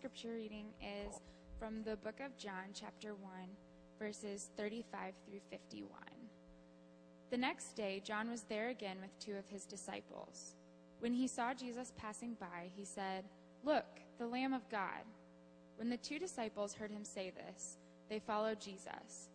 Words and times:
scripture 0.00 0.32
reading 0.32 0.64
is 0.80 1.20
from 1.58 1.82
the 1.82 1.94
book 1.96 2.20
of 2.24 2.34
John, 2.38 2.72
chapter 2.72 3.10
1, 3.14 3.32
verses 3.98 4.48
35 4.56 5.12
through 5.26 5.40
51. 5.50 5.90
The 7.30 7.36
next 7.36 7.76
day, 7.76 8.00
John 8.02 8.30
was 8.30 8.44
there 8.44 8.70
again 8.70 8.96
with 9.02 9.10
two 9.18 9.36
of 9.36 9.46
his 9.46 9.66
disciples. 9.66 10.54
When 11.00 11.12
he 11.12 11.26
saw 11.26 11.52
Jesus 11.52 11.92
passing 11.98 12.34
by, 12.40 12.70
he 12.74 12.86
said, 12.86 13.24
Look, 13.62 13.84
the 14.18 14.26
Lamb 14.26 14.54
of 14.54 14.66
God. 14.70 15.04
When 15.76 15.90
the 15.90 15.98
two 15.98 16.18
disciples 16.18 16.72
heard 16.72 16.90
him 16.90 17.04
say 17.04 17.30
this, 17.36 17.76
they 18.08 18.20
followed 18.20 18.58
Jesus. 18.58 19.28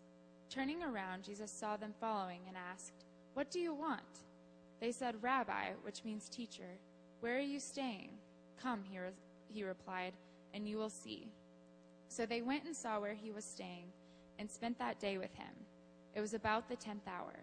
Turning 0.50 0.82
around, 0.82 1.22
Jesus 1.22 1.52
saw 1.52 1.78
them 1.78 1.94
following 2.02 2.42
and 2.48 2.58
asked, 2.58 3.06
What 3.36 3.52
do 3.52 3.60
you 3.60 3.76
want? 3.76 4.02
They 4.80 4.92
said, 4.92 5.22
Rabbi, 5.22 5.74
which 5.84 6.04
means 6.04 6.28
teacher, 6.28 6.80
where 7.20 7.38
are 7.38 7.40
you 7.40 7.60
staying? 7.60 8.10
Come, 8.60 8.82
he, 8.84 8.98
re- 8.98 9.10
he 9.48 9.64
replied, 9.64 10.14
and 10.56 10.68
you 10.68 10.78
will 10.78 10.90
see. 10.90 11.28
So 12.08 12.26
they 12.26 12.42
went 12.42 12.64
and 12.64 12.76
saw 12.76 13.00
where 13.00 13.14
he 13.14 13.32
was 13.32 13.44
staying 13.44 13.88
and 14.40 14.50
spent 14.50 14.80
that 14.80 15.00
day 15.00 15.18
with 15.18 15.34
him. 15.36 15.54
It 16.16 16.22
was 16.22 16.34
about 16.34 16.70
the 16.70 16.78
tenth 16.78 17.08
hour. 17.08 17.36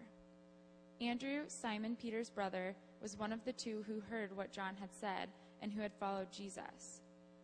Andrew, 0.99 1.43
Simon 1.47 1.95
Peter's 1.95 2.29
brother, 2.29 2.75
was 3.01 3.17
one 3.17 3.31
of 3.31 3.45
the 3.45 3.53
two 3.53 3.83
who 3.87 4.01
heard 4.09 4.35
what 4.35 4.51
John 4.51 4.75
had 4.79 4.89
said 4.91 5.29
and 5.61 5.71
who 5.71 5.81
had 5.81 5.93
followed 5.93 6.31
Jesus. 6.31 7.01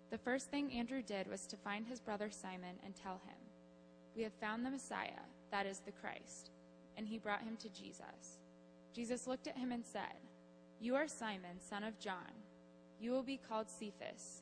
The 0.09 0.17
first 0.17 0.49
thing 0.49 0.71
Andrew 0.71 1.03
did 1.03 1.29
was 1.29 1.45
to 1.47 1.57
find 1.57 1.85
his 1.85 1.99
brother 1.99 2.31
Simon 2.31 2.75
and 2.83 2.95
tell 2.95 3.21
him, 3.25 3.37
We 4.15 4.23
have 4.23 4.33
found 4.33 4.65
the 4.65 4.71
Messiah, 4.71 5.21
that 5.51 5.67
is 5.67 5.79
the 5.79 5.91
Christ. 5.91 6.49
And 6.97 7.07
he 7.07 7.19
brought 7.19 7.43
him 7.43 7.57
to 7.57 7.69
Jesus. 7.69 8.39
Jesus 8.93 9.27
looked 9.27 9.47
at 9.47 9.57
him 9.57 9.71
and 9.71 9.85
said, 9.85 10.17
You 10.79 10.95
are 10.95 11.07
Simon, 11.07 11.59
son 11.59 11.83
of 11.83 11.99
John. 11.99 12.33
You 12.99 13.11
will 13.11 13.23
be 13.23 13.37
called 13.37 13.69
Cephas, 13.69 14.41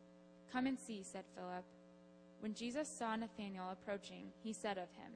Come 0.51 0.67
and 0.67 0.77
see, 0.79 1.03
said 1.03 1.23
Philip. 1.35 1.63
When 2.41 2.53
Jesus 2.53 2.89
saw 2.89 3.15
Nathanael 3.15 3.71
approaching, 3.71 4.25
he 4.43 4.51
said 4.51 4.77
of 4.77 4.91
him, 4.93 5.11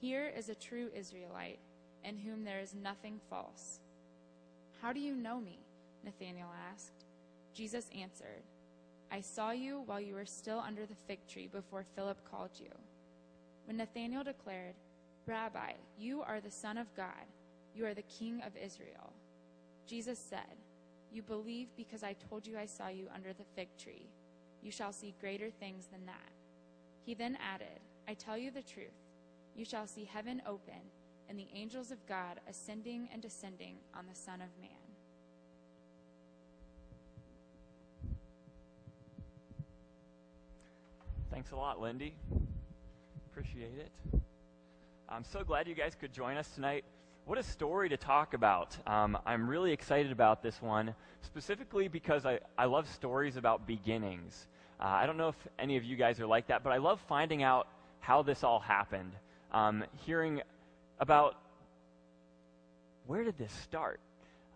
Here 0.00 0.30
is 0.36 0.48
a 0.48 0.54
true 0.54 0.90
Israelite, 0.94 1.58
in 2.04 2.16
whom 2.18 2.44
there 2.44 2.60
is 2.60 2.74
nothing 2.74 3.20
false. 3.30 3.80
How 4.80 4.92
do 4.92 5.00
you 5.00 5.14
know 5.14 5.40
me? 5.40 5.60
Nathanael 6.04 6.50
asked. 6.72 7.04
Jesus 7.54 7.88
answered, 7.98 8.42
I 9.10 9.20
saw 9.20 9.50
you 9.50 9.82
while 9.86 10.00
you 10.00 10.14
were 10.14 10.26
still 10.26 10.58
under 10.58 10.86
the 10.86 10.94
fig 11.06 11.18
tree 11.28 11.46
before 11.46 11.84
Philip 11.94 12.18
called 12.30 12.50
you. 12.58 12.70
When 13.66 13.76
Nathanael 13.76 14.24
declared, 14.24 14.74
Rabbi, 15.26 15.72
you 15.98 16.22
are 16.22 16.40
the 16.40 16.50
Son 16.50 16.78
of 16.78 16.94
God, 16.96 17.26
you 17.74 17.86
are 17.86 17.94
the 17.94 18.02
King 18.02 18.42
of 18.44 18.56
Israel. 18.56 19.12
Jesus 19.86 20.18
said, 20.18 20.56
You 21.12 21.22
believe 21.22 21.68
because 21.76 22.02
I 22.02 22.14
told 22.14 22.46
you 22.46 22.58
I 22.58 22.66
saw 22.66 22.88
you 22.88 23.06
under 23.14 23.32
the 23.32 23.44
fig 23.54 23.68
tree. 23.78 24.08
You 24.62 24.70
shall 24.70 24.92
see 24.92 25.14
greater 25.20 25.50
things 25.50 25.86
than 25.86 26.06
that. 26.06 26.32
He 27.04 27.14
then 27.14 27.36
added, 27.52 27.80
I 28.08 28.14
tell 28.14 28.38
you 28.38 28.50
the 28.50 28.62
truth. 28.62 28.86
You 29.56 29.64
shall 29.64 29.86
see 29.86 30.04
heaven 30.04 30.40
open 30.46 30.80
and 31.28 31.38
the 31.38 31.48
angels 31.54 31.90
of 31.90 32.04
God 32.06 32.40
ascending 32.48 33.08
and 33.12 33.20
descending 33.20 33.76
on 33.96 34.06
the 34.06 34.14
Son 34.14 34.40
of 34.40 34.48
Man. 34.60 34.70
Thanks 41.30 41.50
a 41.52 41.56
lot, 41.56 41.80
Lindy. 41.80 42.14
Appreciate 43.30 43.78
it. 43.78 44.20
I'm 45.08 45.24
so 45.24 45.42
glad 45.42 45.66
you 45.66 45.74
guys 45.74 45.96
could 45.98 46.12
join 46.12 46.36
us 46.36 46.48
tonight. 46.54 46.84
What 47.24 47.38
a 47.38 47.42
story 47.42 47.88
to 47.88 47.96
talk 47.96 48.34
about. 48.34 48.76
Um, 48.86 49.16
I'm 49.24 49.48
really 49.48 49.72
excited 49.72 50.12
about 50.12 50.42
this 50.42 50.60
one, 50.60 50.94
specifically 51.22 51.88
because 51.88 52.26
I, 52.26 52.40
I 52.58 52.66
love 52.66 52.88
stories 52.88 53.36
about 53.36 53.66
beginnings. 53.66 54.48
Uh, 54.82 54.86
I 54.86 55.06
don't 55.06 55.16
know 55.16 55.28
if 55.28 55.36
any 55.60 55.76
of 55.76 55.84
you 55.84 55.94
guys 55.94 56.18
are 56.18 56.26
like 56.26 56.48
that, 56.48 56.64
but 56.64 56.72
I 56.72 56.78
love 56.78 57.00
finding 57.08 57.44
out 57.44 57.68
how 58.00 58.22
this 58.22 58.42
all 58.42 58.58
happened. 58.58 59.12
Um, 59.52 59.84
hearing 60.04 60.42
about 60.98 61.36
where 63.06 63.22
did 63.22 63.38
this 63.38 63.52
start? 63.52 64.00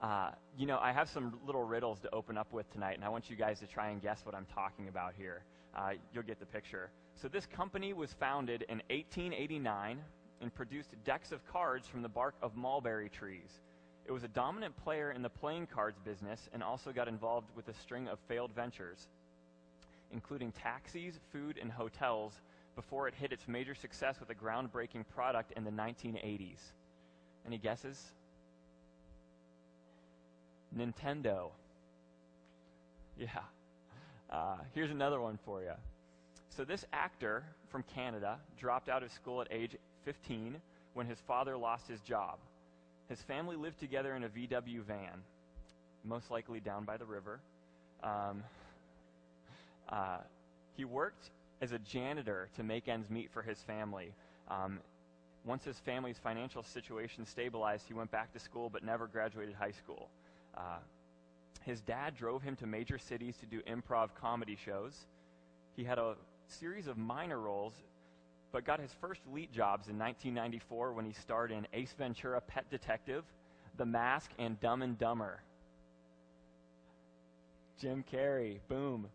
Uh, 0.03 0.31
you 0.59 0.66
know, 0.66 0.81
I 0.82 0.91
have 0.91 1.09
some 1.09 1.38
little 1.47 1.62
riddles 1.62 2.00
to 2.00 2.12
open 2.12 2.36
up 2.36 2.53
with 2.53 2.69
tonight, 2.72 2.97
and 2.97 3.04
I 3.04 3.09
want 3.09 3.31
you 3.31 3.36
guys 3.36 3.60
to 3.60 3.69
try 3.69 3.91
and 3.91 4.03
guess 4.03 4.22
what 4.25 4.34
I'm 4.34 4.47
talking 4.53 4.88
about 4.88 5.15
here. 5.16 5.42
Uh, 5.76 5.91
you'll 6.12 6.25
get 6.25 6.41
the 6.41 6.47
picture. 6.47 6.91
So, 7.15 7.28
this 7.28 7.47
company 7.47 7.92
was 7.92 8.12
founded 8.12 8.62
in 8.62 8.78
1889 8.91 9.98
and 10.41 10.54
produced 10.54 10.91
decks 11.04 11.31
of 11.31 11.47
cards 11.47 11.86
from 11.86 12.03
the 12.03 12.09
bark 12.09 12.34
of 12.42 12.56
mulberry 12.56 13.09
trees. 13.09 13.60
It 14.04 14.12
was 14.12 14.25
a 14.25 14.28
dominant 14.28 14.76
player 14.82 15.12
in 15.12 15.22
the 15.22 15.28
playing 15.28 15.69
cards 15.69 15.98
business 16.04 16.48
and 16.53 16.65
also 16.65 16.92
got 16.92 17.06
involved 17.06 17.48
with 17.54 17.69
a 17.69 17.75
string 17.75 18.09
of 18.09 18.19
failed 18.28 18.53
ventures, 18.54 19.09
including 20.12 20.53
taxis, 20.53 21.19
food, 21.33 21.59
and 21.61 21.71
hotels, 21.71 22.41
before 22.75 23.09
it 23.09 23.15
hit 23.15 23.33
its 23.33 23.49
major 23.49 23.75
success 23.75 24.21
with 24.21 24.31
a 24.31 24.34
groundbreaking 24.34 25.05
product 25.15 25.53
in 25.56 25.65
the 25.65 25.71
1980s. 25.71 26.61
Any 27.47 27.59
guesses? 27.59 28.03
Nintendo. 30.77 31.50
Yeah. 33.19 33.28
Uh, 34.31 34.56
here's 34.75 34.91
another 34.91 35.21
one 35.21 35.39
for 35.45 35.62
you. 35.62 35.72
So, 36.50 36.65
this 36.65 36.84
actor 36.93 37.45
from 37.71 37.83
Canada 37.95 38.39
dropped 38.59 38.89
out 38.89 39.03
of 39.03 39.11
school 39.12 39.41
at 39.41 39.49
age 39.50 39.77
15 40.05 40.56
when 40.95 41.06
his 41.06 41.19
father 41.27 41.56
lost 41.56 41.87
his 41.89 42.00
job. 42.00 42.39
His 43.09 43.21
family 43.22 43.56
lived 43.56 43.78
together 43.78 44.15
in 44.16 44.25
a 44.25 44.28
VW 44.28 44.83
van, 44.83 45.22
most 46.05 46.31
likely 46.31 46.61
down 46.61 46.84
by 46.84 46.97
the 46.97 47.05
river. 47.05 47.41
Um, 48.03 48.43
uh, 49.88 50.19
he 50.76 50.84
worked 50.84 51.30
as 51.60 51.72
a 51.72 51.78
janitor 51.78 52.48
to 52.56 52.62
make 52.62 52.88
ends 52.88 53.10
meet 53.10 53.30
for 53.30 53.42
his 53.42 53.58
family. 53.60 54.12
Um, 54.48 54.80
once 55.44 55.64
his 55.64 55.78
family's 55.78 56.19
financial 56.19 56.62
situation 56.62 57.24
stabilized, 57.24 57.84
he 57.86 57.94
went 57.94 58.10
back 58.10 58.32
to 58.32 58.38
school 58.38 58.69
but 58.69 58.84
never 58.84 59.06
graduated 59.06 59.54
high 59.54 59.70
school. 59.70 60.08
Uh, 60.56 60.78
his 61.62 61.80
dad 61.80 62.16
drove 62.16 62.42
him 62.42 62.56
to 62.56 62.66
major 62.66 62.98
cities 62.98 63.36
to 63.38 63.47
do 63.47 63.60
improv 63.62 64.10
comedy 64.20 64.56
shows. 64.64 65.06
He 65.76 65.84
had 65.84 65.98
a 65.98 66.14
series 66.48 66.86
of 66.86 66.97
minor 66.97 67.38
roles, 67.38 67.72
but 68.53 68.64
got 68.64 68.80
his 68.80 68.92
first 69.00 69.20
lead 69.32 69.53
jobs 69.53 69.88
in 69.88 69.98
1994 69.98 70.92
when 70.92 71.04
he 71.04 71.12
starred 71.12 71.50
in 71.50 71.66
Ace 71.72 71.94
Ventura 71.98 72.41
Pet 72.41 72.70
Detective, 72.70 73.24
The 73.76 73.86
Mask, 73.86 74.30
and 74.38 74.58
Dumb 74.60 74.82
and 74.82 74.98
Dumber. 74.98 75.41
Jim 77.80 78.04
Carrey, 78.10 78.59
boom. 78.68 79.09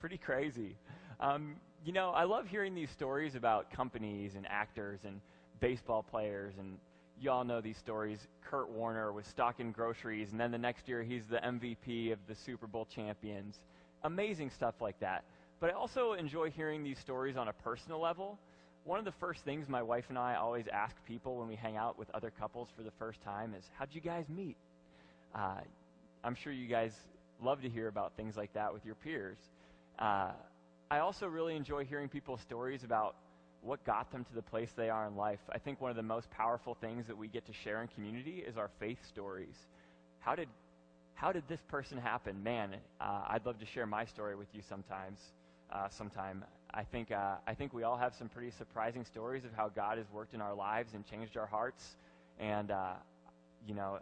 Pretty 0.00 0.16
crazy. 0.16 0.76
Um, 1.20 1.56
you 1.84 1.92
know, 1.92 2.10
I 2.10 2.24
love 2.24 2.46
hearing 2.48 2.74
these 2.74 2.90
stories 2.90 3.34
about 3.34 3.70
companies 3.70 4.34
and 4.34 4.46
actors 4.48 5.00
and 5.04 5.20
baseball 5.60 6.02
players 6.02 6.54
and 6.58 6.78
you 7.20 7.30
all 7.30 7.44
know 7.44 7.60
these 7.60 7.76
stories. 7.76 8.18
Kurt 8.42 8.70
Warner 8.70 9.12
was 9.12 9.26
stocking 9.26 9.72
groceries, 9.72 10.32
and 10.32 10.40
then 10.40 10.50
the 10.50 10.58
next 10.58 10.88
year 10.88 11.02
he's 11.02 11.26
the 11.26 11.36
MVP 11.36 12.12
of 12.12 12.18
the 12.26 12.34
Super 12.34 12.66
Bowl 12.66 12.86
champions. 12.86 13.56
Amazing 14.04 14.48
stuff 14.48 14.74
like 14.80 14.98
that. 15.00 15.24
But 15.60 15.68
I 15.68 15.74
also 15.74 16.14
enjoy 16.14 16.50
hearing 16.50 16.82
these 16.82 16.98
stories 16.98 17.36
on 17.36 17.48
a 17.48 17.52
personal 17.52 18.00
level. 18.00 18.38
One 18.84 18.98
of 18.98 19.04
the 19.04 19.12
first 19.12 19.44
things 19.44 19.68
my 19.68 19.82
wife 19.82 20.06
and 20.08 20.16
I 20.18 20.36
always 20.36 20.64
ask 20.72 20.96
people 21.06 21.36
when 21.36 21.46
we 21.46 21.56
hang 21.56 21.76
out 21.76 21.98
with 21.98 22.08
other 22.14 22.30
couples 22.30 22.68
for 22.74 22.82
the 22.82 22.92
first 22.98 23.20
time 23.20 23.54
is, 23.54 23.64
How'd 23.78 23.88
you 23.92 24.00
guys 24.00 24.24
meet? 24.30 24.56
Uh, 25.34 25.60
I'm 26.24 26.34
sure 26.34 26.52
you 26.54 26.66
guys 26.66 26.92
love 27.42 27.60
to 27.60 27.68
hear 27.68 27.88
about 27.88 28.16
things 28.16 28.38
like 28.38 28.54
that 28.54 28.72
with 28.72 28.86
your 28.86 28.94
peers. 28.94 29.36
Uh, 29.98 30.32
I 30.90 30.98
also 30.98 31.26
really 31.26 31.56
enjoy 31.56 31.84
hearing 31.84 32.08
people's 32.08 32.40
stories 32.40 32.84
about 32.84 33.16
what 33.62 33.84
got 33.84 34.10
them 34.10 34.24
to 34.24 34.34
the 34.34 34.42
place 34.42 34.70
they 34.76 34.88
are 34.88 35.06
in 35.06 35.16
life. 35.16 35.40
I 35.50 35.58
think 35.58 35.80
one 35.80 35.90
of 35.90 35.96
the 35.96 36.02
most 36.02 36.30
powerful 36.30 36.76
things 36.80 37.06
that 37.06 37.16
we 37.16 37.28
get 37.28 37.46
to 37.46 37.52
share 37.52 37.82
in 37.82 37.88
community 37.88 38.42
is 38.46 38.56
our 38.56 38.70
faith 38.78 38.98
stories. 39.06 39.54
How 40.20 40.34
did 40.34 40.48
how 41.14 41.32
did 41.32 41.46
this 41.48 41.60
person 41.68 41.98
happen? 41.98 42.42
Man, 42.42 42.76
uh, 42.98 43.24
I'd 43.28 43.44
love 43.44 43.58
to 43.58 43.66
share 43.66 43.84
my 43.84 44.06
story 44.06 44.36
with 44.36 44.48
you 44.54 44.62
sometimes. 44.66 45.18
Uh, 45.72 45.88
sometime. 45.88 46.44
I 46.74 46.82
think 46.82 47.12
uh, 47.12 47.36
I 47.46 47.54
think 47.54 47.72
we 47.72 47.84
all 47.84 47.96
have 47.96 48.12
some 48.18 48.28
pretty 48.28 48.50
surprising 48.50 49.04
stories 49.04 49.44
of 49.44 49.52
how 49.52 49.68
God 49.68 49.98
has 49.98 50.06
worked 50.12 50.34
in 50.34 50.40
our 50.40 50.52
lives 50.52 50.94
and 50.94 51.06
changed 51.06 51.36
our 51.36 51.46
hearts, 51.46 51.94
and 52.40 52.72
uh, 52.72 52.94
you 53.64 53.74
know, 53.74 54.00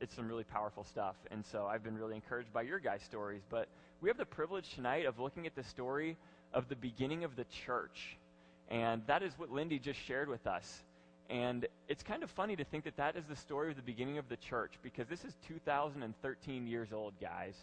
it's 0.00 0.14
some 0.14 0.28
really 0.28 0.44
powerful 0.44 0.84
stuff. 0.84 1.16
And 1.30 1.44
so 1.44 1.66
I've 1.66 1.82
been 1.82 1.96
really 1.96 2.14
encouraged 2.14 2.52
by 2.52 2.62
your 2.62 2.78
guys' 2.78 3.02
stories. 3.02 3.42
But 3.48 3.68
we 4.00 4.08
have 4.08 4.16
the 4.16 4.24
privilege 4.24 4.74
tonight 4.74 5.06
of 5.06 5.18
looking 5.18 5.46
at 5.46 5.54
the 5.54 5.64
story 5.64 6.16
of 6.52 6.68
the 6.68 6.76
beginning 6.76 7.24
of 7.24 7.36
the 7.36 7.44
church. 7.66 8.16
And 8.70 9.02
that 9.06 9.22
is 9.22 9.32
what 9.38 9.50
Lindy 9.50 9.78
just 9.78 10.00
shared 10.00 10.28
with 10.28 10.46
us. 10.46 10.82
And 11.28 11.66
it's 11.88 12.02
kind 12.02 12.22
of 12.22 12.30
funny 12.30 12.56
to 12.56 12.64
think 12.64 12.84
that 12.84 12.96
that 12.96 13.14
is 13.14 13.24
the 13.28 13.36
story 13.36 13.70
of 13.70 13.76
the 13.76 13.82
beginning 13.82 14.18
of 14.18 14.28
the 14.28 14.36
church 14.36 14.72
because 14.82 15.06
this 15.06 15.24
is 15.24 15.34
2013 15.46 16.66
years 16.66 16.92
old, 16.92 17.14
guys. 17.20 17.54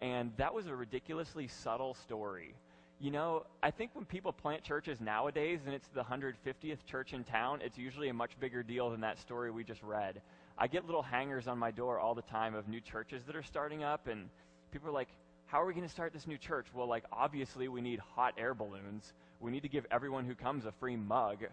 And 0.00 0.30
that 0.36 0.54
was 0.54 0.66
a 0.66 0.74
ridiculously 0.74 1.48
subtle 1.48 1.94
story. 1.94 2.54
You 3.00 3.10
know, 3.10 3.44
I 3.62 3.70
think 3.70 3.90
when 3.94 4.04
people 4.04 4.32
plant 4.32 4.62
churches 4.62 5.00
nowadays 5.00 5.60
and 5.66 5.74
it's 5.74 5.88
the 5.88 6.02
150th 6.02 6.84
church 6.86 7.12
in 7.12 7.24
town, 7.24 7.60
it's 7.62 7.78
usually 7.78 8.08
a 8.08 8.14
much 8.14 8.38
bigger 8.38 8.62
deal 8.62 8.90
than 8.90 9.00
that 9.00 9.18
story 9.18 9.50
we 9.50 9.64
just 9.64 9.82
read. 9.82 10.20
I 10.60 10.66
get 10.66 10.86
little 10.86 11.02
hangers 11.02 11.46
on 11.46 11.56
my 11.56 11.70
door 11.70 12.00
all 12.00 12.14
the 12.14 12.22
time 12.22 12.54
of 12.54 12.68
new 12.68 12.80
churches 12.80 13.22
that 13.26 13.36
are 13.36 13.44
starting 13.44 13.84
up, 13.84 14.08
and 14.08 14.28
people 14.72 14.88
are 14.88 14.92
like, 14.92 15.08
How 15.46 15.62
are 15.62 15.66
we 15.66 15.72
going 15.72 15.86
to 15.86 15.92
start 15.92 16.12
this 16.12 16.26
new 16.26 16.36
church? 16.36 16.66
Well, 16.74 16.88
like, 16.88 17.04
obviously, 17.12 17.68
we 17.68 17.80
need 17.80 18.00
hot 18.00 18.34
air 18.36 18.54
balloons. 18.54 19.12
We 19.40 19.52
need 19.52 19.62
to 19.62 19.68
give 19.68 19.86
everyone 19.90 20.24
who 20.24 20.34
comes 20.34 20.66
a 20.66 20.72
free 20.72 20.96
mug. 20.96 21.44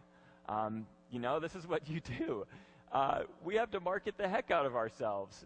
Um, 0.50 0.88
you 1.12 1.20
know, 1.20 1.40
this 1.40 1.56
is 1.56 1.68
what 1.68 1.88
you 1.88 2.02
do. 2.20 2.48
Uh, 2.92 3.22
we 3.44 3.56
have 3.56 3.70
to 3.72 3.80
market 3.80 4.16
the 4.18 4.28
heck 4.28 4.50
out 4.50 4.66
of 4.66 4.76
ourselves. 4.76 5.46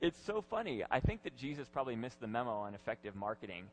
It's 0.00 0.18
so 0.24 0.44
funny. 0.48 0.84
I 0.90 1.00
think 1.00 1.24
that 1.24 1.36
Jesus 1.36 1.68
probably 1.68 1.96
missed 1.96 2.20
the 2.20 2.26
memo 2.28 2.52
on 2.52 2.74
effective 2.74 3.16
marketing. 3.16 3.64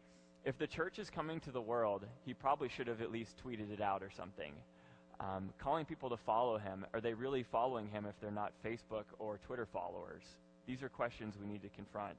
If 0.45 0.57
the 0.57 0.65
church 0.65 0.97
is 0.97 1.09
coming 1.11 1.39
to 1.41 1.51
the 1.51 1.61
world, 1.61 2.05
he 2.25 2.33
probably 2.33 2.69
should 2.69 2.87
have 2.87 3.01
at 3.01 3.11
least 3.11 3.35
tweeted 3.45 3.71
it 3.71 3.81
out 3.81 4.01
or 4.01 4.09
something. 4.09 4.53
Um, 5.21 5.53
calling 5.59 5.85
people 5.85 6.09
to 6.09 6.17
follow 6.17 6.57
him, 6.57 6.83
are 6.95 7.01
they 7.01 7.13
really 7.13 7.43
following 7.43 7.87
him 7.87 8.07
if 8.09 8.19
they're 8.19 8.31
not 8.31 8.53
Facebook 8.65 9.03
or 9.19 9.37
Twitter 9.45 9.67
followers? 9.67 10.23
These 10.65 10.81
are 10.81 10.89
questions 10.89 11.35
we 11.39 11.45
need 11.45 11.61
to 11.61 11.69
confront. 11.69 12.17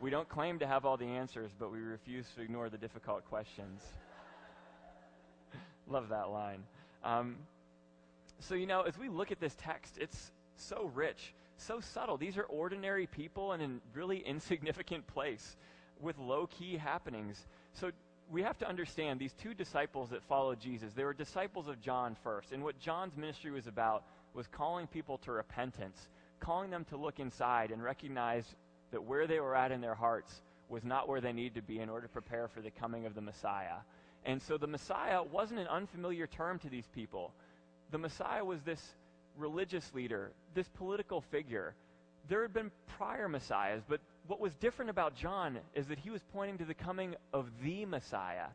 We 0.00 0.08
don't 0.08 0.28
claim 0.28 0.58
to 0.60 0.66
have 0.66 0.86
all 0.86 0.96
the 0.96 1.04
answers, 1.04 1.50
but 1.58 1.70
we 1.70 1.80
refuse 1.80 2.24
to 2.36 2.40
ignore 2.40 2.70
the 2.70 2.78
difficult 2.78 3.26
questions. 3.26 3.82
Love 5.86 6.08
that 6.08 6.30
line. 6.30 6.62
Um, 7.04 7.36
so, 8.38 8.54
you 8.54 8.66
know, 8.66 8.80
as 8.82 8.96
we 8.96 9.10
look 9.10 9.30
at 9.30 9.40
this 9.40 9.54
text, 9.60 9.98
it's 10.00 10.32
so 10.56 10.90
rich, 10.94 11.34
so 11.58 11.80
subtle. 11.80 12.16
These 12.16 12.38
are 12.38 12.44
ordinary 12.44 13.06
people 13.06 13.52
in 13.52 13.60
a 13.60 13.68
really 13.92 14.18
insignificant 14.20 15.06
place 15.14 15.56
with 16.00 16.16
low 16.16 16.46
key 16.46 16.78
happenings. 16.78 17.46
So, 17.74 17.90
we 18.30 18.42
have 18.42 18.58
to 18.58 18.68
understand 18.68 19.18
these 19.18 19.32
two 19.32 19.54
disciples 19.54 20.10
that 20.10 20.22
followed 20.22 20.60
Jesus, 20.60 20.92
they 20.94 21.04
were 21.04 21.12
disciples 21.12 21.66
of 21.68 21.80
John 21.80 22.16
first. 22.22 22.52
And 22.52 22.62
what 22.62 22.78
John's 22.78 23.16
ministry 23.16 23.50
was 23.50 23.66
about 23.66 24.04
was 24.34 24.46
calling 24.46 24.86
people 24.86 25.18
to 25.18 25.32
repentance, 25.32 26.08
calling 26.38 26.70
them 26.70 26.84
to 26.86 26.96
look 26.96 27.18
inside 27.18 27.72
and 27.72 27.82
recognize 27.82 28.44
that 28.92 29.02
where 29.02 29.26
they 29.26 29.40
were 29.40 29.56
at 29.56 29.72
in 29.72 29.80
their 29.80 29.94
hearts 29.94 30.42
was 30.68 30.84
not 30.84 31.08
where 31.08 31.20
they 31.20 31.32
needed 31.32 31.54
to 31.56 31.62
be 31.62 31.80
in 31.80 31.88
order 31.88 32.06
to 32.06 32.12
prepare 32.12 32.46
for 32.46 32.60
the 32.60 32.70
coming 32.70 33.04
of 33.04 33.14
the 33.14 33.20
Messiah. 33.20 33.78
And 34.24 34.40
so 34.40 34.56
the 34.56 34.66
Messiah 34.66 35.22
wasn't 35.22 35.60
an 35.60 35.66
unfamiliar 35.66 36.26
term 36.26 36.58
to 36.60 36.68
these 36.68 36.86
people. 36.94 37.32
The 37.90 37.98
Messiah 37.98 38.44
was 38.44 38.60
this 38.62 38.80
religious 39.36 39.92
leader, 39.94 40.30
this 40.54 40.68
political 40.68 41.20
figure. 41.20 41.74
There 42.28 42.42
had 42.42 42.52
been 42.52 42.70
prior 42.96 43.28
Messiahs, 43.28 43.82
but 43.88 44.00
what 44.26 44.40
was 44.40 44.54
different 44.54 44.90
about 44.90 45.14
John 45.16 45.58
is 45.74 45.86
that 45.88 45.98
he 45.98 46.10
was 46.10 46.22
pointing 46.32 46.58
to 46.58 46.64
the 46.64 46.74
coming 46.74 47.14
of 47.32 47.46
the 47.62 47.84
Messiah, 47.84 48.46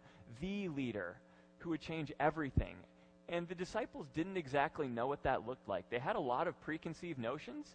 the 0.42 0.70
leader, 0.70 1.18
who 1.60 1.72
would 1.72 1.82
change 1.82 2.12
everything. 2.20 2.76
And 3.28 3.48
the 3.48 3.56
disciples 3.56 4.08
didn't 4.14 4.38
exactly 4.38 4.88
know 4.88 5.08
what 5.08 5.24
that 5.24 5.48
looked 5.48 5.68
like. 5.68 5.90
They 5.90 6.00
had 6.00 6.16
a 6.16 6.20
lot 6.20 6.48
of 6.48 6.60
preconceived 6.62 7.20
notions, 7.20 7.68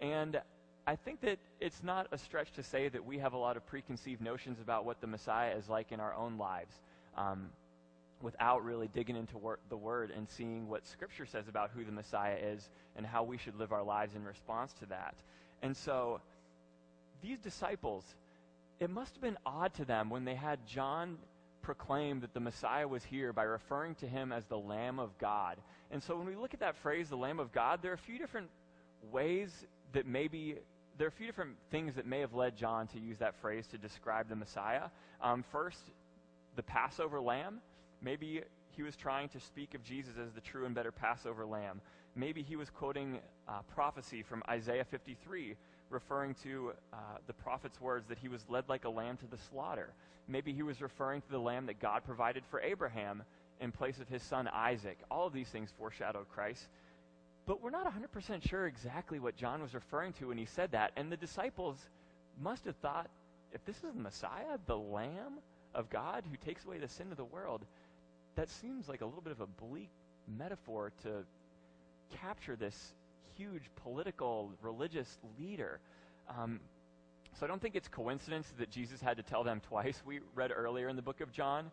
and 0.00 0.40
I 0.86 0.96
think 0.96 1.20
that 1.20 1.38
it's 1.60 1.82
not 1.82 2.06
a 2.12 2.18
stretch 2.18 2.52
to 2.52 2.62
say 2.62 2.88
that 2.88 3.04
we 3.04 3.18
have 3.18 3.32
a 3.32 3.36
lot 3.36 3.56
of 3.56 3.66
preconceived 3.66 4.22
notions 4.22 4.58
about 4.60 4.84
what 4.84 5.00
the 5.00 5.06
Messiah 5.06 5.54
is 5.54 5.68
like 5.68 5.92
in 5.92 6.00
our 6.00 6.14
own 6.14 6.38
lives 6.38 6.74
um, 7.16 7.50
without 8.22 8.64
really 8.64 8.88
digging 8.88 9.16
into 9.16 9.36
wor- 9.36 9.58
the 9.68 9.76
Word 9.76 10.10
and 10.16 10.28
seeing 10.28 10.66
what 10.66 10.86
Scripture 10.86 11.26
says 11.26 11.46
about 11.46 11.70
who 11.74 11.84
the 11.84 11.92
Messiah 11.92 12.36
is 12.36 12.70
and 12.96 13.04
how 13.04 13.22
we 13.22 13.36
should 13.36 13.58
live 13.58 13.72
our 13.72 13.82
lives 13.82 14.14
in 14.14 14.24
response 14.24 14.72
to 14.80 14.86
that. 14.86 15.14
And 15.62 15.76
so, 15.76 16.20
these 17.22 17.38
disciples, 17.38 18.04
it 18.80 18.90
must 18.90 19.14
have 19.14 19.22
been 19.22 19.38
odd 19.44 19.74
to 19.74 19.84
them 19.84 20.10
when 20.10 20.24
they 20.24 20.34
had 20.34 20.66
John 20.66 21.18
proclaim 21.62 22.20
that 22.20 22.32
the 22.32 22.40
Messiah 22.40 22.86
was 22.86 23.04
here 23.04 23.32
by 23.32 23.42
referring 23.42 23.94
to 23.96 24.06
him 24.06 24.32
as 24.32 24.44
the 24.46 24.58
Lamb 24.58 24.98
of 24.98 25.16
God. 25.18 25.58
And 25.90 26.02
so, 26.02 26.16
when 26.16 26.26
we 26.26 26.36
look 26.36 26.54
at 26.54 26.60
that 26.60 26.76
phrase, 26.76 27.08
the 27.08 27.16
Lamb 27.16 27.40
of 27.40 27.52
God, 27.52 27.80
there 27.82 27.90
are 27.90 27.94
a 27.94 27.98
few 27.98 28.18
different 28.18 28.48
ways 29.10 29.66
that 29.92 30.06
maybe 30.06 30.56
there 30.96 31.06
are 31.06 31.08
a 31.08 31.12
few 31.12 31.26
different 31.26 31.56
things 31.70 31.94
that 31.94 32.06
may 32.06 32.20
have 32.20 32.34
led 32.34 32.56
John 32.56 32.86
to 32.88 32.98
use 32.98 33.18
that 33.18 33.34
phrase 33.40 33.66
to 33.68 33.78
describe 33.78 34.28
the 34.28 34.36
Messiah. 34.36 34.84
Um, 35.22 35.44
first, 35.52 35.78
the 36.56 36.62
Passover 36.62 37.20
lamb. 37.20 37.60
Maybe 38.02 38.42
he 38.70 38.82
was 38.82 38.96
trying 38.96 39.28
to 39.30 39.40
speak 39.40 39.74
of 39.74 39.82
Jesus 39.84 40.14
as 40.20 40.32
the 40.32 40.40
true 40.40 40.66
and 40.66 40.74
better 40.74 40.92
Passover 40.92 41.46
lamb. 41.46 41.80
Maybe 42.16 42.42
he 42.42 42.56
was 42.56 42.70
quoting 42.70 43.20
uh, 43.48 43.60
prophecy 43.74 44.22
from 44.22 44.42
Isaiah 44.48 44.84
53, 44.84 45.54
referring 45.90 46.34
to 46.42 46.72
uh, 46.92 46.96
the 47.26 47.32
prophet's 47.32 47.80
words 47.80 48.08
that 48.08 48.18
he 48.18 48.28
was 48.28 48.44
led 48.48 48.68
like 48.68 48.84
a 48.84 48.88
lamb 48.88 49.16
to 49.18 49.26
the 49.26 49.38
slaughter. 49.50 49.90
Maybe 50.26 50.52
he 50.52 50.62
was 50.62 50.80
referring 50.80 51.22
to 51.22 51.30
the 51.30 51.38
lamb 51.38 51.66
that 51.66 51.80
God 51.80 52.04
provided 52.04 52.44
for 52.50 52.60
Abraham 52.60 53.22
in 53.60 53.72
place 53.72 53.98
of 53.98 54.08
his 54.08 54.22
son 54.22 54.48
Isaac. 54.48 54.98
All 55.10 55.26
of 55.26 55.32
these 55.32 55.48
things 55.48 55.70
foreshadowed 55.78 56.28
Christ. 56.34 56.68
But 57.46 57.62
we're 57.62 57.70
not 57.70 57.86
100% 57.86 58.46
sure 58.46 58.66
exactly 58.66 59.18
what 59.18 59.36
John 59.36 59.62
was 59.62 59.74
referring 59.74 60.12
to 60.14 60.28
when 60.28 60.38
he 60.38 60.44
said 60.44 60.72
that. 60.72 60.92
And 60.96 61.10
the 61.10 61.16
disciples 61.16 61.78
must 62.40 62.66
have 62.66 62.76
thought, 62.76 63.08
if 63.52 63.64
this 63.64 63.76
is 63.76 63.94
the 63.94 64.02
Messiah, 64.02 64.58
the 64.66 64.76
Lamb, 64.76 65.38
of 65.74 65.90
God 65.90 66.24
who 66.28 66.36
takes 66.36 66.64
away 66.64 66.78
the 66.78 66.88
sin 66.88 67.10
of 67.10 67.16
the 67.16 67.24
world, 67.24 67.64
that 68.36 68.48
seems 68.48 68.88
like 68.88 69.00
a 69.00 69.04
little 69.04 69.20
bit 69.20 69.32
of 69.32 69.40
a 69.40 69.46
bleak 69.46 69.90
metaphor 70.26 70.92
to 71.02 71.24
capture 72.20 72.56
this 72.56 72.92
huge 73.38 73.70
political, 73.76 74.50
religious 74.60 75.16
leader. 75.38 75.80
Um, 76.28 76.60
so 77.38 77.46
I 77.46 77.48
don't 77.48 77.62
think 77.62 77.76
it's 77.76 77.88
coincidence 77.88 78.52
that 78.58 78.70
Jesus 78.70 79.00
had 79.00 79.16
to 79.16 79.22
tell 79.22 79.44
them 79.44 79.60
twice. 79.60 80.02
We 80.04 80.20
read 80.34 80.50
earlier 80.54 80.88
in 80.88 80.96
the 80.96 81.02
book 81.02 81.20
of 81.20 81.32
John 81.32 81.70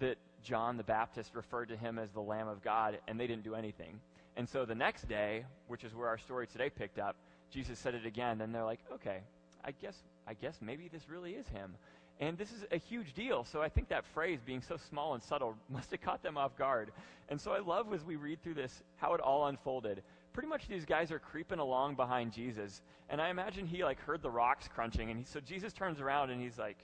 that 0.00 0.16
John 0.42 0.76
the 0.76 0.82
Baptist 0.82 1.34
referred 1.34 1.68
to 1.68 1.76
him 1.76 1.98
as 1.98 2.10
the 2.10 2.20
Lamb 2.20 2.48
of 2.48 2.62
God, 2.62 2.98
and 3.06 3.18
they 3.18 3.28
didn't 3.28 3.44
do 3.44 3.54
anything. 3.54 4.00
And 4.36 4.48
so 4.48 4.64
the 4.64 4.74
next 4.74 5.08
day, 5.08 5.44
which 5.68 5.84
is 5.84 5.94
where 5.94 6.08
our 6.08 6.18
story 6.18 6.48
today 6.48 6.68
picked 6.68 6.98
up, 6.98 7.14
Jesus 7.50 7.78
said 7.78 7.94
it 7.94 8.04
again, 8.04 8.40
and 8.40 8.52
they're 8.52 8.64
like, 8.64 8.80
okay, 8.92 9.20
I 9.64 9.70
guess, 9.70 9.96
I 10.26 10.34
guess 10.34 10.58
maybe 10.60 10.88
this 10.92 11.08
really 11.08 11.32
is 11.32 11.46
him. 11.46 11.76
And 12.20 12.38
this 12.38 12.52
is 12.52 12.64
a 12.70 12.76
huge 12.76 13.12
deal. 13.12 13.44
So 13.44 13.60
I 13.60 13.68
think 13.68 13.88
that 13.88 14.04
phrase, 14.06 14.38
being 14.44 14.62
so 14.62 14.76
small 14.76 15.14
and 15.14 15.22
subtle, 15.22 15.56
must 15.70 15.90
have 15.90 16.00
caught 16.00 16.22
them 16.22 16.38
off 16.38 16.56
guard. 16.56 16.92
And 17.28 17.40
so 17.40 17.52
I 17.52 17.58
love 17.58 17.92
as 17.92 18.04
we 18.04 18.16
read 18.16 18.42
through 18.42 18.54
this 18.54 18.82
how 18.96 19.14
it 19.14 19.20
all 19.20 19.46
unfolded. 19.46 20.02
Pretty 20.32 20.48
much 20.48 20.66
these 20.68 20.84
guys 20.84 21.10
are 21.10 21.18
creeping 21.18 21.58
along 21.58 21.94
behind 21.94 22.32
Jesus. 22.32 22.82
And 23.08 23.20
I 23.20 23.30
imagine 23.30 23.66
he 23.66 23.84
like 23.84 24.00
heard 24.00 24.22
the 24.22 24.30
rocks 24.30 24.68
crunching. 24.68 25.10
And 25.10 25.18
he, 25.18 25.24
so 25.24 25.40
Jesus 25.40 25.72
turns 25.72 26.00
around 26.00 26.30
and 26.30 26.40
he's 26.40 26.58
like, 26.58 26.78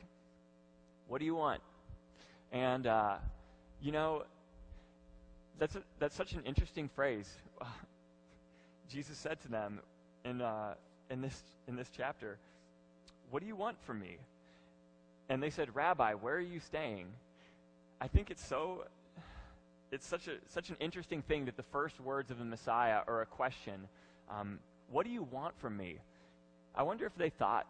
What 1.08 1.18
do 1.18 1.24
you 1.24 1.34
want? 1.34 1.60
And, 2.52 2.86
uh, 2.86 3.16
you 3.80 3.92
know, 3.92 4.24
that's, 5.58 5.76
a, 5.76 5.82
that's 5.98 6.16
such 6.16 6.32
an 6.32 6.42
interesting 6.44 6.88
phrase. 6.88 7.28
Jesus 8.88 9.16
said 9.18 9.40
to 9.42 9.48
them 9.48 9.80
in, 10.24 10.40
uh, 10.40 10.74
in, 11.10 11.20
this, 11.20 11.40
in 11.68 11.76
this 11.76 11.90
chapter, 11.96 12.38
What 13.30 13.40
do 13.40 13.46
you 13.46 13.56
want 13.56 13.76
from 13.84 14.00
me? 14.00 14.18
And 15.30 15.40
they 15.40 15.48
said, 15.48 15.74
Rabbi, 15.76 16.14
where 16.14 16.34
are 16.34 16.40
you 16.40 16.58
staying? 16.58 17.06
I 18.00 18.08
think 18.08 18.30
it's 18.30 18.44
so 18.44 18.84
it's 19.92 20.06
such 20.06 20.26
a 20.26 20.32
such 20.48 20.70
an 20.70 20.76
interesting 20.80 21.22
thing 21.22 21.44
that 21.44 21.56
the 21.56 21.62
first 21.62 22.00
words 22.00 22.30
of 22.32 22.38
the 22.38 22.44
Messiah 22.44 23.00
are 23.06 23.22
a 23.22 23.26
question. 23.26 23.88
Um, 24.28 24.58
what 24.90 25.06
do 25.06 25.12
you 25.12 25.22
want 25.22 25.56
from 25.60 25.76
me? 25.76 25.98
I 26.74 26.82
wonder 26.82 27.06
if 27.06 27.14
they 27.16 27.30
thought, 27.30 27.66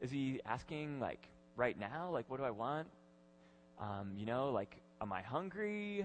is 0.00 0.10
he 0.10 0.40
asking 0.44 0.98
like 0.98 1.28
right 1.54 1.78
now? 1.78 2.10
Like, 2.12 2.28
what 2.28 2.38
do 2.38 2.44
I 2.44 2.50
want? 2.50 2.88
Um, 3.80 4.12
you 4.16 4.26
know, 4.26 4.50
like, 4.50 4.76
am 5.00 5.12
I 5.12 5.22
hungry? 5.22 6.04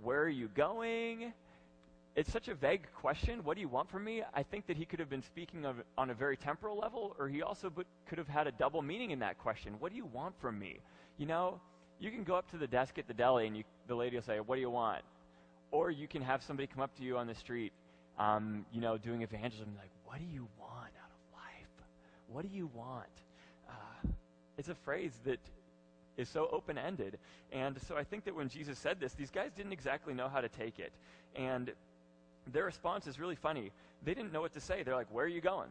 Where 0.00 0.22
are 0.22 0.28
you 0.28 0.48
going? 0.54 1.32
It's 2.16 2.32
such 2.32 2.48
a 2.48 2.54
vague 2.54 2.86
question. 2.94 3.44
What 3.44 3.54
do 3.54 3.60
you 3.60 3.68
want 3.68 3.88
from 3.88 4.04
me? 4.04 4.22
I 4.34 4.42
think 4.42 4.66
that 4.66 4.76
he 4.76 4.84
could 4.84 4.98
have 4.98 5.08
been 5.08 5.22
speaking 5.22 5.64
of, 5.64 5.76
on 5.96 6.10
a 6.10 6.14
very 6.14 6.36
temporal 6.36 6.76
level, 6.76 7.14
or 7.18 7.28
he 7.28 7.42
also 7.42 7.70
could 8.08 8.18
have 8.18 8.28
had 8.28 8.46
a 8.46 8.52
double 8.52 8.82
meaning 8.82 9.12
in 9.12 9.20
that 9.20 9.38
question. 9.38 9.74
What 9.78 9.90
do 9.92 9.96
you 9.96 10.06
want 10.06 10.34
from 10.40 10.58
me? 10.58 10.80
You 11.18 11.26
know, 11.26 11.60
you 12.00 12.10
can 12.10 12.24
go 12.24 12.34
up 12.34 12.50
to 12.50 12.56
the 12.56 12.66
desk 12.66 12.98
at 12.98 13.06
the 13.06 13.14
deli 13.14 13.46
and 13.46 13.56
you, 13.56 13.64
the 13.86 13.94
lady 13.94 14.16
will 14.16 14.22
say, 14.22 14.40
What 14.40 14.56
do 14.56 14.60
you 14.60 14.70
want? 14.70 15.02
Or 15.70 15.90
you 15.90 16.08
can 16.08 16.22
have 16.22 16.42
somebody 16.42 16.66
come 16.66 16.82
up 16.82 16.96
to 16.96 17.04
you 17.04 17.16
on 17.16 17.28
the 17.28 17.34
street, 17.34 17.72
um, 18.18 18.64
you 18.72 18.80
know, 18.80 18.98
doing 18.98 19.22
evangelism, 19.22 19.72
like, 19.78 19.90
What 20.04 20.18
do 20.18 20.24
you 20.24 20.48
want 20.58 20.92
out 21.02 21.10
of 21.10 21.38
life? 21.38 21.86
What 22.28 22.42
do 22.42 22.48
you 22.48 22.68
want? 22.74 23.06
Uh, 23.68 24.08
it's 24.58 24.68
a 24.68 24.74
phrase 24.74 25.12
that 25.24 25.38
is 26.16 26.28
so 26.28 26.48
open 26.50 26.76
ended. 26.76 27.18
And 27.52 27.80
so 27.86 27.96
I 27.96 28.04
think 28.04 28.24
that 28.24 28.34
when 28.34 28.48
Jesus 28.48 28.78
said 28.78 28.98
this, 28.98 29.12
these 29.12 29.30
guys 29.30 29.52
didn't 29.56 29.72
exactly 29.72 30.12
know 30.12 30.28
how 30.28 30.40
to 30.40 30.48
take 30.48 30.78
it. 30.78 30.92
And 31.36 31.72
their 32.52 32.64
response 32.64 33.06
is 33.06 33.18
really 33.18 33.36
funny. 33.36 33.70
They 34.04 34.14
didn't 34.14 34.32
know 34.32 34.40
what 34.40 34.54
to 34.54 34.60
say. 34.60 34.82
They're 34.82 34.94
like, 34.94 35.12
Where 35.12 35.24
are 35.24 35.28
you 35.28 35.40
going? 35.40 35.68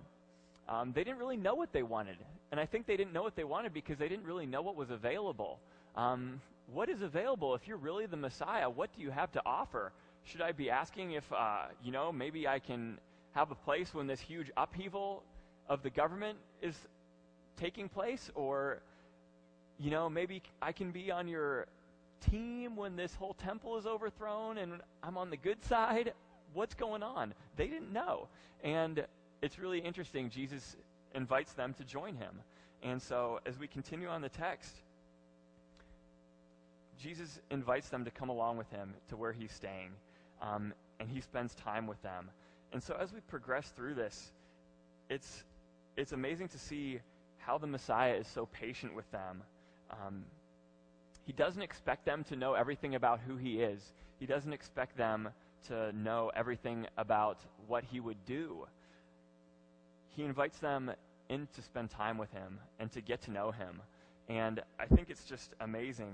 Um, 0.68 0.92
they 0.94 1.04
didn't 1.04 1.18
really 1.18 1.38
know 1.38 1.56
what 1.56 1.74
they 1.74 1.82
wanted. 1.82 2.18
And 2.52 2.60
I 2.60 2.66
think 2.66 2.86
they 2.86 2.96
didn't 2.96 3.12
know 3.12 3.24
what 3.24 3.36
they 3.36 3.44
wanted 3.44 3.74
because 3.74 3.98
they 3.98 4.08
didn't 4.08 4.26
really 4.26 4.46
know 4.46 4.62
what 4.62 4.76
was 4.76 4.92
available. 4.92 5.60
Um, 5.96 6.42
what 6.72 6.90
is 6.90 7.02
available? 7.02 7.56
If 7.56 7.68
you're 7.68 7.78
really 7.78 8.06
the 8.06 8.18
Messiah, 8.18 8.70
what 8.70 8.96
do 8.96 9.02
you 9.02 9.10
have 9.10 9.32
to 9.32 9.42
offer? 9.46 9.92
Should 10.26 10.42
I 10.42 10.52
be 10.52 10.70
asking 10.70 11.14
if, 11.14 11.32
uh, 11.34 11.66
you 11.84 11.92
know, 11.92 12.12
maybe 12.12 12.48
I 12.48 12.60
can 12.60 13.00
have 13.32 13.50
a 13.50 13.56
place 13.56 13.94
when 13.96 14.06
this 14.06 14.20
huge 14.20 14.52
upheaval 14.58 15.24
of 15.68 15.82
the 15.82 15.90
government 15.90 16.38
is 16.62 16.76
taking 17.58 17.90
place? 17.90 18.30
Or, 18.36 18.80
you 19.80 19.90
know, 19.90 20.08
maybe 20.08 20.44
I 20.62 20.72
can 20.72 20.92
be 20.92 21.10
on 21.10 21.28
your 21.28 21.66
team 22.30 22.76
when 22.76 22.96
this 22.96 23.16
whole 23.16 23.34
temple 23.34 23.78
is 23.78 23.88
overthrown 23.88 24.60
and 24.60 24.74
I'm 25.02 25.18
on 25.18 25.32
the 25.32 25.38
good 25.38 25.64
side? 25.64 26.14
What's 26.54 26.76
going 26.76 27.04
on? 27.04 27.34
They 27.56 27.68
didn't 27.68 27.94
know. 27.94 28.28
And 28.64 29.06
it's 29.42 29.60
really 29.60 29.80
interesting. 29.80 30.30
Jesus 30.30 30.76
invites 31.14 31.54
them 31.54 31.74
to 31.76 31.84
join 31.84 32.16
him. 32.16 32.42
And 32.82 33.02
so, 33.02 33.40
as 33.46 33.58
we 33.60 33.68
continue 33.68 34.08
on 34.08 34.22
the 34.22 34.30
text, 34.30 34.74
Jesus 36.98 37.40
invites 37.50 37.90
them 37.90 38.06
to 38.06 38.12
come 38.12 38.30
along 38.30 38.58
with 38.58 38.70
him 38.70 38.94
to 39.10 39.18
where 39.18 39.32
he's 39.32 39.52
staying, 39.52 39.92
um, 40.42 40.74
and 41.00 41.10
he 41.10 41.22
spends 41.22 41.56
time 41.56 41.88
with 41.88 42.02
them. 42.02 42.30
And 42.72 42.82
so, 42.82 42.96
as 43.00 43.14
we 43.14 43.20
progress 43.22 43.70
through 43.76 43.96
this, 43.96 44.32
it's 45.10 45.44
it's 45.98 46.14
amazing 46.14 46.48
to 46.50 46.58
see 46.58 47.00
how 47.38 47.58
the 47.58 47.68
Messiah 47.68 48.14
is 48.14 48.28
so 48.28 48.46
patient 48.46 48.96
with 48.96 49.10
them. 49.12 49.44
Um, 49.92 50.24
he 51.26 51.34
doesn't 51.34 51.62
expect 51.62 52.06
them 52.06 52.24
to 52.26 52.36
know 52.36 52.54
everything 52.54 52.96
about 52.96 53.20
who 53.20 53.36
he 53.36 53.62
is. 53.62 53.82
He 54.20 54.26
doesn't 54.26 54.54
expect 54.54 54.98
them 54.98 55.30
to 55.68 55.92
know 55.94 56.32
everything 56.36 56.88
about 56.98 57.40
what 57.68 57.84
he 57.84 58.00
would 58.00 58.24
do. 58.26 58.66
He 60.12 60.24
invites 60.24 60.60
them 60.60 60.92
in 61.30 61.48
to 61.56 61.62
spend 61.62 61.90
time 61.90 62.18
with 62.18 62.32
him 62.32 62.60
and 62.80 62.92
to 62.92 63.02
get 63.02 63.22
to 63.24 63.32
know 63.32 63.52
him. 63.52 63.82
And 64.28 64.62
I 64.80 64.86
think 64.86 65.10
it's 65.10 65.24
just 65.24 65.54
amazing. 65.60 66.14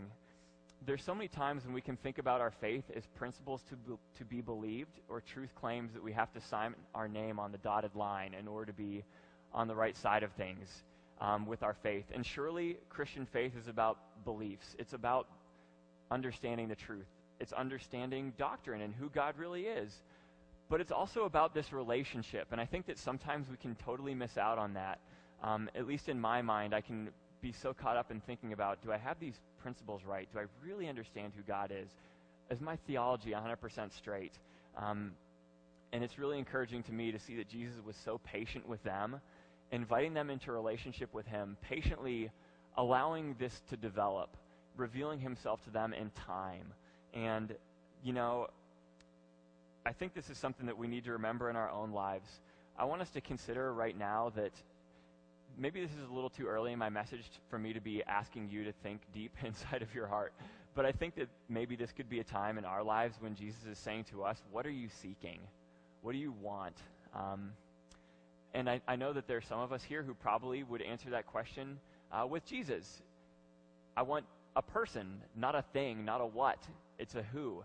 There's 0.85 1.03
so 1.03 1.15
many 1.15 1.27
times 1.27 1.65
when 1.65 1.73
we 1.73 1.81
can 1.81 1.97
think 1.97 2.17
about 2.17 2.41
our 2.41 2.51
faith 2.51 2.83
as 2.95 3.03
principles 3.15 3.61
to, 3.69 3.75
be, 3.75 3.93
to 4.17 4.25
be 4.25 4.41
believed 4.41 4.99
or 5.09 5.21
truth 5.21 5.53
claims 5.55 5.93
that 5.93 6.03
we 6.03 6.11
have 6.13 6.31
to 6.33 6.41
sign 6.41 6.75
our 6.93 7.07
name 7.07 7.39
on 7.39 7.51
the 7.51 7.57
dotted 7.59 7.95
line 7.95 8.33
in 8.33 8.47
order 8.47 8.71
to 8.71 8.73
be 8.73 9.03
on 9.53 9.67
the 9.67 9.75
right 9.75 9.95
side 9.97 10.23
of 10.23 10.31
things 10.33 10.83
um, 11.21 11.45
with 11.45 11.63
our 11.63 11.73
faith. 11.73 12.05
And 12.13 12.25
surely 12.25 12.77
Christian 12.89 13.25
faith 13.25 13.53
is 13.57 13.67
about 13.67 13.97
beliefs, 14.23 14.75
it's 14.77 14.93
about 14.93 15.27
understanding 16.11 16.67
the 16.67 16.75
truth, 16.75 17.07
it's 17.39 17.53
understanding 17.53 18.33
doctrine 18.37 18.81
and 18.81 18.93
who 18.93 19.09
God 19.09 19.35
really 19.37 19.63
is. 19.63 19.91
But 20.69 20.81
it's 20.81 20.91
also 20.91 21.25
about 21.25 21.53
this 21.53 21.71
relationship. 21.71 22.47
And 22.51 22.59
I 22.59 22.65
think 22.65 22.87
that 22.87 22.97
sometimes 22.97 23.49
we 23.49 23.57
can 23.57 23.75
totally 23.75 24.15
miss 24.15 24.37
out 24.37 24.57
on 24.57 24.73
that. 24.73 24.99
Um, 25.43 25.69
at 25.75 25.85
least 25.85 26.09
in 26.09 26.19
my 26.19 26.41
mind, 26.41 26.73
I 26.73 26.81
can 26.81 27.09
be 27.41 27.51
so 27.51 27.73
caught 27.73 27.97
up 27.97 28.09
in 28.09 28.19
thinking 28.21 28.53
about 28.53 28.81
do 28.81 28.91
I 28.91 28.97
have 28.97 29.19
these 29.19 29.39
principles 29.61 30.01
right? 30.03 30.27
Do 30.33 30.39
I 30.39 30.45
really 30.63 30.87
understand 30.87 31.33
who 31.35 31.43
God 31.43 31.71
is? 31.71 31.89
Is 32.49 32.61
my 32.61 32.77
theology 32.87 33.31
100% 33.31 33.93
straight? 33.93 34.33
Um, 34.77 35.11
and 35.91 36.03
it's 36.03 36.17
really 36.17 36.37
encouraging 36.37 36.83
to 36.83 36.91
me 36.91 37.11
to 37.11 37.19
see 37.19 37.35
that 37.37 37.47
Jesus 37.47 37.77
was 37.85 37.95
so 37.95 38.19
patient 38.23 38.67
with 38.67 38.83
them, 38.83 39.19
inviting 39.71 40.13
them 40.13 40.29
into 40.29 40.51
relationship 40.51 41.13
with 41.13 41.25
Him, 41.25 41.57
patiently 41.61 42.31
allowing 42.77 43.35
this 43.39 43.61
to 43.69 43.77
develop, 43.77 44.35
revealing 44.75 45.19
Himself 45.19 45.63
to 45.63 45.69
them 45.69 45.93
in 45.93 46.09
time. 46.11 46.73
And, 47.15 47.55
you 48.03 48.13
know, 48.13 48.47
I 49.85 49.93
think 49.93 50.13
this 50.13 50.29
is 50.29 50.37
something 50.37 50.65
that 50.65 50.77
we 50.77 50.87
need 50.87 51.05
to 51.05 51.13
remember 51.13 51.49
in 51.49 51.55
our 51.55 51.69
own 51.69 51.91
lives. 51.91 52.27
I 52.77 52.85
want 52.85 53.01
us 53.01 53.09
to 53.11 53.21
consider 53.21 53.73
right 53.73 53.97
now 53.97 54.33
that 54.35 54.51
maybe 55.57 55.81
this 55.81 55.91
is 55.91 56.09
a 56.09 56.13
little 56.13 56.29
too 56.29 56.47
early 56.47 56.73
in 56.73 56.79
my 56.79 56.89
message 56.89 57.23
for 57.49 57.57
me 57.57 57.71
to 57.73 57.79
be 57.79 58.03
asking 58.05 58.49
you 58.49 58.65
to 58.65 58.73
think 58.83 59.01
deep 59.13 59.31
inside 59.43 59.81
of 59.81 59.93
your 59.95 60.07
heart. 60.07 60.33
But 60.75 60.85
I 60.85 60.91
think 60.91 61.15
that 61.15 61.29
maybe 61.47 61.77
this 61.77 61.93
could 61.93 62.09
be 62.09 62.19
a 62.19 62.23
time 62.23 62.57
in 62.57 62.65
our 62.65 62.83
lives 62.83 63.15
when 63.21 63.35
Jesus 63.35 63.63
is 63.63 63.77
saying 63.77 64.05
to 64.11 64.23
us, 64.23 64.37
What 64.51 64.65
are 64.65 64.71
you 64.71 64.89
seeking? 65.01 65.39
What 66.01 66.11
do 66.11 66.17
you 66.17 66.33
want? 66.41 66.75
Um, 67.15 67.51
and 68.53 68.69
I, 68.69 68.81
I, 68.87 68.97
know 68.97 69.13
that 69.13 69.27
there 69.27 69.37
are 69.37 69.41
some 69.41 69.59
of 69.59 69.71
us 69.71 69.83
here 69.83 70.03
who 70.03 70.13
probably 70.13 70.63
would 70.63 70.81
answer 70.81 71.09
that 71.11 71.27
question 71.27 71.79
uh, 72.11 72.27
with 72.27 72.45
Jesus. 72.45 73.01
I 73.95 74.01
want 74.01 74.25
a 74.55 74.61
person, 74.61 75.21
not 75.35 75.55
a 75.55 75.63
thing, 75.73 76.05
not 76.05 76.21
a 76.21 76.25
what. 76.25 76.59
It's 76.97 77.15
a 77.15 77.23
who. 77.23 77.63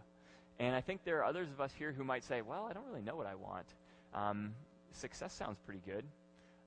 And 0.59 0.75
I 0.75 0.81
think 0.81 1.05
there 1.05 1.19
are 1.19 1.25
others 1.25 1.49
of 1.51 1.61
us 1.61 1.73
here 1.79 1.93
who 1.93 2.05
might 2.05 2.25
say, 2.25 2.43
well, 2.43 2.67
I 2.69 2.73
don't 2.73 2.87
really 2.87 3.03
know 3.03 3.17
what 3.17 3.27
I 3.27 3.35
want. 3.35 3.67
Um, 4.15 4.55
success 4.93 5.33
sounds 5.33 5.59
pretty 5.65 5.81
good. 5.87 6.05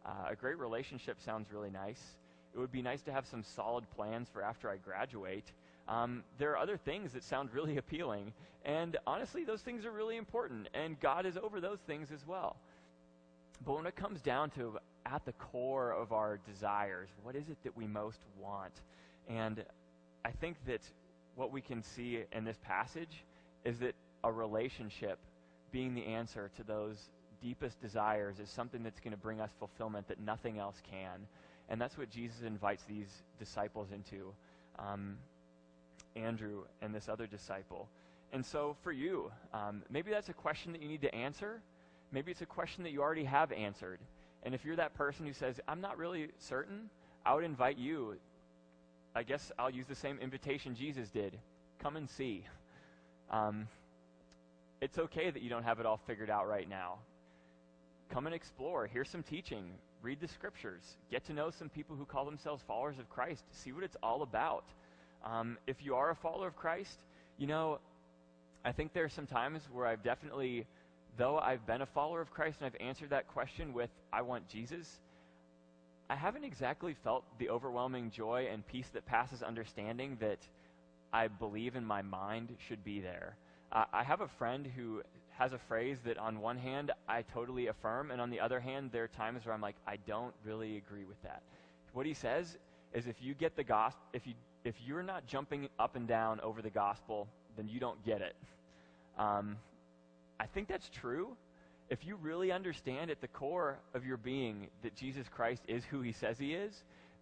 Uh, 0.06 0.32
a 0.32 0.36
great 0.36 0.58
relationship 0.58 1.22
sounds 1.22 1.51
really 1.51 1.70
nice. 1.70 2.01
It 2.53 2.60
would 2.60 2.72
be 2.72 2.82
nice 2.82 3.01
to 3.03 3.12
have 3.12 3.25
some 3.25 3.44
solid 3.44 3.89
plans 3.92 4.27
for 4.32 4.42
after 4.42 4.70
I 4.70 4.77
graduate. 4.77 5.51
Um, 5.88 6.24
there 6.38 6.51
are 6.51 6.58
other 6.58 6.77
things 6.77 7.13
that 7.13 7.24
sound 7.24 7.50
really 7.53 7.77
appealing. 7.77 8.34
And 8.65 8.98
honestly, 9.06 9.44
those 9.44 9.62
things 9.62 9.86
are 9.86 9.92
really 9.92 10.18
important. 10.18 10.70
And 10.74 11.00
God 11.00 11.25
is 11.25 11.38
over 11.38 11.60
those 11.60 11.80
things 11.80 12.10
as 12.12 12.25
well. 12.25 12.56
But 13.65 13.75
when 13.75 13.86
it 13.86 13.96
comes 13.96 14.22
down 14.22 14.50
to 14.51 14.77
at 15.06 15.25
the 15.25 15.34
core 15.34 15.92
of 15.92 16.12
our 16.12 16.39
desires, 16.46 17.10
what 17.24 17.36
is 17.36 17.50
it 17.50 17.58
that 17.63 17.77
we 17.77 17.88
most 17.88 18.20
want? 18.39 18.74
And 19.30 19.63
I 20.25 20.32
think 20.32 20.58
that 20.68 20.82
what 21.36 21.51
we 21.51 21.62
can 21.62 21.84
see 21.84 22.24
in 22.32 22.44
this 22.44 22.58
passage 22.63 23.24
is 23.65 23.80
that 23.80 23.96
a 24.24 24.32
relationship 24.32 25.20
being 25.72 25.96
the 25.96 26.06
answer 26.06 26.50
to 26.56 26.63
those 26.63 27.10
deepest 27.42 27.82
desires 27.82 28.39
is 28.39 28.50
something 28.50 28.84
that's 28.84 29.00
going 29.00 29.12
to 29.12 29.18
bring 29.18 29.42
us 29.42 29.50
fulfillment 29.60 30.08
that 30.08 30.20
nothing 30.20 30.60
else 30.60 30.82
can. 30.89 31.27
And 31.70 31.80
that's 31.82 31.98
what 31.98 32.10
Jesus 32.10 32.42
invites 32.46 32.84
these 32.84 33.24
disciples 33.39 33.89
into 33.92 34.34
um, 34.80 35.18
Andrew 36.15 36.63
and 36.82 36.94
this 36.94 37.10
other 37.10 37.27
disciple. 37.27 37.89
And 38.32 38.46
so 38.46 38.75
for 38.82 38.92
you, 38.92 39.32
um, 39.53 39.84
maybe 39.89 40.12
that's 40.12 40.30
a 40.30 40.34
question 40.34 40.72
that 40.72 40.82
you 40.82 40.88
need 40.88 41.01
to 41.01 41.13
answer. 41.13 41.62
Maybe 42.12 42.32
it's 42.32 42.42
a 42.42 42.48
question 42.48 42.84
that 42.84 42.92
you 42.92 43.01
already 43.01 43.25
have 43.25 43.51
answered. 43.51 44.00
And 44.44 44.53
if 44.53 44.65
you're 44.65 44.75
that 44.75 44.94
person 44.94 45.25
who 45.25 45.34
says, 45.34 45.60
I'm 45.68 45.82
not 45.82 45.98
really 45.98 46.30
certain, 46.39 46.89
I 47.25 47.34
would 47.34 47.44
invite 47.44 47.77
you. 47.77 48.18
I 49.15 49.24
guess 49.24 49.51
I'll 49.60 49.70
use 49.70 49.86
the 49.86 49.96
same 49.96 50.17
invitation 50.20 50.75
Jesus 50.75 51.10
did 51.10 51.38
come 51.82 51.98
and 51.98 52.10
see. 52.10 52.46
Um, 53.29 53.67
it's 54.82 54.98
okay 54.98 55.29
that 55.29 55.41
you 55.41 55.50
don't 55.50 55.63
have 55.63 55.79
it 55.79 55.86
all 55.86 56.00
figured 56.08 56.29
out 56.29 56.48
right 56.48 56.67
now. 56.67 56.96
Come 58.10 58.25
and 58.25 58.34
explore. 58.34 58.88
Hear 58.88 59.03
some 59.03 59.22
teaching. 59.22 59.65
Read 60.01 60.20
the 60.20 60.27
scriptures. 60.27 60.82
Get 61.12 61.25
to 61.25 61.34
know 61.34 61.50
some 61.51 61.70
people 61.70 61.96
who 61.96 62.05
call 62.05 62.25
themselves 62.25 62.63
followers 62.67 63.00
of 63.00 63.10
Christ. 63.10 63.43
See 63.51 63.72
what 63.72 63.84
it's 63.84 63.98
all 64.01 64.22
about. 64.22 64.65
Um, 65.25 65.58
if 65.67 65.77
you 65.84 65.96
are 65.96 66.10
a 66.10 66.15
follower 66.15 66.48
of 66.48 66.55
Christ, 66.55 67.00
you 67.38 67.48
know, 67.48 67.79
I 68.65 68.72
think 68.72 68.93
there 68.93 69.03
are 69.03 69.10
some 69.10 69.25
times 69.27 69.62
where 69.72 69.86
I've 69.86 70.03
definitely, 70.03 70.65
though 71.17 71.38
I've 71.38 71.65
been 71.65 71.82
a 71.82 71.86
follower 71.86 72.22
of 72.22 72.32
Christ 72.32 72.60
and 72.60 72.67
I've 72.67 72.86
answered 72.86 73.10
that 73.12 73.27
question 73.27 73.74
with, 73.74 73.89
I 74.12 74.22
want 74.22 74.48
Jesus, 74.48 75.00
I 76.13 76.15
haven't 76.15 76.43
exactly 76.43 76.96
felt 77.03 77.24
the 77.39 77.50
overwhelming 77.50 78.12
joy 78.12 78.48
and 78.51 78.65
peace 78.67 78.86
that 78.93 79.03
passes 79.03 79.41
understanding 79.41 80.15
that 80.20 80.38
I 81.12 81.27
believe 81.27 81.75
in 81.75 81.84
my 81.84 82.03
mind 82.03 82.55
should 82.67 82.84
be 82.84 83.00
there. 83.00 83.36
Uh, 83.72 83.86
I 83.91 84.03
have 84.03 84.22
a 84.22 84.27
friend 84.27 84.70
who 84.75 85.01
has 85.39 85.53
a 85.53 85.58
phrase 85.58 85.98
that 86.05 86.20
on 86.20 86.39
one 86.39 86.60
hand 86.60 86.91
I 87.10 87.24
totally 87.24 87.65
affirm, 87.65 88.12
and 88.12 88.22
on 88.22 88.29
the 88.29 88.39
other 88.39 88.60
hand, 88.60 88.91
there 88.91 89.05
are 89.05 89.08
times 89.08 89.43
where 89.43 89.55
I'm 89.55 89.62
like, 89.62 89.75
I 89.88 89.96
don't 90.05 90.36
really 90.46 90.77
agree 90.77 91.03
with 91.03 91.20
that. 91.24 91.41
What 91.93 92.05
he 92.05 92.13
says 92.13 92.58
is 92.93 93.08
if 93.08 93.15
you 93.20 93.34
get 93.34 93.55
the 93.55 93.63
gospel, 93.63 94.03
if 94.13 94.27
you 94.27 94.34
if 94.63 94.75
you're 94.86 95.01
not 95.01 95.25
jumping 95.25 95.67
up 95.79 95.96
and 95.96 96.08
down 96.08 96.39
over 96.41 96.62
the 96.62 96.70
gospel, 96.70 97.27
then 97.58 97.67
you 97.67 97.79
don't 97.79 98.05
get 98.05 98.22
it. 98.22 98.36
Um, 99.17 99.58
I 100.39 100.46
think 100.46 100.67
that's 100.67 100.89
true. 100.89 101.36
If 101.93 102.07
you 102.07 102.15
really 102.15 102.51
understand 102.51 103.12
at 103.12 103.21
the 103.21 103.27
core 103.27 103.77
of 103.93 104.03
your 104.03 104.17
being 104.17 104.65
that 104.81 104.95
Jesus 104.95 105.27
Christ 105.29 105.62
is 105.67 105.85
who 105.85 106.01
he 106.01 106.12
says 106.12 106.39
he 106.39 106.55
is, 106.55 106.73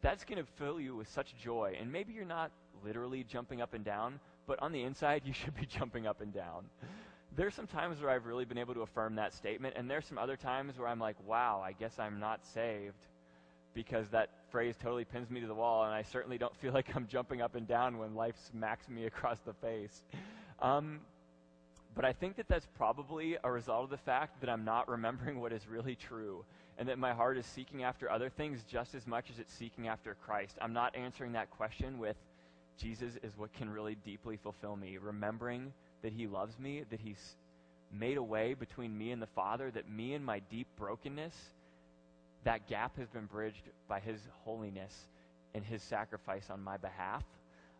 that's 0.01 0.23
going 0.23 0.37
to 0.37 0.49
fill 0.57 0.79
you 0.79 0.95
with 0.95 1.09
such 1.09 1.35
joy. 1.43 1.75
And 1.77 1.91
maybe 1.91 2.13
you're 2.13 2.23
not 2.23 2.51
literally 2.81 3.25
jumping 3.25 3.61
up 3.61 3.73
and 3.73 3.83
down, 3.83 4.21
but 4.47 4.61
on 4.61 4.71
the 4.71 4.83
inside, 4.83 5.23
you 5.25 5.33
should 5.33 5.55
be 5.55 5.65
jumping 5.65 6.07
up 6.07 6.21
and 6.21 6.33
down. 6.33 6.67
There's 7.35 7.53
some 7.53 7.67
times 7.67 7.99
where 7.99 8.11
I've 8.11 8.25
really 8.25 8.45
been 8.45 8.57
able 8.57 8.73
to 8.75 8.81
affirm 8.83 9.15
that 9.15 9.33
statement, 9.33 9.75
and 9.75 9.91
there's 9.91 10.05
some 10.05 10.17
other 10.17 10.37
times 10.37 10.79
where 10.79 10.87
I'm 10.87 11.01
like, 11.01 11.17
wow, 11.27 11.61
I 11.61 11.73
guess 11.73 11.99
I'm 11.99 12.21
not 12.21 12.39
saved 12.53 12.95
because 13.73 14.07
that 14.11 14.29
phrase 14.51 14.75
totally 14.81 15.03
pins 15.03 15.29
me 15.29 15.41
to 15.41 15.47
the 15.47 15.53
wall, 15.53 15.83
and 15.83 15.93
I 15.93 16.03
certainly 16.03 16.37
don't 16.37 16.55
feel 16.55 16.71
like 16.79 16.95
I'm 16.95 17.07
jumping 17.09 17.41
up 17.41 17.55
and 17.55 17.67
down 17.67 17.97
when 17.97 18.15
life 18.15 18.35
smacks 18.49 18.87
me 18.87 19.05
across 19.05 19.39
the 19.39 19.53
face. 19.55 20.01
Um, 20.61 21.01
but 21.95 22.05
I 22.05 22.13
think 22.13 22.37
that 22.37 22.47
that's 22.47 22.67
probably 22.77 23.37
a 23.43 23.51
result 23.51 23.85
of 23.85 23.89
the 23.89 23.97
fact 23.97 24.39
that 24.41 24.49
I'm 24.49 24.63
not 24.63 24.87
remembering 24.87 25.39
what 25.41 25.51
is 25.51 25.67
really 25.67 25.95
true 25.95 26.45
and 26.77 26.87
that 26.89 26.97
my 26.97 27.13
heart 27.13 27.37
is 27.37 27.45
seeking 27.45 27.83
after 27.83 28.09
other 28.09 28.29
things 28.29 28.63
just 28.67 28.95
as 28.95 29.05
much 29.05 29.29
as 29.29 29.39
it's 29.39 29.53
seeking 29.53 29.87
after 29.87 30.15
Christ. 30.25 30.57
I'm 30.61 30.73
not 30.73 30.95
answering 30.95 31.33
that 31.33 31.51
question 31.51 31.99
with, 31.99 32.15
Jesus 32.77 33.17
is 33.21 33.37
what 33.37 33.53
can 33.53 33.69
really 33.69 33.95
deeply 34.03 34.37
fulfill 34.37 34.75
me. 34.75 34.97
Remembering 34.97 35.73
that 36.01 36.13
He 36.13 36.27
loves 36.27 36.57
me, 36.57 36.83
that 36.89 36.99
He's 36.99 37.35
made 37.91 38.17
a 38.17 38.23
way 38.23 38.53
between 38.53 38.97
me 38.97 39.11
and 39.11 39.21
the 39.21 39.27
Father, 39.27 39.69
that 39.71 39.89
me 39.89 40.13
and 40.13 40.25
my 40.25 40.39
deep 40.49 40.67
brokenness, 40.77 41.35
that 42.45 42.67
gap 42.67 42.97
has 42.97 43.09
been 43.09 43.25
bridged 43.25 43.69
by 43.87 43.99
His 43.99 44.19
holiness 44.43 45.07
and 45.53 45.63
His 45.63 45.83
sacrifice 45.83 46.49
on 46.49 46.63
my 46.63 46.77
behalf. 46.77 47.23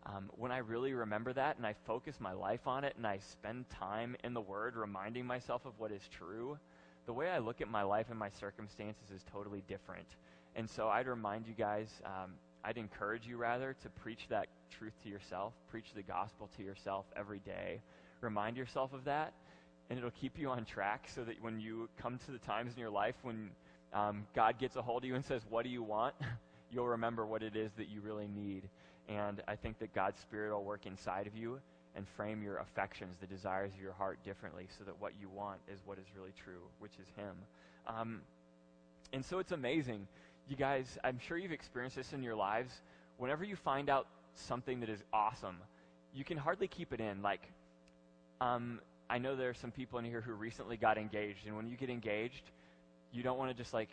Um, 0.06 0.30
when 0.38 0.52
I 0.52 0.58
really 0.58 0.94
remember 0.94 1.32
that 1.34 1.58
and 1.58 1.66
I 1.66 1.76
focus 1.86 2.20
my 2.20 2.34
life 2.34 2.68
on 2.68 2.84
it 2.84 2.94
and 2.98 3.06
I 3.06 3.20
spend 3.20 3.70
time 3.70 4.16
in 4.24 4.34
the 4.34 4.42
Word 4.42 4.76
reminding 4.76 5.26
myself 5.26 5.66
of 5.66 5.74
what 5.78 5.92
is 5.92 6.02
true, 6.08 6.58
the 7.06 7.14
way 7.14 7.30
I 7.30 7.40
look 7.40 7.62
at 7.62 7.68
my 7.68 7.84
life 7.84 8.08
and 8.10 8.18
my 8.18 8.30
circumstances 8.30 9.12
is 9.14 9.24
totally 9.32 9.64
different. 9.68 10.08
And 10.56 10.70
so 10.70 10.88
I'd 10.88 11.08
remind 11.08 11.48
you 11.48 11.54
guys, 11.54 11.90
um, 12.06 12.32
I'd 12.64 12.78
encourage 12.78 13.26
you 13.26 13.38
rather 13.38 13.76
to 13.82 13.90
preach 13.90 14.28
that 14.30 14.48
truth 14.70 14.94
to 15.04 15.10
yourself, 15.10 15.54
preach 15.70 15.94
the 15.96 16.04
gospel 16.04 16.50
to 16.58 16.64
yourself 16.64 17.06
every 17.16 17.40
day. 17.40 17.80
Remind 18.22 18.58
yourself 18.58 18.94
of 18.94 19.04
that, 19.06 19.34
and 19.90 19.98
it'll 19.98 20.12
keep 20.12 20.38
you 20.38 20.50
on 20.50 20.66
track 20.66 21.08
so 21.14 21.24
that 21.24 21.42
when 21.42 21.60
you 21.60 21.90
come 21.98 22.20
to 22.26 22.32
the 22.32 22.38
times 22.40 22.74
in 22.74 22.80
your 22.80 22.90
life 22.90 23.16
when 23.24 23.50
um, 23.94 24.26
God 24.36 24.60
gets 24.60 24.76
a 24.76 24.82
hold 24.82 25.04
of 25.04 25.08
you 25.08 25.16
and 25.16 25.26
says, 25.26 25.42
What 25.50 25.64
do 25.64 25.70
you 25.70 25.84
want? 25.84 26.16
you'll 26.72 26.88
remember 26.88 27.26
what 27.26 27.44
it 27.44 27.56
is 27.56 27.72
that 27.78 27.90
you 27.90 28.02
really 28.02 28.28
need. 28.28 28.70
And 29.12 29.42
I 29.48 29.56
think 29.56 29.80
that 29.80 29.94
God's 29.94 30.20
Spirit 30.22 30.54
will 30.54 30.64
work 30.64 30.86
inside 30.86 31.28
of 31.28 31.36
you 31.36 31.60
and 31.96 32.08
frame 32.16 32.42
your 32.42 32.58
affections, 32.58 33.18
the 33.20 33.28
desires 33.28 33.74
of 33.74 33.82
your 33.82 33.92
heart 33.92 34.20
differently 34.24 34.68
so 34.78 34.86
that 34.86 35.00
what 35.02 35.12
you 35.20 35.28
want 35.30 35.60
is 35.68 35.80
what 35.86 35.98
is 35.98 36.06
really 36.16 36.32
true, 36.44 36.62
which 36.80 36.94
is 36.94 37.08
Him. 37.18 37.36
Um, 37.88 38.22
and 39.12 39.24
so 39.26 39.40
it's 39.40 39.52
amazing. 39.52 40.08
You 40.48 40.56
guys, 40.56 40.98
I'm 41.04 41.20
sure 41.20 41.38
you've 41.38 41.52
experienced 41.52 41.98
this 41.98 42.14
in 42.14 42.24
your 42.24 42.36
lives. 42.36 42.72
Whenever 43.18 43.44
you 43.44 43.58
find 43.58 43.90
out 43.90 44.08
something 44.36 44.80
that 44.80 44.90
is 44.90 45.04
awesome, 45.12 45.58
you 46.14 46.24
can 46.24 46.38
hardly 46.38 46.68
keep 46.68 46.94
it 46.94 47.02
in. 47.02 47.22
Like, 47.22 47.42
um, 48.40 48.80
I 49.10 49.18
know 49.18 49.36
there 49.36 49.50
are 49.50 49.54
some 49.54 49.72
people 49.72 50.00
in 50.00 50.06
here 50.06 50.22
who 50.22 50.34
recently 50.34 50.78
got 50.78 50.98
engaged, 50.98 51.46
and 51.46 51.58
when 51.58 51.68
you 51.68 51.76
get 51.76 51.90
engaged, 51.90 52.44
you 53.12 53.24
don't 53.24 53.38
want 53.38 53.52
to 53.52 53.58
just 53.58 53.74
like 53.74 53.90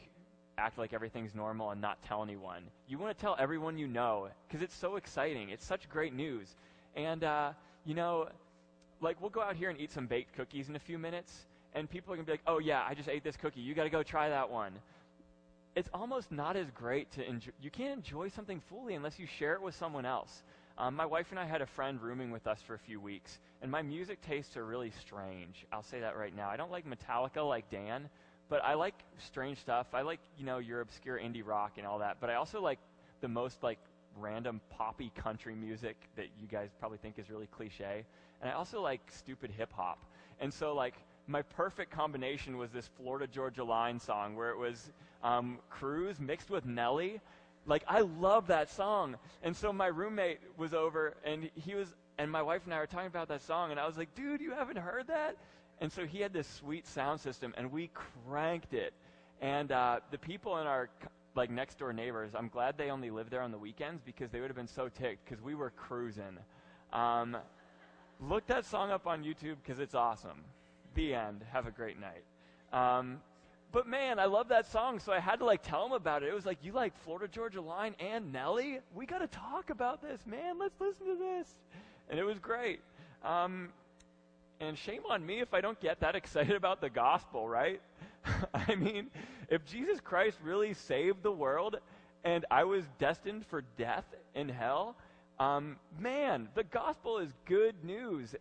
act 0.58 0.78
like 0.78 0.92
everything's 0.92 1.34
normal 1.34 1.70
and 1.70 1.80
not 1.80 2.02
tell 2.02 2.22
anyone. 2.22 2.64
You 2.88 2.98
want 2.98 3.16
to 3.16 3.20
tell 3.20 3.36
everyone 3.38 3.78
you 3.78 3.86
know 3.86 4.28
because 4.46 4.62
it's 4.62 4.74
so 4.74 4.96
exciting. 4.96 5.50
It's 5.50 5.64
such 5.64 5.88
great 5.88 6.14
news. 6.14 6.54
And, 6.96 7.24
uh, 7.24 7.52
you 7.84 7.94
know, 7.94 8.28
like 9.00 9.20
we'll 9.20 9.30
go 9.30 9.40
out 9.40 9.56
here 9.56 9.70
and 9.70 9.80
eat 9.80 9.92
some 9.92 10.06
baked 10.06 10.34
cookies 10.34 10.68
in 10.68 10.76
a 10.76 10.80
few 10.80 10.98
minutes, 10.98 11.46
and 11.74 11.88
people 11.88 12.12
are 12.12 12.16
going 12.16 12.26
to 12.26 12.30
be 12.30 12.32
like, 12.32 12.42
oh, 12.46 12.58
yeah, 12.58 12.84
I 12.86 12.94
just 12.94 13.08
ate 13.08 13.22
this 13.22 13.36
cookie. 13.36 13.60
You 13.60 13.74
got 13.74 13.84
to 13.84 13.90
go 13.90 14.02
try 14.02 14.28
that 14.28 14.50
one. 14.50 14.72
It's 15.76 15.88
almost 15.94 16.32
not 16.32 16.56
as 16.56 16.66
great 16.72 17.10
to 17.12 17.28
enjoy. 17.28 17.52
You 17.62 17.70
can't 17.70 17.96
enjoy 17.96 18.28
something 18.28 18.60
fully 18.68 18.94
unless 18.94 19.18
you 19.18 19.26
share 19.26 19.54
it 19.54 19.62
with 19.62 19.76
someone 19.76 20.04
else. 20.04 20.42
Um, 20.76 20.94
my 20.94 21.06
wife 21.06 21.26
and 21.30 21.38
I 21.38 21.44
had 21.44 21.60
a 21.60 21.66
friend 21.66 22.00
rooming 22.00 22.30
with 22.30 22.46
us 22.46 22.60
for 22.66 22.74
a 22.74 22.78
few 22.78 23.00
weeks, 23.00 23.38
and 23.62 23.70
my 23.70 23.82
music 23.82 24.20
tastes 24.22 24.56
are 24.56 24.64
really 24.64 24.92
strange. 25.00 25.66
I'll 25.72 25.82
say 25.82 26.00
that 26.00 26.16
right 26.16 26.34
now. 26.34 26.48
I 26.48 26.56
don't 26.56 26.70
like 26.70 26.84
Metallica 26.86 27.46
like 27.46 27.68
Dan, 27.70 28.08
but 28.48 28.64
I 28.64 28.74
like 28.74 28.94
strange 29.18 29.58
stuff. 29.58 29.86
I 29.92 30.02
like, 30.02 30.20
you 30.38 30.46
know, 30.46 30.58
your 30.58 30.80
obscure 30.80 31.18
indie 31.18 31.46
rock 31.46 31.72
and 31.76 31.86
all 31.86 31.98
that. 31.98 32.16
But 32.20 32.30
I 32.30 32.34
also 32.34 32.60
like 32.60 32.78
the 33.20 33.28
most 33.28 33.62
like 33.62 33.78
random 34.18 34.60
poppy 34.70 35.12
country 35.14 35.54
music 35.54 35.96
that 36.16 36.26
you 36.40 36.46
guys 36.46 36.70
probably 36.78 36.98
think 36.98 37.18
is 37.18 37.30
really 37.30 37.46
cliche. 37.46 38.04
And 38.40 38.50
I 38.50 38.54
also 38.54 38.80
like 38.80 39.00
stupid 39.10 39.50
hip 39.50 39.72
hop. 39.72 39.98
And 40.40 40.52
so 40.52 40.74
like 40.74 40.94
my 41.26 41.42
perfect 41.42 41.90
combination 41.90 42.56
was 42.56 42.70
this 42.70 42.88
Florida 42.96 43.26
Georgia 43.26 43.64
Line 43.64 44.00
song 44.00 44.34
where 44.34 44.50
it 44.50 44.58
was 44.58 44.90
um, 45.22 45.58
Cruise 45.68 46.18
mixed 46.18 46.50
with 46.50 46.64
Nelly. 46.64 47.20
Like 47.66 47.84
I 47.86 48.00
love 48.00 48.46
that 48.46 48.70
song. 48.70 49.16
And 49.42 49.54
so 49.54 49.72
my 49.72 49.88
roommate 49.88 50.40
was 50.56 50.72
over 50.72 51.14
and 51.24 51.50
he 51.54 51.74
was 51.74 51.94
and 52.20 52.30
my 52.30 52.42
wife 52.42 52.62
and 52.64 52.74
I 52.74 52.80
were 52.80 52.86
talking 52.86 53.06
about 53.06 53.28
that 53.28 53.42
song 53.42 53.70
and 53.70 53.78
I 53.78 53.86
was 53.86 53.96
like, 53.96 54.12
"Dude, 54.16 54.40
you 54.40 54.50
haven't 54.50 54.78
heard 54.78 55.06
that?" 55.06 55.36
And 55.80 55.92
so 55.92 56.06
he 56.06 56.20
had 56.20 56.32
this 56.32 56.48
sweet 56.48 56.86
sound 56.86 57.20
system, 57.20 57.54
and 57.56 57.70
we 57.70 57.90
cranked 57.94 58.74
it. 58.74 58.92
And 59.40 59.70
uh, 59.70 60.00
the 60.10 60.18
people 60.18 60.58
in 60.58 60.66
our 60.66 60.88
like 61.34 61.50
next 61.50 61.78
door 61.78 61.92
neighbors, 61.92 62.32
I'm 62.34 62.48
glad 62.48 62.76
they 62.76 62.90
only 62.90 63.10
lived 63.10 63.30
there 63.30 63.42
on 63.42 63.52
the 63.52 63.58
weekends 63.58 64.02
because 64.04 64.30
they 64.30 64.40
would 64.40 64.50
have 64.50 64.56
been 64.56 64.66
so 64.66 64.88
ticked 64.88 65.24
because 65.24 65.42
we 65.42 65.54
were 65.54 65.70
cruising. 65.70 66.38
Um, 66.92 67.36
look 68.20 68.46
that 68.48 68.64
song 68.64 68.90
up 68.90 69.06
on 69.06 69.22
YouTube 69.22 69.56
because 69.62 69.78
it's 69.78 69.94
awesome. 69.94 70.44
The 70.94 71.14
end. 71.14 71.44
Have 71.52 71.66
a 71.66 71.70
great 71.70 71.96
night. 72.00 72.24
Um, 72.72 73.20
but 73.70 73.86
man, 73.86 74.18
I 74.18 74.24
love 74.24 74.48
that 74.48 74.70
song, 74.70 74.98
so 74.98 75.12
I 75.12 75.20
had 75.20 75.38
to 75.40 75.44
like 75.44 75.62
tell 75.62 75.84
him 75.86 75.92
about 75.92 76.22
it. 76.22 76.28
It 76.28 76.34
was 76.34 76.46
like, 76.46 76.58
you 76.62 76.72
like 76.72 76.96
Florida 77.04 77.28
Georgia 77.28 77.60
Line 77.60 77.94
and 78.00 78.32
Nelly? 78.32 78.80
We 78.94 79.06
got 79.06 79.18
to 79.18 79.28
talk 79.28 79.70
about 79.70 80.02
this, 80.02 80.26
man. 80.26 80.58
Let's 80.58 80.80
listen 80.80 81.06
to 81.06 81.16
this. 81.16 81.48
And 82.08 82.18
it 82.18 82.24
was 82.24 82.38
great. 82.38 82.80
Um, 83.24 83.68
and 84.60 84.76
shame 84.76 85.02
on 85.08 85.24
me 85.24 85.40
if 85.40 85.54
I 85.54 85.60
don't 85.60 85.80
get 85.80 86.00
that 86.00 86.14
excited 86.14 86.56
about 86.56 86.80
the 86.80 86.90
gospel, 86.90 87.48
right? 87.48 87.80
I 88.54 88.74
mean, 88.74 89.10
if 89.48 89.64
Jesus 89.64 90.00
Christ 90.00 90.38
really 90.42 90.74
saved 90.74 91.22
the 91.22 91.32
world 91.32 91.76
and 92.24 92.44
I 92.50 92.64
was 92.64 92.84
destined 92.98 93.46
for 93.46 93.62
death 93.76 94.04
in 94.34 94.48
hell, 94.48 94.96
um, 95.38 95.76
man, 95.98 96.48
the 96.54 96.64
gospel 96.64 97.18
is 97.18 97.32
good 97.46 97.84
news. 97.84 98.34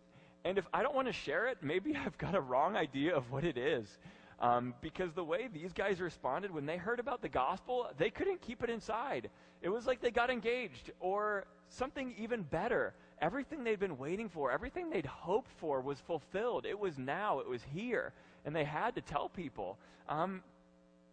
And 0.44 0.58
if 0.58 0.66
I 0.72 0.82
don't 0.82 0.94
want 0.94 1.06
to 1.06 1.12
share 1.12 1.46
it, 1.48 1.58
maybe 1.62 1.96
I've 2.04 2.18
got 2.18 2.34
a 2.34 2.40
wrong 2.40 2.76
idea 2.76 3.14
of 3.14 3.30
what 3.30 3.44
it 3.44 3.56
is. 3.56 3.98
Um, 4.40 4.74
because 4.80 5.12
the 5.14 5.24
way 5.24 5.48
these 5.52 5.72
guys 5.72 6.00
responded 6.00 6.52
when 6.52 6.64
they 6.64 6.76
heard 6.76 7.00
about 7.00 7.22
the 7.22 7.28
gospel, 7.28 7.88
they 7.98 8.08
couldn't 8.08 8.40
keep 8.40 8.62
it 8.62 8.70
inside. 8.70 9.30
It 9.62 9.68
was 9.68 9.84
like 9.84 10.00
they 10.00 10.12
got 10.12 10.30
engaged, 10.30 10.92
or 11.00 11.44
something 11.68 12.14
even 12.16 12.42
better 12.42 12.94
everything 13.20 13.64
they'd 13.64 13.80
been 13.80 13.98
waiting 13.98 14.28
for, 14.28 14.50
everything 14.52 14.90
they'd 14.90 15.06
hoped 15.06 15.50
for 15.58 15.80
was 15.80 15.98
fulfilled. 16.00 16.66
It 16.66 16.78
was 16.78 16.98
now, 16.98 17.40
it 17.40 17.48
was 17.48 17.62
here, 17.74 18.12
and 18.44 18.54
they 18.54 18.64
had 18.64 18.94
to 18.94 19.00
tell 19.00 19.28
people. 19.28 19.78
Um, 20.08 20.42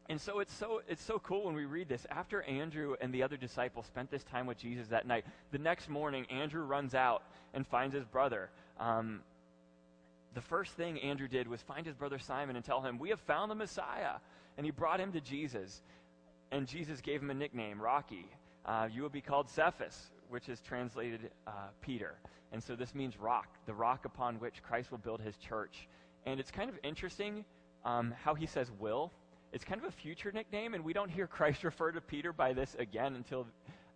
and 0.08 0.22
so 0.22 0.40
it's 0.40 0.54
so 0.54 0.82
it's 0.88 1.04
so 1.04 1.18
cool 1.20 1.46
when 1.46 1.56
we 1.56 1.66
read 1.66 1.90
this. 1.90 2.06
After 2.12 2.44
Andrew 2.44 2.96
and 3.02 3.14
the 3.14 3.24
other 3.24 3.38
disciples 3.38 3.88
spent 3.88 4.12
this 4.12 4.24
time 4.24 4.46
with 4.46 4.58
Jesus 4.58 4.88
that 4.90 5.08
night, 5.08 5.26
the 5.52 5.58
next 5.58 5.90
morning 5.90 6.26
Andrew 6.30 6.64
runs 6.64 6.94
out 6.94 7.24
and 7.54 7.66
finds 7.66 7.96
his 7.96 8.06
brother. 8.06 8.50
Um, 8.80 9.22
the 10.36 10.42
first 10.42 10.74
thing 10.74 11.00
Andrew 11.00 11.28
did 11.28 11.48
was 11.48 11.62
find 11.62 11.86
his 11.86 11.96
brother 11.96 12.20
Simon 12.20 12.56
and 12.56 12.64
tell 12.64 12.82
him, 12.82 13.00
"We 13.00 13.10
have 13.10 13.20
found 13.22 13.50
the 13.50 13.56
Messiah." 13.56 14.18
And 14.58 14.66
he 14.66 14.72
brought 14.72 15.02
him 15.02 15.12
to 15.12 15.20
Jesus, 15.20 15.82
and 16.52 16.68
Jesus 16.68 17.02
gave 17.02 17.22
him 17.22 17.30
a 17.30 17.34
nickname, 17.34 17.82
Rocky. 17.82 18.26
Uh, 18.66 18.88
you 18.92 19.02
will 19.02 19.10
be 19.10 19.22
called 19.22 19.50
Cephas, 19.50 20.12
which 20.30 20.50
is 20.50 20.62
translated 20.62 21.32
uh, 21.48 21.52
Peter. 21.82 22.16
And 22.52 22.64
so 22.64 22.76
this 22.76 22.96
means 22.96 23.20
rock, 23.20 23.48
the 23.66 23.74
rock 23.74 24.06
upon 24.06 24.36
which 24.36 24.64
Christ 24.64 24.92
will 24.92 24.98
build 24.98 25.22
his 25.22 25.36
church. 25.38 25.88
And 26.26 26.40
it's 26.40 26.52
kind 26.52 26.70
of 26.70 26.78
interesting 26.84 27.46
um, 27.84 28.14
how 28.24 28.34
he 28.34 28.46
says 28.46 28.72
will. 28.80 29.12
It's 29.54 29.64
kind 29.64 29.80
of 29.80 29.88
a 29.88 29.92
future 29.92 30.32
nickname, 30.32 30.74
and 30.74 30.84
we 30.84 30.94
don't 30.94 31.10
hear 31.10 31.28
Christ 31.38 31.64
refer 31.64 31.92
to 31.92 32.02
Peter 32.02 32.34
by 32.34 32.54
this 32.54 32.76
again 32.80 33.16
until 33.16 33.48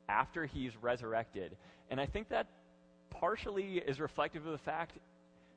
after 0.08 0.46
he's 0.46 0.76
resurrected. 0.82 1.56
And 1.90 2.00
I 2.00 2.06
think 2.06 2.30
that 2.30 2.48
partially 3.10 3.78
is 3.78 4.00
reflective 4.00 4.46
of 4.46 4.52
the 4.52 4.58
fact 4.58 4.98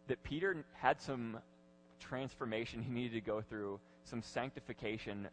that 0.08 0.22
Peter 0.22 0.64
had 0.74 1.00
some 1.00 1.38
transformation 2.00 2.82
he 2.82 2.90
needed 2.90 3.14
to 3.14 3.20
go 3.20 3.40
through, 3.40 3.78
some 4.04 4.22
sanctification 4.22 5.28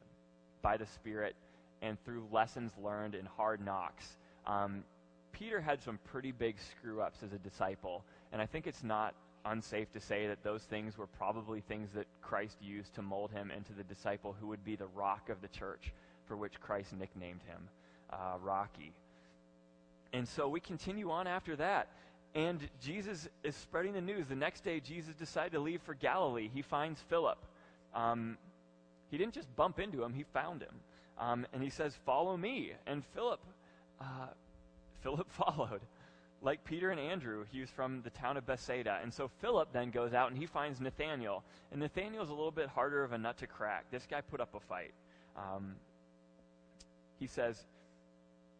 by 0.62 0.78
the 0.78 0.86
Spirit, 0.86 1.36
and 1.82 1.98
through 2.04 2.26
lessons 2.32 2.72
learned 2.84 3.16
in 3.16 3.26
hard 3.26 3.64
knocks. 3.64 4.18
Um, 4.46 4.84
Peter 5.40 5.62
had 5.62 5.82
some 5.82 5.98
pretty 6.12 6.34
big 6.34 6.58
screw 6.60 7.02
ups 7.02 7.24
as 7.24 7.32
a 7.32 7.38
disciple, 7.40 8.04
and 8.34 8.42
I 8.42 8.46
think 8.46 8.68
it's 8.68 8.84
not 8.84 9.16
unsafe 9.46 9.90
to 9.94 10.00
say 10.00 10.28
that 10.28 10.44
those 10.44 10.64
things 10.64 10.98
were 10.98 11.08
probably 11.08 11.62
things 11.62 11.92
that 11.94 12.08
Christ 12.22 12.58
used 12.62 12.94
to 12.96 13.02
mold 13.02 13.32
him 13.32 13.50
into 13.50 13.72
the 13.72 13.84
disciple 13.84 14.36
who 14.40 14.48
would 14.48 14.66
be 14.66 14.76
the 14.76 14.88
rock 14.88 15.30
of 15.30 15.42
the 15.42 15.48
church 15.48 15.94
for 16.28 16.36
which 16.36 16.60
Christ 16.60 16.92
nicknamed 16.94 17.40
him, 17.48 17.70
uh, 18.12 18.38
Rocky. 18.42 18.92
And 20.12 20.28
so 20.28 20.50
we 20.50 20.60
continue 20.60 21.10
on 21.10 21.26
after 21.26 21.56
that. 21.56 21.88
And 22.36 22.60
Jesus 22.82 23.28
is 23.44 23.56
spreading 23.56 23.94
the 23.94 24.02
news. 24.02 24.28
The 24.28 24.36
next 24.36 24.64
day, 24.64 24.80
Jesus 24.80 25.16
decided 25.16 25.54
to 25.54 25.60
leave 25.60 25.82
for 25.82 25.94
Galilee. 25.94 26.50
He 26.54 26.62
finds 26.62 27.02
Philip. 27.10 27.40
Um, 27.96 28.38
he 29.10 29.18
didn't 29.18 29.34
just 29.34 29.54
bump 29.56 29.80
into 29.80 30.04
him, 30.04 30.14
he 30.14 30.24
found 30.34 30.62
him. 30.62 30.76
Um, 31.18 31.48
and 31.54 31.64
he 31.64 31.70
says, 31.70 31.96
Follow 32.06 32.38
me. 32.38 32.74
And 32.86 33.04
Philip 33.16 33.40
uh, 34.00 34.28
Philip 35.02 35.30
followed. 35.32 35.82
Like 36.42 36.64
Peter 36.64 36.90
and 36.90 37.00
Andrew, 37.00 37.46
he 37.52 37.60
was 37.60 37.70
from 37.70 38.02
the 38.02 38.10
town 38.10 38.38
of 38.38 38.46
Bethsaida. 38.46 39.00
And 39.02 39.14
so 39.14 39.30
Philip 39.40 39.74
then 39.74 39.90
goes 39.90 40.14
out 40.14 40.32
and 40.32 40.40
he 40.40 40.46
finds 40.46 40.80
Nathanael. 40.80 41.44
And 41.72 41.82
Nathanael's 41.82 42.30
a 42.30 42.34
little 42.34 42.52
bit 42.52 42.70
harder 42.70 43.04
of 43.04 43.12
a 43.12 43.18
nut 43.18 43.38
to 43.40 43.48
crack. 43.48 43.86
This 43.92 44.08
guy 44.10 44.22
put 44.22 44.40
up 44.40 44.56
a 44.56 44.60
fight. 44.60 44.94
Um, 45.36 45.76
he 47.20 47.28
says, 47.28 47.66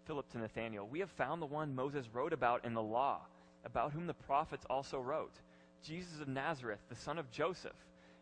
Philip 0.06 0.30
to 0.32 0.40
Nathanael, 0.40 0.88
We 0.88 1.00
have 1.00 1.12
found 1.12 1.42
the 1.42 1.46
one 1.46 1.74
Moses 1.74 2.08
wrote 2.12 2.34
about 2.34 2.66
in 2.66 2.74
the 2.74 2.82
law, 2.82 3.22
about 3.64 3.92
whom 3.94 4.08
the 4.08 4.14
prophets 4.14 4.66
also 4.70 5.00
wrote, 5.00 5.36
Jesus 5.84 6.20
of 6.20 6.28
Nazareth, 6.28 6.80
the 6.90 6.96
son 6.96 7.18
of 7.18 7.32
Joseph. 7.32 7.72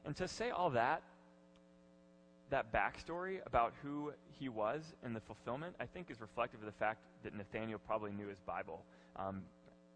And 0.06 0.16
to 0.18 0.28
say 0.28 0.52
all 0.52 0.70
that, 0.72 1.02
that 2.50 2.72
backstory 2.72 3.40
about 3.46 3.74
who 3.82 4.12
he 4.40 4.50
was 4.50 4.94
in 5.06 5.14
the 5.14 5.20
fulfillment, 5.20 5.76
I 5.80 5.86
think, 5.86 6.10
is 6.10 6.22
reflective 6.22 6.62
of 6.62 6.66
the 6.66 6.72
fact 6.72 7.00
that 7.24 7.36
Nathanael 7.36 7.80
probably 7.86 8.12
knew 8.12 8.28
his 8.28 8.40
Bible, 8.40 8.84
um, 9.16 9.42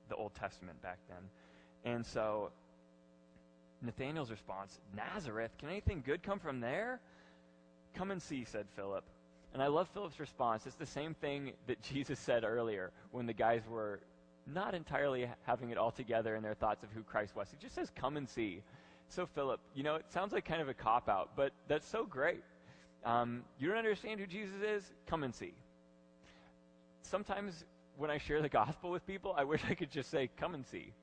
the 0.10 0.16
Old 0.16 0.34
Testament 0.36 0.82
back 0.82 0.98
then. 1.08 1.94
And 1.94 2.06
so 2.06 2.52
Nathanael's 3.82 4.32
response, 4.32 4.80
Nazareth, 4.96 5.52
can 5.58 5.70
anything 5.70 6.04
good 6.06 6.24
come 6.24 6.40
from 6.40 6.60
there? 6.60 7.00
Come 7.96 8.12
and 8.12 8.22
see, 8.22 8.44
said 8.46 8.66
Philip. 8.76 9.04
And 9.54 9.62
I 9.62 9.68
love 9.68 9.90
Philip's 9.94 10.20
response. 10.20 10.66
It's 10.66 10.76
the 10.76 10.86
same 10.86 11.14
thing 11.14 11.54
that 11.68 11.82
Jesus 11.94 12.20
said 12.20 12.44
earlier 12.44 12.92
when 13.12 13.26
the 13.26 13.34
guys 13.34 13.62
were 13.70 14.00
not 14.48 14.74
entirely 14.74 15.30
having 15.46 15.70
it 15.70 15.78
all 15.78 15.92
together 15.92 16.36
in 16.36 16.44
their 16.44 16.54
thoughts 16.54 16.84
of 16.84 16.90
who 16.92 17.04
Christ 17.04 17.36
was. 17.36 17.48
He 17.52 17.58
just 17.62 17.76
says, 17.76 17.92
Come 17.96 18.18
and 18.18 18.28
see. 18.28 18.62
So, 19.12 19.26
Philip, 19.26 19.60
you 19.76 19.84
know, 19.84 19.96
it 19.96 20.06
sounds 20.14 20.32
like 20.32 20.46
kind 20.46 20.62
of 20.62 20.70
a 20.70 20.74
cop 20.74 21.10
out, 21.10 21.32
but 21.36 21.52
that's 21.68 21.86
so 21.86 22.06
great. 22.06 22.44
Um, 23.04 23.44
you 23.60 23.68
don't 23.68 23.78
understand 23.78 24.22
who 24.22 24.26
Jesus 24.26 24.56
is? 24.66 24.90
Come 25.06 25.24
and 25.24 25.36
see. 25.36 25.54
Sometimes 27.02 27.66
when 27.98 28.10
I 28.10 28.20
share 28.20 28.42
the 28.42 28.48
gospel 28.48 28.90
with 28.90 29.06
people, 29.06 29.36
I 29.38 29.44
wish 29.44 29.64
I 29.70 29.74
could 29.74 29.92
just 29.92 30.10
say, 30.10 30.30
Come 30.38 30.54
and 30.54 30.66
see. 30.66 30.94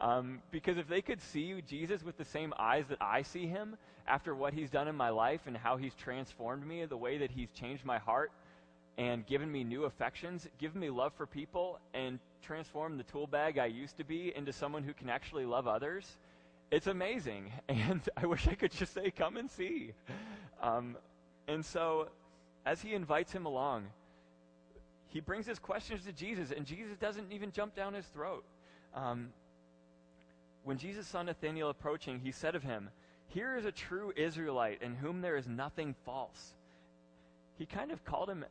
Um, 0.00 0.40
because 0.50 0.78
if 0.78 0.88
they 0.88 1.02
could 1.02 1.20
see 1.20 1.60
Jesus 1.68 2.02
with 2.02 2.16
the 2.16 2.24
same 2.24 2.54
eyes 2.58 2.86
that 2.88 3.02
I 3.02 3.20
see 3.20 3.46
him 3.46 3.76
after 4.08 4.34
what 4.34 4.54
he's 4.54 4.70
done 4.70 4.88
in 4.88 4.96
my 4.96 5.10
life 5.10 5.42
and 5.46 5.54
how 5.54 5.76
he's 5.76 5.94
transformed 5.94 6.66
me, 6.66 6.86
the 6.86 6.96
way 6.96 7.18
that 7.18 7.30
he's 7.30 7.50
changed 7.50 7.84
my 7.84 7.98
heart 7.98 8.32
and 8.96 9.26
given 9.26 9.52
me 9.52 9.62
new 9.62 9.84
affections, 9.84 10.48
given 10.58 10.80
me 10.80 10.88
love 10.88 11.12
for 11.18 11.26
people, 11.26 11.78
and 11.92 12.18
transformed 12.42 12.98
the 12.98 13.04
tool 13.04 13.26
bag 13.26 13.58
I 13.58 13.66
used 13.66 13.98
to 13.98 14.04
be 14.04 14.32
into 14.34 14.54
someone 14.54 14.82
who 14.82 14.94
can 14.94 15.10
actually 15.10 15.44
love 15.44 15.68
others, 15.68 16.16
it's 16.72 16.88
amazing. 16.88 17.52
And 17.68 18.00
I 18.16 18.26
wish 18.26 18.48
I 18.48 18.54
could 18.54 18.72
just 18.72 18.92
say, 18.94 19.12
Come 19.12 19.36
and 19.36 19.48
see. 19.50 19.92
Um, 20.60 20.96
and 21.46 21.64
so, 21.64 22.08
as 22.66 22.80
he 22.80 22.94
invites 22.94 23.32
him 23.32 23.46
along, 23.46 23.84
he 25.08 25.20
brings 25.20 25.46
his 25.46 25.58
questions 25.58 26.04
to 26.04 26.12
Jesus, 26.12 26.50
and 26.50 26.64
Jesus 26.66 26.96
doesn't 26.96 27.30
even 27.30 27.52
jump 27.52 27.76
down 27.76 27.94
his 27.94 28.06
throat. 28.06 28.44
Um, 28.94 29.28
when 30.64 30.78
Jesus 30.78 31.06
saw 31.06 31.22
Nathanael 31.22 31.70
approaching, 31.70 32.20
he 32.20 32.32
said 32.32 32.54
of 32.54 32.62
him, 32.62 32.88
Here 33.28 33.56
is 33.56 33.64
a 33.64 33.72
true 33.72 34.12
Israelite 34.16 34.82
in 34.82 34.94
whom 34.94 35.20
there 35.20 35.36
is 35.36 35.46
nothing 35.46 35.94
false. 36.06 36.54
He 37.58 37.66
kind 37.66 37.90
of 37.90 38.04
called 38.04 38.30
him 38.30 38.44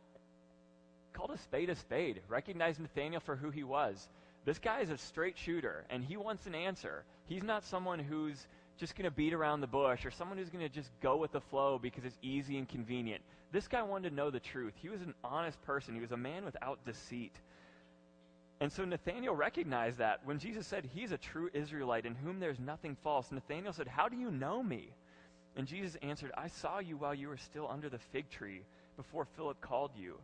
called 1.14 1.32
a 1.32 1.38
spade 1.38 1.70
a 1.70 1.76
spade, 1.76 2.22
recognized 2.30 2.80
Nathanael 2.80 3.20
for 3.20 3.36
who 3.36 3.50
he 3.50 3.64
was. 3.64 4.08
This 4.46 4.60
guy 4.60 4.80
is 4.80 4.90
a 4.90 4.98
straight 4.98 5.38
shooter, 5.38 5.86
and 5.90 6.04
he 6.04 6.18
wants 6.18 6.46
an 6.46 6.56
answer. 6.56 7.04
He's 7.32 7.44
not 7.44 7.63
someone 7.63 7.98
who's 7.98 8.46
just 8.78 8.94
going 8.98 9.06
to 9.06 9.15
beat 9.15 9.34
around 9.34 9.62
the 9.62 9.67
bush 9.67 10.06
or 10.06 10.12
someone 10.12 10.38
who's 10.38 10.50
going 10.50 10.67
to 10.67 10.74
just 10.74 10.89
go 11.02 11.15
with 11.15 11.32
the 11.32 11.39
flow 11.39 11.80
because 11.82 12.04
it's 12.04 12.17
easy 12.22 12.58
and 12.58 12.67
convenient. 12.67 13.24
This 13.54 13.70
guy 13.70 13.84
wanted 13.84 14.10
to 14.10 14.15
know 14.15 14.30
the 14.30 14.41
truth. 14.41 14.74
He 14.76 14.89
was 14.89 15.00
an 15.02 15.13
honest 15.24 15.62
person, 15.62 15.96
he 15.96 16.02
was 16.02 16.12
a 16.12 16.17
man 16.17 16.44
without 16.44 16.84
deceit. 16.86 17.32
And 18.60 18.70
so 18.70 18.84
Nathanael 18.84 19.34
recognized 19.34 20.00
that 20.00 20.20
when 20.26 20.39
Jesus 20.39 20.67
said, 20.67 20.89
He's 20.94 21.13
a 21.13 21.17
true 21.17 21.50
Israelite 21.54 22.06
in 22.06 22.15
whom 22.15 22.41
there's 22.41 22.60
nothing 22.60 22.98
false. 23.02 23.32
Nathanael 23.32 23.72
said, 23.72 23.88
How 23.88 24.10
do 24.10 24.17
you 24.17 24.30
know 24.30 24.62
me? 24.62 24.89
And 25.56 25.65
Jesus 25.65 25.96
answered, 26.02 26.32
I 26.38 26.50
saw 26.50 26.80
you 26.80 26.98
while 26.98 27.15
you 27.15 27.30
were 27.30 27.38
still 27.38 27.70
under 27.72 27.88
the 27.88 28.00
fig 28.12 28.30
tree 28.30 28.62
before 28.98 29.26
Philip 29.38 29.62
called 29.62 29.91
you. 29.96 30.17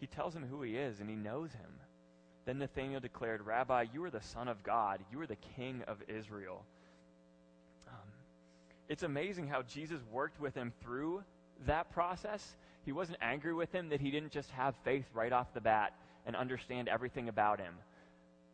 He 0.00 0.06
tells 0.06 0.34
him 0.34 0.46
who 0.48 0.62
he 0.62 0.76
is, 0.76 1.00
and 1.00 1.10
he 1.10 1.14
knows 1.14 1.52
him. 1.52 1.87
Then 2.48 2.60
Nathanael 2.60 3.00
declared, 3.00 3.44
Rabbi, 3.44 3.84
you 3.92 4.02
are 4.04 4.10
the 4.10 4.22
Son 4.22 4.48
of 4.48 4.62
God. 4.62 5.00
You 5.12 5.20
are 5.20 5.26
the 5.26 5.36
King 5.54 5.82
of 5.86 5.98
Israel. 6.08 6.64
Um, 7.86 8.08
it's 8.88 9.02
amazing 9.02 9.48
how 9.48 9.60
Jesus 9.60 10.00
worked 10.10 10.40
with 10.40 10.54
him 10.54 10.72
through 10.82 11.22
that 11.66 11.92
process. 11.92 12.56
He 12.86 12.92
wasn't 12.92 13.18
angry 13.20 13.52
with 13.52 13.70
him 13.70 13.90
that 13.90 14.00
he 14.00 14.10
didn't 14.10 14.32
just 14.32 14.50
have 14.52 14.74
faith 14.82 15.04
right 15.12 15.30
off 15.30 15.52
the 15.52 15.60
bat 15.60 15.92
and 16.24 16.34
understand 16.34 16.88
everything 16.88 17.28
about 17.28 17.60
him. 17.60 17.74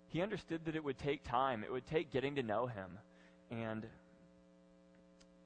He 0.08 0.22
understood 0.22 0.64
that 0.64 0.74
it 0.74 0.82
would 0.82 0.98
take 0.98 1.22
time, 1.22 1.62
it 1.62 1.70
would 1.70 1.86
take 1.86 2.10
getting 2.10 2.34
to 2.34 2.42
know 2.42 2.66
him. 2.66 2.98
And 3.52 3.86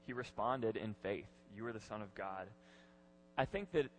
he 0.07 0.15
responded 0.15 0.79
in 0.79 0.95
faith. 1.03 1.29
You 1.55 1.67
are 1.67 1.73
the 1.75 1.81
Son 1.81 2.01
of 2.01 2.15
God. 2.15 2.47
I 3.37 3.45
think 3.45 3.73
that 3.73 3.91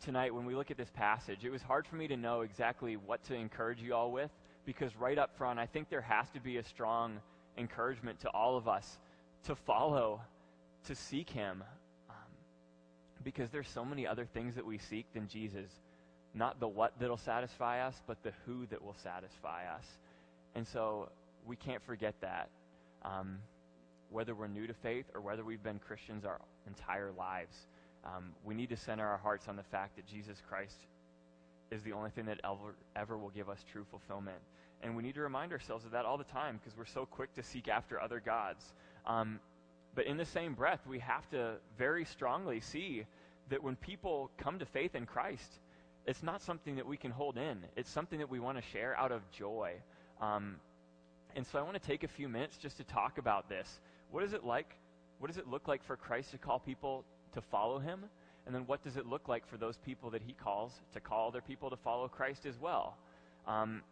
tonight, 0.00 0.34
when 0.34 0.44
we 0.44 0.54
look 0.54 0.70
at 0.70 0.76
this 0.76 0.90
passage, 0.90 1.44
it 1.44 1.50
was 1.50 1.62
hard 1.62 1.86
for 1.86 1.96
me 1.96 2.08
to 2.08 2.16
know 2.16 2.42
exactly 2.42 2.96
what 2.96 3.22
to 3.24 3.34
encourage 3.34 3.80
you 3.80 3.94
all 3.94 4.12
with 4.12 4.30
because 4.64 4.94
right 4.96 5.18
up 5.18 5.36
front, 5.36 5.58
I 5.58 5.66
think 5.66 5.88
there 5.88 6.02
has 6.02 6.28
to 6.30 6.40
be 6.40 6.58
a 6.58 6.64
strong 6.64 7.20
encouragement 7.56 8.20
to 8.20 8.28
all 8.28 8.56
of 8.56 8.68
us 8.68 8.98
to 9.44 9.54
follow, 9.54 10.20
to 10.86 10.94
seek 10.94 11.30
Him, 11.30 11.64
um, 12.10 12.16
because 13.24 13.50
there's 13.50 13.68
so 13.68 13.84
many 13.84 14.06
other 14.06 14.26
things 14.26 14.54
that 14.56 14.66
we 14.66 14.78
seek 14.78 15.06
than 15.14 15.28
Jesus. 15.28 15.70
Not 16.34 16.60
the 16.60 16.68
what 16.68 16.92
that'll 17.00 17.16
satisfy 17.16 17.86
us, 17.86 18.02
but 18.06 18.22
the 18.22 18.32
who 18.44 18.66
that 18.66 18.82
will 18.82 18.96
satisfy 19.02 19.64
us. 19.74 19.86
And 20.54 20.66
so 20.66 21.08
we 21.46 21.56
can't 21.56 21.82
forget 21.82 22.14
that. 22.20 22.50
Um, 23.02 23.38
whether 24.10 24.34
we're 24.34 24.48
new 24.48 24.66
to 24.66 24.74
faith 24.74 25.06
or 25.14 25.20
whether 25.20 25.44
we've 25.44 25.62
been 25.62 25.78
Christians 25.78 26.24
our 26.24 26.40
entire 26.66 27.12
lives. 27.16 27.54
Um, 28.04 28.32
we 28.44 28.54
need 28.54 28.68
to 28.70 28.76
center 28.76 29.06
our 29.06 29.18
hearts 29.18 29.48
on 29.48 29.56
the 29.56 29.62
fact 29.62 29.96
that 29.96 30.06
Jesus 30.06 30.40
Christ 30.48 30.76
is 31.70 31.82
the 31.82 31.92
only 31.92 32.10
thing 32.10 32.26
that 32.26 32.40
ever, 32.44 32.74
ever 32.96 33.18
will 33.18 33.30
give 33.30 33.48
us 33.48 33.64
true 33.70 33.84
fulfillment. 33.90 34.38
And 34.82 34.96
we 34.96 35.02
need 35.02 35.14
to 35.16 35.20
remind 35.20 35.52
ourselves 35.52 35.84
of 35.84 35.90
that 35.90 36.04
all 36.04 36.16
the 36.16 36.24
time 36.24 36.58
because 36.58 36.78
we're 36.78 36.86
so 36.86 37.04
quick 37.04 37.34
to 37.34 37.42
seek 37.42 37.68
after 37.68 38.00
other 38.00 38.20
gods. 38.20 38.72
Um, 39.06 39.40
but 39.94 40.06
in 40.06 40.16
the 40.16 40.24
same 40.24 40.54
breath, 40.54 40.80
we 40.86 41.00
have 41.00 41.28
to 41.30 41.54
very 41.76 42.04
strongly 42.04 42.60
see 42.60 43.04
that 43.48 43.62
when 43.62 43.76
people 43.76 44.30
come 44.36 44.58
to 44.60 44.66
faith 44.66 44.94
in 44.94 45.06
Christ, 45.06 45.60
it's 46.06 46.22
not 46.22 46.40
something 46.40 46.76
that 46.76 46.86
we 46.86 46.96
can 46.96 47.10
hold 47.10 47.36
in. 47.36 47.58
It's 47.76 47.90
something 47.90 48.18
that 48.20 48.30
we 48.30 48.38
want 48.38 48.58
to 48.58 48.62
share 48.70 48.96
out 48.96 49.12
of 49.12 49.28
joy. 49.30 49.74
Um, 50.20 50.56
and 51.34 51.46
so 51.46 51.58
I 51.58 51.62
want 51.62 51.74
to 51.74 51.86
take 51.86 52.04
a 52.04 52.08
few 52.08 52.28
minutes 52.28 52.56
just 52.56 52.76
to 52.78 52.84
talk 52.84 53.18
about 53.18 53.48
this. 53.48 53.80
What 54.10 54.22
is 54.22 54.32
it 54.32 54.44
like? 54.44 54.74
What 55.18 55.28
does 55.28 55.38
it 55.38 55.48
look 55.48 55.68
like 55.68 55.82
for 55.84 55.96
Christ 55.96 56.30
to 56.30 56.38
call 56.38 56.58
people 56.60 57.04
to 57.34 57.40
follow 57.40 57.78
him? 57.78 58.04
And 58.46 58.54
then 58.54 58.62
what 58.66 58.82
does 58.82 58.96
it 58.96 59.06
look 59.06 59.28
like 59.28 59.46
for 59.46 59.58
those 59.58 59.76
people 59.76 60.10
that 60.10 60.22
he 60.22 60.32
calls 60.32 60.72
to 60.94 61.00
call 61.00 61.28
other 61.28 61.42
people 61.42 61.68
to 61.70 61.76
follow 61.76 62.08
Christ 62.08 62.46
as 62.46 62.58
well? 62.58 62.96
Um, 63.46 63.82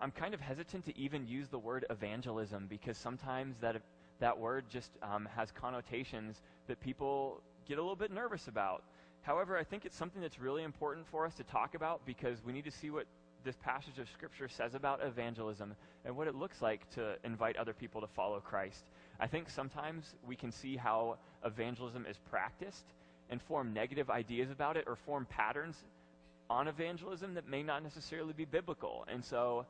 I'm 0.00 0.10
kind 0.10 0.34
of 0.34 0.40
hesitant 0.40 0.84
to 0.86 0.98
even 0.98 1.26
use 1.26 1.48
the 1.48 1.58
word 1.58 1.84
evangelism 1.90 2.66
because 2.68 2.96
sometimes 2.96 3.56
that, 3.58 3.80
that 4.20 4.38
word 4.38 4.64
just 4.70 4.90
um, 5.02 5.28
has 5.34 5.50
connotations 5.50 6.42
that 6.68 6.80
people 6.80 7.40
get 7.66 7.78
a 7.78 7.80
little 7.80 7.96
bit 7.96 8.12
nervous 8.12 8.48
about. 8.48 8.82
However, 9.22 9.56
I 9.56 9.64
think 9.64 9.84
it's 9.84 9.96
something 9.96 10.20
that's 10.20 10.38
really 10.38 10.62
important 10.62 11.06
for 11.08 11.24
us 11.24 11.34
to 11.36 11.44
talk 11.44 11.74
about 11.74 12.04
because 12.04 12.44
we 12.44 12.52
need 12.52 12.64
to 12.64 12.70
see 12.70 12.90
what 12.90 13.06
this 13.44 13.56
passage 13.56 13.98
of 13.98 14.08
Scripture 14.10 14.48
says 14.48 14.74
about 14.74 15.04
evangelism 15.04 15.74
and 16.04 16.16
what 16.16 16.28
it 16.28 16.34
looks 16.34 16.62
like 16.62 16.88
to 16.90 17.16
invite 17.24 17.56
other 17.56 17.72
people 17.72 18.00
to 18.00 18.06
follow 18.06 18.40
Christ. 18.40 18.84
I 19.20 19.26
think 19.26 19.48
sometimes 19.50 20.04
we 20.26 20.36
can 20.36 20.50
see 20.50 20.76
how 20.76 21.18
evangelism 21.44 22.06
is 22.08 22.16
practiced 22.30 22.84
and 23.30 23.40
form 23.42 23.72
negative 23.72 24.10
ideas 24.10 24.50
about 24.50 24.76
it 24.76 24.84
or 24.86 24.96
form 24.96 25.26
patterns 25.28 25.76
on 26.50 26.68
evangelism 26.68 27.34
that 27.34 27.48
may 27.48 27.62
not 27.62 27.82
necessarily 27.82 28.32
be 28.32 28.44
biblical. 28.44 29.06
And 29.10 29.24
so 29.24 29.66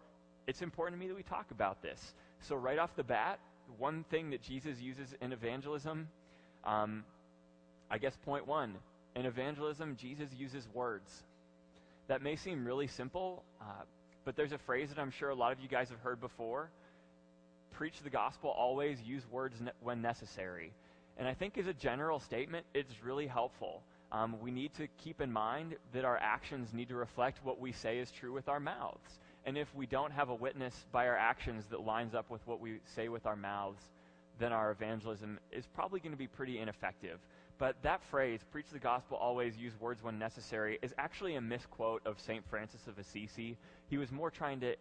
it's 0.46 0.62
important 0.62 0.98
to 0.98 1.00
me 1.00 1.08
that 1.08 1.16
we 1.16 1.22
talk 1.22 1.50
about 1.50 1.82
this. 1.82 2.14
So, 2.40 2.56
right 2.56 2.78
off 2.78 2.94
the 2.96 3.04
bat, 3.04 3.38
one 3.78 4.04
thing 4.10 4.30
that 4.30 4.42
Jesus 4.42 4.80
uses 4.80 5.14
in 5.20 5.32
evangelism, 5.32 6.08
um, 6.64 7.04
I 7.90 7.98
guess 7.98 8.14
point 8.24 8.46
one 8.46 8.74
in 9.14 9.26
evangelism, 9.26 9.96
Jesus 9.96 10.28
uses 10.36 10.66
words. 10.74 11.22
That 12.08 12.22
may 12.22 12.36
seem 12.36 12.66
really 12.66 12.88
simple, 12.88 13.42
uh, 13.60 13.84
but 14.24 14.36
there's 14.36 14.52
a 14.52 14.58
phrase 14.58 14.88
that 14.90 14.98
I'm 14.98 15.10
sure 15.10 15.30
a 15.30 15.34
lot 15.34 15.52
of 15.52 15.60
you 15.60 15.68
guys 15.68 15.88
have 15.88 16.00
heard 16.00 16.20
before 16.20 16.68
preach 17.74 18.00
the 18.02 18.10
gospel, 18.10 18.50
always 18.50 19.00
use 19.02 19.22
words 19.30 19.60
ne- 19.60 19.70
when 19.82 20.00
necessary. 20.00 20.72
And 21.16 21.28
I 21.28 21.34
think 21.34 21.58
as 21.58 21.66
a 21.66 21.74
general 21.74 22.20
statement, 22.20 22.66
it's 22.74 23.02
really 23.04 23.26
helpful. 23.26 23.82
Um, 24.12 24.36
we 24.40 24.50
need 24.50 24.74
to 24.74 24.86
keep 25.02 25.20
in 25.20 25.32
mind 25.32 25.76
that 25.92 26.04
our 26.04 26.18
actions 26.18 26.72
need 26.72 26.88
to 26.88 26.94
reflect 26.94 27.38
what 27.42 27.60
we 27.60 27.72
say 27.72 27.98
is 27.98 28.10
true 28.10 28.32
with 28.32 28.48
our 28.48 28.60
mouths. 28.60 29.18
And 29.44 29.58
if 29.58 29.68
we 29.74 29.86
don't 29.86 30.12
have 30.12 30.30
a 30.30 30.34
witness 30.34 30.74
by 30.92 31.06
our 31.06 31.16
actions 31.16 31.64
that 31.70 31.84
lines 31.84 32.14
up 32.14 32.30
with 32.30 32.40
what 32.46 32.60
we 32.60 32.78
say 32.96 33.08
with 33.08 33.26
our 33.26 33.36
mouths, 33.36 33.82
then 34.38 34.52
our 34.52 34.70
evangelism 34.70 35.38
is 35.52 35.66
probably 35.74 36.00
going 36.00 36.12
to 36.12 36.18
be 36.18 36.26
pretty 36.26 36.58
ineffective. 36.58 37.18
But 37.58 37.76
that 37.82 38.02
phrase, 38.10 38.40
preach 38.50 38.66
the 38.72 38.78
gospel, 38.78 39.16
always 39.16 39.56
use 39.56 39.72
words 39.80 40.02
when 40.02 40.18
necessary, 40.18 40.78
is 40.82 40.92
actually 40.98 41.36
a 41.36 41.40
misquote 41.40 42.02
of 42.04 42.18
St. 42.18 42.44
Francis 42.50 42.86
of 42.88 42.98
Assisi. 42.98 43.56
He 43.88 43.96
was 43.96 44.10
more 44.10 44.30
trying 44.30 44.60
to 44.60 44.74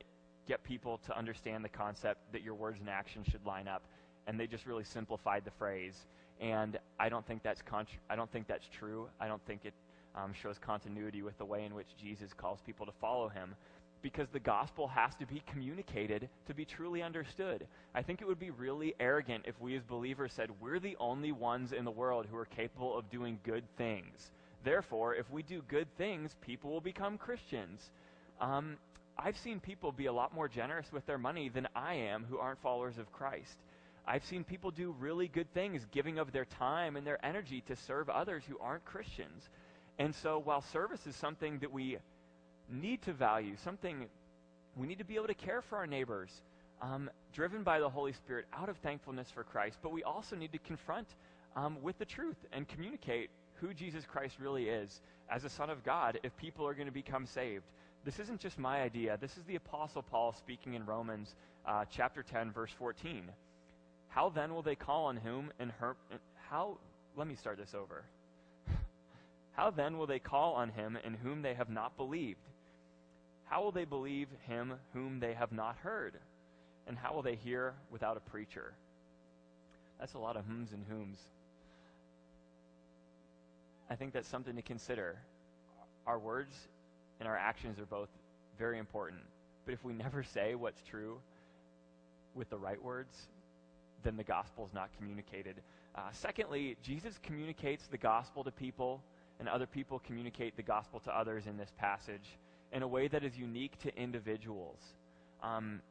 get 0.47 0.63
people 0.63 0.99
to 1.06 1.17
understand 1.17 1.63
the 1.63 1.69
concept 1.69 2.19
that 2.32 2.41
your 2.41 2.56
words 2.56 2.79
and 2.79 2.89
actions 2.89 3.27
should 3.29 3.45
line 3.45 3.67
up, 3.67 3.84
and 4.27 4.39
they 4.39 4.47
just 4.47 4.65
really 4.65 4.84
simplified 4.84 5.43
the 5.45 5.51
phrase. 5.51 6.06
And 6.41 6.77
I 6.99 7.10
don't 7.10 7.25
think 7.25 7.43
that's 7.43 7.62
contr- 7.62 7.99
I 8.10 8.15
don't 8.15 8.32
think 8.32 8.47
that's 8.47 8.67
true. 8.67 9.08
I 9.19 9.27
don't 9.27 9.45
think 9.45 9.65
it 9.65 9.73
um, 10.15 10.34
shows 10.34 10.58
continuity 10.60 11.21
with 11.21 11.38
the 11.38 11.45
way 11.45 11.65
in 11.65 11.73
which 11.73 11.88
Jesus 12.01 12.34
calls 12.34 12.60
people 12.65 12.86
to 12.86 12.91
follow 12.99 13.29
him, 13.29 13.56
because 14.01 14.27
the 14.29 14.39
gospel 14.39 14.88
has 14.88 15.15
to 15.15 15.25
be 15.25 15.41
communicated 15.47 16.27
to 16.45 16.53
be 16.53 16.65
truly 16.65 17.01
understood. 17.01 17.65
I 17.95 18.01
think 18.01 18.21
it 18.21 18.27
would 18.27 18.39
be 18.39 18.51
really 18.51 18.93
arrogant 18.99 19.45
if 19.47 19.60
we 19.62 19.77
as 19.77 19.84
believers 19.84 20.34
said 20.34 20.49
we're 20.60 20.79
the 20.79 20.97
only 20.99 21.32
ones 21.32 21.71
in 21.71 21.86
the 21.86 21.91
world 21.91 22.27
who 22.29 22.38
are 22.38 22.45
capable 22.45 22.97
of 22.97 23.10
doing 23.10 23.39
good 23.43 23.63
things. 23.77 24.32
Therefore, 24.65 25.15
if 25.15 25.29
we 25.32 25.41
do 25.41 25.62
good 25.67 25.88
things, 25.97 26.36
people 26.41 26.69
will 26.69 26.82
become 26.82 27.17
Christians. 27.17 27.91
Um, 28.41 28.77
I've 29.17 29.38
seen 29.38 29.60
people 29.60 29.91
be 29.91 30.08
a 30.08 30.13
lot 30.13 30.34
more 30.34 30.47
generous 30.47 30.91
with 30.91 31.06
their 31.06 31.17
money 31.17 31.49
than 31.49 31.67
I 31.76 31.95
am 31.95 32.26
who 32.30 32.38
aren't 32.38 32.62
followers 32.62 32.97
of 32.97 33.12
Christ. 33.12 33.58
I've 34.06 34.26
seen 34.26 34.43
people 34.43 34.71
do 34.71 34.95
really 34.99 35.28
good 35.28 35.54
things, 35.54 35.86
giving 35.91 36.19
of 36.19 36.32
their 36.32 36.45
time 36.45 36.95
and 36.95 37.08
their 37.08 37.23
energy 37.26 37.63
to 37.67 37.76
serve 37.76 38.10
others 38.10 38.43
who 38.47 38.58
aren't 38.60 38.84
Christians. 38.86 39.49
And 39.97 40.13
so 40.15 40.39
while 40.39 40.62
service 40.62 41.06
is 41.08 41.15
something 41.15 41.60
that 41.60 41.71
we 41.71 41.97
need 42.69 43.02
to 43.04 43.13
value, 43.13 43.56
something 43.63 44.08
we 44.76 44.88
need 44.88 44.97
to 44.97 45.06
be 45.06 45.15
able 45.15 45.28
to 45.28 45.34
care 45.34 45.62
for 45.62 45.78
our 45.78 45.88
neighbors, 45.88 46.30
um, 46.82 47.10
driven 47.32 47.63
by 47.63 47.80
the 47.80 47.89
Holy 47.89 48.13
Spirit 48.13 48.45
out 48.54 48.67
of 48.67 48.78
thankfulness 48.78 49.30
for 49.32 49.43
Christ. 49.43 49.78
But 49.82 49.91
we 49.91 50.04
also 50.04 50.36
need 50.36 50.52
to 50.52 50.60
confront 50.60 51.08
um, 51.56 51.78
with 51.82 51.97
the 51.97 52.06
truth 52.06 52.38
and 52.52 52.67
communicate 52.67 53.30
who 53.56 53.73
Jesus 53.73 54.04
Christ 54.06 54.36
really 54.39 54.67
is 54.67 55.02
as 55.30 55.45
a 55.45 55.49
Son 55.49 55.69
of 55.69 55.84
God 55.84 56.19
if 56.23 56.36
people 56.38 56.67
are 56.67 56.73
going 56.73 56.88
to 56.88 56.93
become 56.93 57.26
saved. 57.26 57.63
This 58.06 58.20
isn't 58.20 58.42
just 58.42 58.60
my 58.60 58.82
idea. 58.82 59.18
This 59.20 59.38
is 59.38 59.44
the 59.46 59.56
Apostle 59.56 60.02
Paul 60.02 60.34
speaking 60.34 60.74
in 60.74 60.86
Romans 60.86 61.34
uh, 61.66 61.86
chapter 61.89 62.22
10, 62.22 62.52
verse 62.52 62.72
14. 62.78 63.32
How 64.10 64.30
then 64.30 64.54
will 64.54 64.62
they 64.62 64.76
call 64.76 65.06
on 65.06 65.16
whom 65.16 65.52
and 65.58 65.72
her, 65.80 65.96
how, 66.50 66.78
let 67.16 67.28
me 67.28 67.36
start 67.36 67.58
this 67.58 67.74
over. 67.74 68.04
How 69.54 69.70
then 69.72 69.98
will 69.98 70.08
they 70.08 70.20
call 70.20 70.54
on 70.54 70.70
him 70.70 70.98
in 71.04 71.13
whom 71.13 71.42
they 71.42 71.54
have 71.54 71.70
not 71.70 71.96
believed? 71.96 72.39
How 73.46 73.63
will 73.63 73.72
they 73.72 73.86
believe 73.86 74.28
him 74.48 74.74
whom 74.94 75.20
they 75.20 75.34
have 75.34 75.52
not 75.52 75.78
heard? 75.78 76.13
And 76.88 76.98
how 76.98 77.13
will 77.13 77.22
they 77.22 77.36
hear 77.36 77.74
without 77.92 78.18
a 78.18 78.30
preacher? 78.32 78.74
That's 80.00 80.16
a 80.16 80.20
lot 80.20 80.36
of 80.36 80.46
hums 80.46 80.74
and 80.74 80.84
whom's. 80.89 81.18
I 83.89 83.96
think 83.96 84.13
that's 84.13 84.28
something 84.28 84.56
to 84.56 84.62
consider. 84.62 85.18
Our 86.06 86.20
words 86.20 86.54
and 87.19 87.28
our 87.28 87.38
actions 87.38 87.80
are 87.80 87.86
both 87.86 88.10
very 88.58 88.78
important. 88.78 89.21
But 89.65 89.73
if 89.73 89.84
we 89.84 89.93
never 89.93 90.23
say 90.23 90.56
what's 90.56 90.82
true 90.82 91.19
with 92.36 92.49
the 92.49 92.58
right 92.58 92.82
words, 92.84 93.15
then 94.04 94.17
the 94.17 94.23
gospel 94.23 94.65
is 94.65 94.73
not 94.73 94.89
communicated. 94.97 95.62
Uh, 95.95 96.02
secondly, 96.12 96.76
Jesus 96.82 97.19
communicates 97.23 97.88
the 97.88 97.97
gospel 97.97 98.43
to 98.43 98.52
people, 98.52 99.02
and 99.39 99.47
other 99.47 99.65
people 99.65 99.99
communicate 99.99 100.56
the 100.56 100.63
gospel 100.63 100.99
to 101.02 101.17
others 101.17 101.47
in 101.47 101.58
this 101.58 101.71
passage 101.78 102.38
in 102.71 102.82
a 102.82 102.88
way 102.88 103.08
that 103.08 103.23
is 103.23 103.38
unique 103.38 103.78
to 103.80 103.95
individuals. 103.95 104.80
Um, 105.41 105.82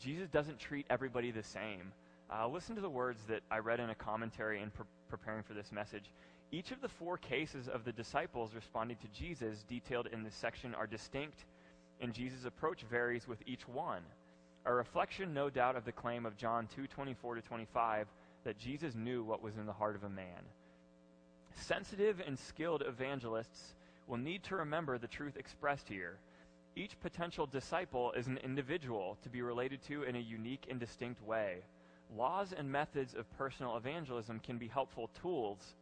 Jesus 0.00 0.28
doesn't 0.28 0.58
treat 0.58 0.86
everybody 0.90 1.30
the 1.30 1.42
same. 1.42 1.92
Uh, 2.30 2.48
listen 2.48 2.74
to 2.74 2.80
the 2.80 2.90
words 2.90 3.20
that 3.28 3.42
I 3.50 3.58
read 3.58 3.80
in 3.80 3.90
a 3.90 3.94
commentary 3.94 4.60
in 4.60 4.70
pre- 4.70 4.86
preparing 5.08 5.42
for 5.42 5.54
this 5.54 5.70
message. 5.70 6.10
Each 6.50 6.70
of 6.70 6.80
the 6.80 6.88
four 6.88 7.18
cases 7.18 7.68
of 7.68 7.84
the 7.84 7.92
disciples 7.92 8.54
responding 8.54 8.96
to 8.98 9.08
Jesus, 9.08 9.64
detailed 9.68 10.08
in 10.12 10.22
this 10.22 10.34
section, 10.34 10.74
are 10.74 10.86
distinct, 10.86 11.44
and 12.00 12.12
Jesus' 12.12 12.44
approach 12.44 12.82
varies 12.90 13.26
with 13.26 13.42
each 13.46 13.66
one. 13.66 14.02
A 14.66 14.72
reflection, 14.72 15.34
no 15.34 15.50
doubt, 15.50 15.76
of 15.76 15.84
the 15.84 15.92
claim 15.92 16.24
of 16.24 16.36
John 16.36 16.68
2 16.74 16.86
24 16.86 17.36
to 17.36 17.42
25 17.42 18.06
that 18.44 18.58
Jesus 18.58 18.94
knew 18.94 19.22
what 19.22 19.42
was 19.42 19.56
in 19.56 19.66
the 19.66 19.72
heart 19.72 19.96
of 19.96 20.04
a 20.04 20.08
man. 20.08 20.42
Sensitive 21.54 22.20
and 22.26 22.38
skilled 22.38 22.82
evangelists 22.86 23.74
will 24.06 24.18
need 24.18 24.42
to 24.44 24.56
remember 24.56 24.98
the 24.98 25.06
truth 25.06 25.36
expressed 25.36 25.88
here. 25.88 26.18
Each 26.76 26.98
potential 27.00 27.46
disciple 27.46 28.12
is 28.12 28.26
an 28.26 28.38
individual 28.38 29.16
to 29.22 29.28
be 29.28 29.42
related 29.42 29.82
to 29.84 30.02
in 30.02 30.16
a 30.16 30.20
unique 30.20 30.66
and 30.68 30.80
distinct 30.80 31.22
way. 31.22 31.58
Laws 32.16 32.52
and 32.52 32.70
methods 32.70 33.14
of 33.14 33.30
personal 33.38 33.76
evangelism 33.76 34.40
can 34.40 34.58
be 34.58 34.68
helpful 34.68 35.08
tools, 35.22 35.74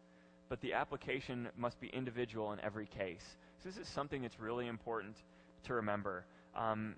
but 0.53 0.61
the 0.61 0.75
application 0.75 1.49
must 1.57 1.81
be 1.81 1.89
individual 1.95 2.53
in 2.53 2.61
every 2.61 2.85
case. 2.85 3.25
So, 3.63 3.71
this 3.71 3.79
is 3.79 3.89
something 3.89 4.21
that's 4.21 4.39
really 4.39 4.67
important 4.67 5.17
to 5.65 5.73
remember. 5.73 6.27
Um, 6.55 6.97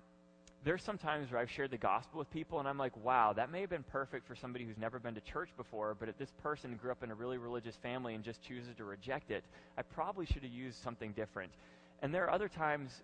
there's 0.65 0.83
some 0.83 0.97
times 0.97 1.31
where 1.31 1.39
I've 1.39 1.49
shared 1.49 1.71
the 1.71 1.77
gospel 1.77 2.19
with 2.19 2.29
people 2.31 2.59
and 2.59 2.67
I'm 2.67 2.77
like, 2.77 2.91
wow, 3.01 3.31
that 3.31 3.49
may 3.49 3.61
have 3.61 3.69
been 3.69 3.85
perfect 3.89 4.27
for 4.27 4.35
somebody 4.35 4.65
who's 4.65 4.77
never 4.77 4.99
been 4.99 5.15
to 5.15 5.21
church 5.21 5.51
before, 5.55 5.95
but 5.97 6.09
if 6.09 6.17
this 6.17 6.33
person 6.43 6.75
grew 6.75 6.91
up 6.91 7.01
in 7.01 7.11
a 7.11 7.15
really 7.15 7.37
religious 7.37 7.77
family 7.77 8.13
and 8.13 8.25
just 8.25 8.41
chooses 8.41 8.75
to 8.75 8.83
reject 8.83 9.31
it, 9.31 9.45
I 9.77 9.83
probably 9.83 10.25
should 10.25 10.43
have 10.43 10.51
used 10.51 10.83
something 10.83 11.13
different. 11.13 11.53
And 12.01 12.13
there 12.13 12.25
are 12.25 12.31
other 12.31 12.49
times 12.49 13.03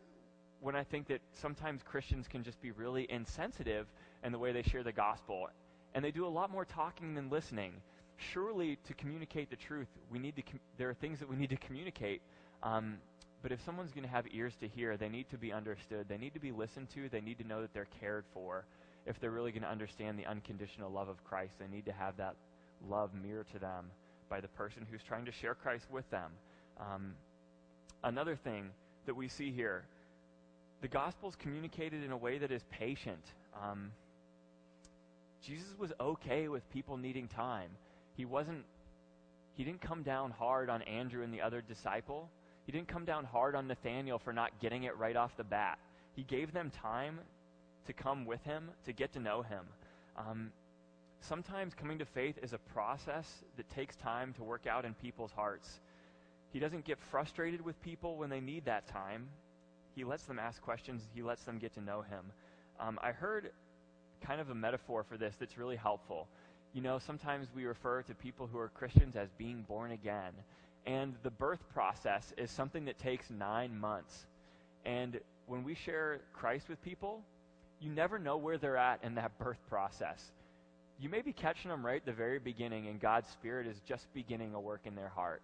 when 0.60 0.76
I 0.76 0.84
think 0.84 1.08
that 1.08 1.22
sometimes 1.32 1.82
Christians 1.82 2.28
can 2.28 2.44
just 2.44 2.62
be 2.62 2.72
really 2.72 3.08
insensitive 3.10 3.88
in 4.22 4.34
the 4.34 4.38
way 4.38 4.52
they 4.52 4.64
share 4.64 4.84
the 4.84 4.92
gospel. 4.92 5.48
And 5.96 6.04
they 6.04 6.12
do 6.12 6.28
a 6.28 6.28
lot 6.28 6.52
more 6.52 6.66
talking 6.66 7.16
than 7.16 7.30
listening. 7.30 7.72
Surely, 8.34 8.77
to 8.88 8.93
communicate 8.93 9.49
the 9.49 9.55
truth, 9.55 9.88
we 10.12 10.19
need 10.19 10.36
to 10.36 10.41
com- 10.43 10.60
there 10.77 10.89
are 10.89 10.93
things 10.93 11.19
that 11.19 11.29
we 11.29 11.36
need 11.36 11.49
to 11.49 11.57
communicate. 11.57 12.21
Um, 12.62 12.97
but 13.41 13.51
if 13.51 13.63
someone's 13.65 13.91
going 13.91 14.03
to 14.03 14.10
have 14.10 14.25
ears 14.31 14.53
to 14.62 14.67
hear, 14.67 14.95
they 14.97 15.10
need 15.10 15.29
to 15.29 15.38
be 15.38 15.51
understood. 15.51 16.07
They 16.07 16.17
need 16.17 16.34
to 16.36 16.39
be 16.39 16.51
listened 16.51 16.89
to. 16.93 17.10
They 17.10 17.21
need 17.21 17.39
to 17.39 17.47
know 17.47 17.62
that 17.62 17.73
they're 17.73 17.88
cared 17.99 18.25
for. 18.34 18.65
If 19.07 19.19
they're 19.19 19.31
really 19.31 19.51
going 19.51 19.63
to 19.63 19.69
understand 19.69 20.19
the 20.19 20.27
unconditional 20.27 20.91
love 20.91 21.10
of 21.10 21.23
Christ, 21.23 21.53
they 21.60 21.67
need 21.67 21.86
to 21.86 21.91
have 21.91 22.17
that 22.17 22.36
love 22.88 23.12
mirrored 23.15 23.49
to 23.53 23.60
them 23.60 23.86
by 24.29 24.41
the 24.41 24.47
person 24.49 24.86
who's 24.89 25.01
trying 25.01 25.25
to 25.25 25.31
share 25.31 25.55
Christ 25.55 25.86
with 25.91 26.07
them. 26.12 26.31
Um, 26.79 27.13
another 28.03 28.36
thing 28.36 28.69
that 29.07 29.15
we 29.15 29.27
see 29.27 29.51
here 29.51 29.84
the 30.81 30.88
gospel 30.88 31.29
is 31.29 31.36
communicated 31.36 32.03
in 32.03 32.12
a 32.12 32.17
way 32.17 32.39
that 32.39 32.51
is 32.51 32.63
patient. 32.71 33.23
Um, 33.62 33.91
Jesus 35.43 35.67
was 35.77 35.91
okay 35.99 36.47
with 36.47 36.67
people 36.71 36.97
needing 36.97 37.27
time. 37.27 37.69
He 38.21 38.25
wasn't, 38.25 38.65
he 39.55 39.63
didn't 39.63 39.81
come 39.81 40.03
down 40.03 40.29
hard 40.29 40.69
on 40.69 40.84
Andrew 40.84 41.23
and 41.23 41.34
the 41.34 41.41
other 41.41 41.60
disciple. 41.60 42.29
He 42.67 42.71
didn't 42.71 42.88
come 42.88 43.03
down 43.03 43.25
hard 43.25 43.55
on 43.55 43.67
Nathanael 43.67 44.19
for 44.19 44.31
not 44.31 44.51
getting 44.62 44.84
it 44.84 44.95
right 44.95 45.15
off 45.15 45.36
the 45.38 45.43
bat. 45.43 45.79
He 46.15 46.21
gave 46.21 46.53
them 46.53 46.69
time 46.69 47.19
to 47.88 47.93
come 47.93 48.25
with 48.25 48.43
him, 48.43 48.69
to 48.86 48.93
get 48.93 49.12
to 49.13 49.19
know 49.19 49.41
him. 49.41 49.65
Um, 50.15 50.51
sometimes 51.19 51.73
coming 51.73 51.97
to 51.97 52.05
faith 52.05 52.38
is 52.43 52.53
a 52.53 52.60
process 52.60 53.27
that 53.57 53.67
takes 53.71 53.95
time 53.95 54.34
to 54.34 54.43
work 54.43 54.67
out 54.67 54.86
in 54.86 54.93
people's 54.93 55.31
hearts. 55.31 55.79
He 56.53 56.60
doesn't 56.60 56.86
get 56.86 56.99
frustrated 57.10 57.62
with 57.62 57.81
people 57.81 58.17
when 58.17 58.29
they 58.29 58.39
need 58.39 58.65
that 58.65 58.86
time. 58.86 59.29
He 59.95 60.03
lets 60.03 60.25
them 60.25 60.38
ask 60.38 60.62
questions, 60.62 61.01
he 61.15 61.23
lets 61.23 61.43
them 61.43 61.57
get 61.57 61.73
to 61.73 61.81
know 61.81 62.03
him. 62.03 62.25
Um, 62.79 62.99
I 63.01 63.13
heard 63.13 63.49
kind 64.21 64.39
of 64.39 64.51
a 64.51 64.55
metaphor 64.55 65.03
for 65.03 65.17
this 65.17 65.34
that's 65.39 65.57
really 65.57 65.75
helpful. 65.75 66.27
You 66.73 66.81
know, 66.81 66.99
sometimes 66.99 67.47
we 67.55 67.65
refer 67.65 68.01
to 68.03 68.15
people 68.15 68.47
who 68.47 68.57
are 68.57 68.69
Christians 68.69 69.15
as 69.15 69.29
being 69.38 69.63
born 69.67 69.91
again. 69.91 70.31
And 70.86 71.15
the 71.23 71.29
birth 71.29 71.60
process 71.73 72.34
is 72.38 72.49
something 72.49 72.86
that 72.86 72.97
takes 72.97 73.29
nine 73.29 73.77
months. 73.77 74.25
And 74.86 75.19
when 75.47 75.63
we 75.63 75.75
share 75.75 76.21
Christ 76.34 76.69
with 76.69 76.81
people, 76.81 77.21
you 77.81 77.91
never 77.91 78.17
know 78.17 78.38
where 78.38 78.57
they're 78.57 78.77
at 78.77 79.03
in 79.03 79.15
that 79.15 79.38
birth 79.38 79.60
process. 79.69 80.31
You 80.99 81.10
may 81.10 81.21
be 81.21 81.34
catching 81.34 81.69
them 81.69 81.86
right 81.86 81.97
at 81.97 82.05
the 82.05 82.13
very 82.13 82.39
beginning, 82.39 82.88
and 82.88 82.99
God's 82.99 83.27
Spirit 83.29 83.67
is 83.67 83.81
just 83.88 84.12
beginning 84.13 84.53
a 84.53 84.60
work 84.60 84.81
in 84.86 84.95
their 84.95 85.10
heart. 85.10 85.41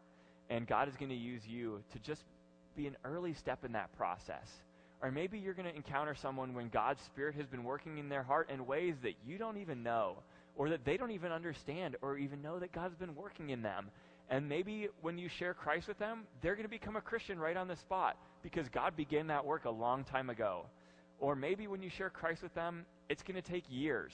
And 0.50 0.68
God 0.68 0.88
is 0.88 0.96
going 0.96 1.10
to 1.10 1.16
use 1.16 1.42
you 1.48 1.84
to 1.92 2.00
just 2.00 2.24
be 2.76 2.88
an 2.88 2.96
early 3.04 3.34
step 3.34 3.66
in 3.66 3.74
that 3.74 3.96
process. 3.98 4.50
Or 5.02 5.12
maybe 5.12 5.38
you're 5.40 5.54
going 5.54 5.68
to 5.68 5.76
encounter 5.76 6.16
someone 6.16 6.54
when 6.54 6.70
God's 6.70 7.02
Spirit 7.02 7.36
has 7.36 7.48
been 7.48 7.64
working 7.64 7.98
in 7.98 8.08
their 8.08 8.24
heart 8.24 8.50
in 8.50 8.66
ways 8.66 8.96
that 9.04 9.14
you 9.26 9.38
don't 9.38 9.58
even 9.58 9.84
know, 9.84 10.18
or 10.58 10.70
that 10.70 10.84
they 10.84 10.98
don't 10.98 11.12
even 11.12 11.32
understand, 11.32 11.96
or 12.02 12.18
even 12.18 12.42
know 12.42 12.60
that 12.60 12.72
God's 12.72 12.96
been 12.96 13.16
working 13.16 13.52
in 13.52 13.62
them. 13.62 13.90
And 14.30 14.50
maybe 14.50 14.90
when 15.02 15.18
you 15.18 15.30
share 15.30 15.54
Christ 15.54 15.88
with 15.88 16.00
them, 16.00 16.24
they're 16.42 16.56
going 16.56 16.66
to 16.66 16.70
become 16.70 16.98
a 16.98 17.02
Christian 17.02 17.40
right 17.40 17.56
on 17.56 17.68
the 17.68 17.76
spot 17.78 18.18
because 18.44 18.68
God 18.68 18.98
began 18.98 19.28
that 19.28 19.46
work 19.46 19.66
a 19.66 19.70
long 19.70 20.04
time 20.04 20.30
ago. 20.30 20.66
Or 21.20 21.36
maybe 21.36 21.68
when 21.68 21.82
you 21.82 21.90
share 21.90 22.10
Christ 22.10 22.44
with 22.44 22.54
them, 22.54 22.86
it's 23.08 23.24
going 23.24 23.42
to 23.42 23.48
take 23.48 23.64
years. 23.70 24.14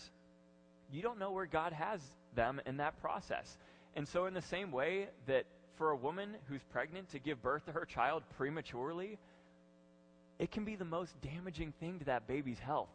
You 0.92 1.02
don't 1.02 1.18
know 1.18 1.32
where 1.32 1.48
God 1.48 1.74
has 1.74 2.00
them 2.36 2.62
in 2.66 2.78
that 2.78 3.02
process. 3.02 3.58
And 3.96 4.08
so, 4.08 4.26
in 4.26 4.34
the 4.34 4.42
same 4.42 4.72
way 4.72 5.08
that 5.28 5.46
for 5.78 5.92
a 5.92 5.96
woman 5.96 6.36
who's 6.48 6.62
pregnant 6.72 7.10
to 7.12 7.20
give 7.20 7.42
birth 7.42 7.66
to 7.66 7.72
her 7.72 7.86
child 7.86 8.24
prematurely, 8.38 9.18
it 10.40 10.52
can 10.52 10.66
be 10.66 10.76
the 10.76 10.86
most 10.86 11.14
damaging 11.22 11.74
thing 11.80 12.00
to 12.00 12.06
that 12.06 12.28
baby's 12.28 12.60
health. 12.60 12.90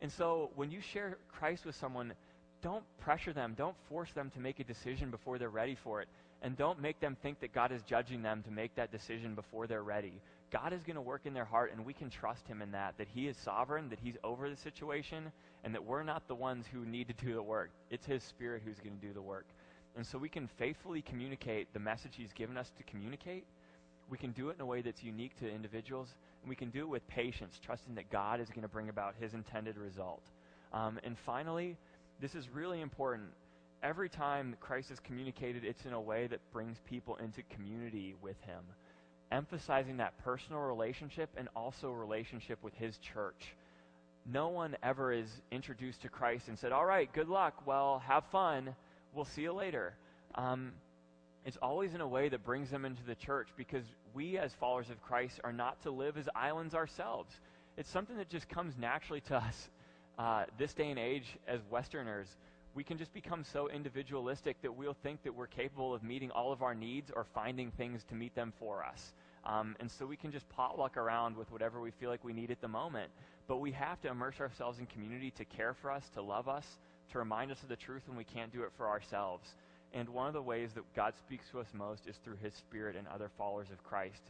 And 0.00 0.10
so, 0.10 0.50
when 0.56 0.70
you 0.70 0.80
share 0.80 1.18
Christ 1.28 1.64
with 1.64 1.76
someone, 1.76 2.14
don't 2.62 2.84
pressure 3.00 3.32
them, 3.32 3.54
don't 3.56 3.76
force 3.88 4.12
them 4.12 4.30
to 4.30 4.40
make 4.40 4.60
a 4.60 4.64
decision 4.64 5.10
before 5.10 5.38
they're 5.38 5.50
ready 5.50 5.76
for 5.82 6.00
it. 6.00 6.08
And 6.42 6.56
don't 6.56 6.80
make 6.80 7.00
them 7.00 7.16
think 7.22 7.40
that 7.40 7.52
God 7.52 7.70
is 7.70 7.82
judging 7.82 8.22
them 8.22 8.42
to 8.44 8.50
make 8.50 8.74
that 8.74 8.90
decision 8.90 9.34
before 9.34 9.66
they're 9.66 9.82
ready. 9.82 10.14
God 10.50 10.72
is 10.72 10.82
going 10.82 10.96
to 10.96 11.02
work 11.02 11.22
in 11.24 11.34
their 11.34 11.44
heart, 11.44 11.72
and 11.72 11.86
we 11.86 11.94
can 11.94 12.10
trust 12.10 12.46
Him 12.46 12.60
in 12.60 12.72
that, 12.72 12.98
that 12.98 13.08
He 13.08 13.28
is 13.28 13.36
sovereign, 13.36 13.88
that 13.88 14.00
He's 14.02 14.16
over 14.22 14.50
the 14.50 14.56
situation, 14.56 15.32
and 15.64 15.74
that 15.74 15.84
we're 15.84 16.02
not 16.02 16.26
the 16.28 16.34
ones 16.34 16.66
who 16.72 16.84
need 16.84 17.08
to 17.08 17.24
do 17.24 17.34
the 17.34 17.42
work. 17.42 17.70
It's 17.90 18.06
His 18.06 18.22
Spirit 18.22 18.62
who's 18.64 18.78
going 18.78 18.98
to 18.98 19.06
do 19.06 19.12
the 19.12 19.22
work. 19.22 19.46
And 19.96 20.06
so 20.06 20.18
we 20.18 20.28
can 20.28 20.48
faithfully 20.58 21.02
communicate 21.02 21.72
the 21.72 21.80
message 21.80 22.14
He's 22.16 22.32
given 22.32 22.56
us 22.56 22.70
to 22.76 22.82
communicate. 22.84 23.44
We 24.10 24.18
can 24.18 24.32
do 24.32 24.50
it 24.50 24.56
in 24.56 24.60
a 24.60 24.66
way 24.66 24.82
that's 24.82 25.02
unique 25.02 25.38
to 25.38 25.50
individuals, 25.50 26.08
and 26.42 26.50
we 26.50 26.56
can 26.56 26.70
do 26.70 26.80
it 26.80 26.88
with 26.88 27.06
patience, 27.08 27.58
trusting 27.64 27.94
that 27.94 28.10
God 28.10 28.40
is 28.40 28.48
going 28.48 28.62
to 28.62 28.68
bring 28.68 28.88
about 28.88 29.14
His 29.20 29.32
intended 29.32 29.78
result. 29.78 30.22
Um, 30.72 30.98
and 31.04 31.16
finally, 31.24 31.76
this 32.22 32.34
is 32.36 32.48
really 32.48 32.80
important 32.80 33.28
every 33.82 34.08
time 34.08 34.54
Christ 34.60 34.92
is 34.92 35.00
communicated, 35.00 35.64
it's 35.64 35.84
in 35.84 35.92
a 35.92 36.00
way 36.00 36.28
that 36.28 36.38
brings 36.52 36.78
people 36.88 37.16
into 37.16 37.42
community 37.54 38.14
with 38.22 38.40
him, 38.42 38.62
emphasizing 39.32 39.96
that 39.96 40.16
personal 40.22 40.60
relationship 40.60 41.30
and 41.36 41.48
also 41.56 41.90
relationship 41.90 42.62
with 42.62 42.74
his 42.74 42.96
church. 42.98 43.56
No 44.24 44.50
one 44.50 44.76
ever 44.84 45.12
is 45.12 45.28
introduced 45.50 46.02
to 46.02 46.08
Christ 46.08 46.46
and 46.46 46.56
said, 46.56 46.70
All 46.70 46.86
right, 46.86 47.12
good 47.12 47.28
luck. 47.28 47.66
Well, 47.66 48.00
have 48.06 48.24
fun. 48.26 48.76
We'll 49.12 49.24
see 49.24 49.42
you 49.42 49.52
later. 49.52 49.94
Um, 50.36 50.72
it's 51.44 51.58
always 51.60 51.92
in 51.92 52.00
a 52.00 52.06
way 52.06 52.28
that 52.28 52.44
brings 52.44 52.70
them 52.70 52.84
into 52.84 53.02
the 53.02 53.16
church 53.16 53.48
because 53.56 53.82
we, 54.14 54.38
as 54.38 54.52
followers 54.60 54.90
of 54.90 55.02
Christ, 55.02 55.40
are 55.42 55.52
not 55.52 55.82
to 55.82 55.90
live 55.90 56.16
as 56.16 56.28
islands 56.36 56.72
ourselves. 56.72 57.34
It's 57.76 57.90
something 57.90 58.16
that 58.18 58.28
just 58.28 58.48
comes 58.48 58.74
naturally 58.78 59.22
to 59.22 59.36
us 59.38 59.70
uh, 60.22 60.44
this 60.56 60.72
day 60.72 60.88
and 60.88 61.00
age 61.00 61.36
as 61.48 61.58
Westerners. 61.68 62.28
We 62.74 62.84
can 62.84 62.96
just 62.96 63.12
become 63.12 63.42
so 63.42 63.68
individualistic 63.68 64.62
that 64.62 64.72
we'll 64.72 64.96
think 65.02 65.24
that 65.24 65.34
we're 65.34 65.48
capable 65.48 65.92
of 65.92 66.04
meeting 66.04 66.30
all 66.30 66.52
of 66.52 66.62
our 66.62 66.76
needs 66.76 67.10
or 67.14 67.24
finding 67.34 67.72
things 67.72 68.04
to 68.04 68.14
meet 68.14 68.32
them 68.36 68.52
for 68.60 68.84
us. 68.84 69.14
Um, 69.44 69.74
and 69.80 69.90
so 69.90 70.06
we 70.06 70.16
can 70.16 70.30
just 70.30 70.48
potluck 70.48 70.96
around 70.96 71.36
with 71.36 71.50
whatever 71.50 71.80
we 71.80 71.90
feel 71.90 72.08
like 72.08 72.22
we 72.22 72.32
need 72.32 72.52
at 72.52 72.60
the 72.60 72.68
moment. 72.68 73.10
But 73.48 73.56
we 73.56 73.72
have 73.72 74.00
to 74.02 74.08
immerse 74.08 74.40
ourselves 74.40 74.78
in 74.78 74.86
community 74.86 75.32
to 75.32 75.44
care 75.44 75.74
for 75.74 75.90
us, 75.90 76.08
to 76.14 76.22
love 76.22 76.48
us, 76.48 76.78
to 77.10 77.18
remind 77.18 77.50
us 77.50 77.60
of 77.64 77.68
the 77.68 77.76
truth 77.76 78.02
when 78.06 78.16
we 78.16 78.24
can't 78.24 78.52
do 78.52 78.62
it 78.62 78.70
for 78.76 78.88
ourselves. 78.88 79.56
And 79.92 80.08
one 80.08 80.28
of 80.28 80.34
the 80.34 80.40
ways 80.40 80.70
that 80.74 80.84
God 80.94 81.14
speaks 81.18 81.48
to 81.50 81.58
us 81.58 81.66
most 81.74 82.06
is 82.06 82.14
through 82.22 82.36
his 82.40 82.54
spirit 82.54 82.94
and 82.94 83.08
other 83.08 83.28
followers 83.36 83.72
of 83.72 83.82
Christ. 83.82 84.22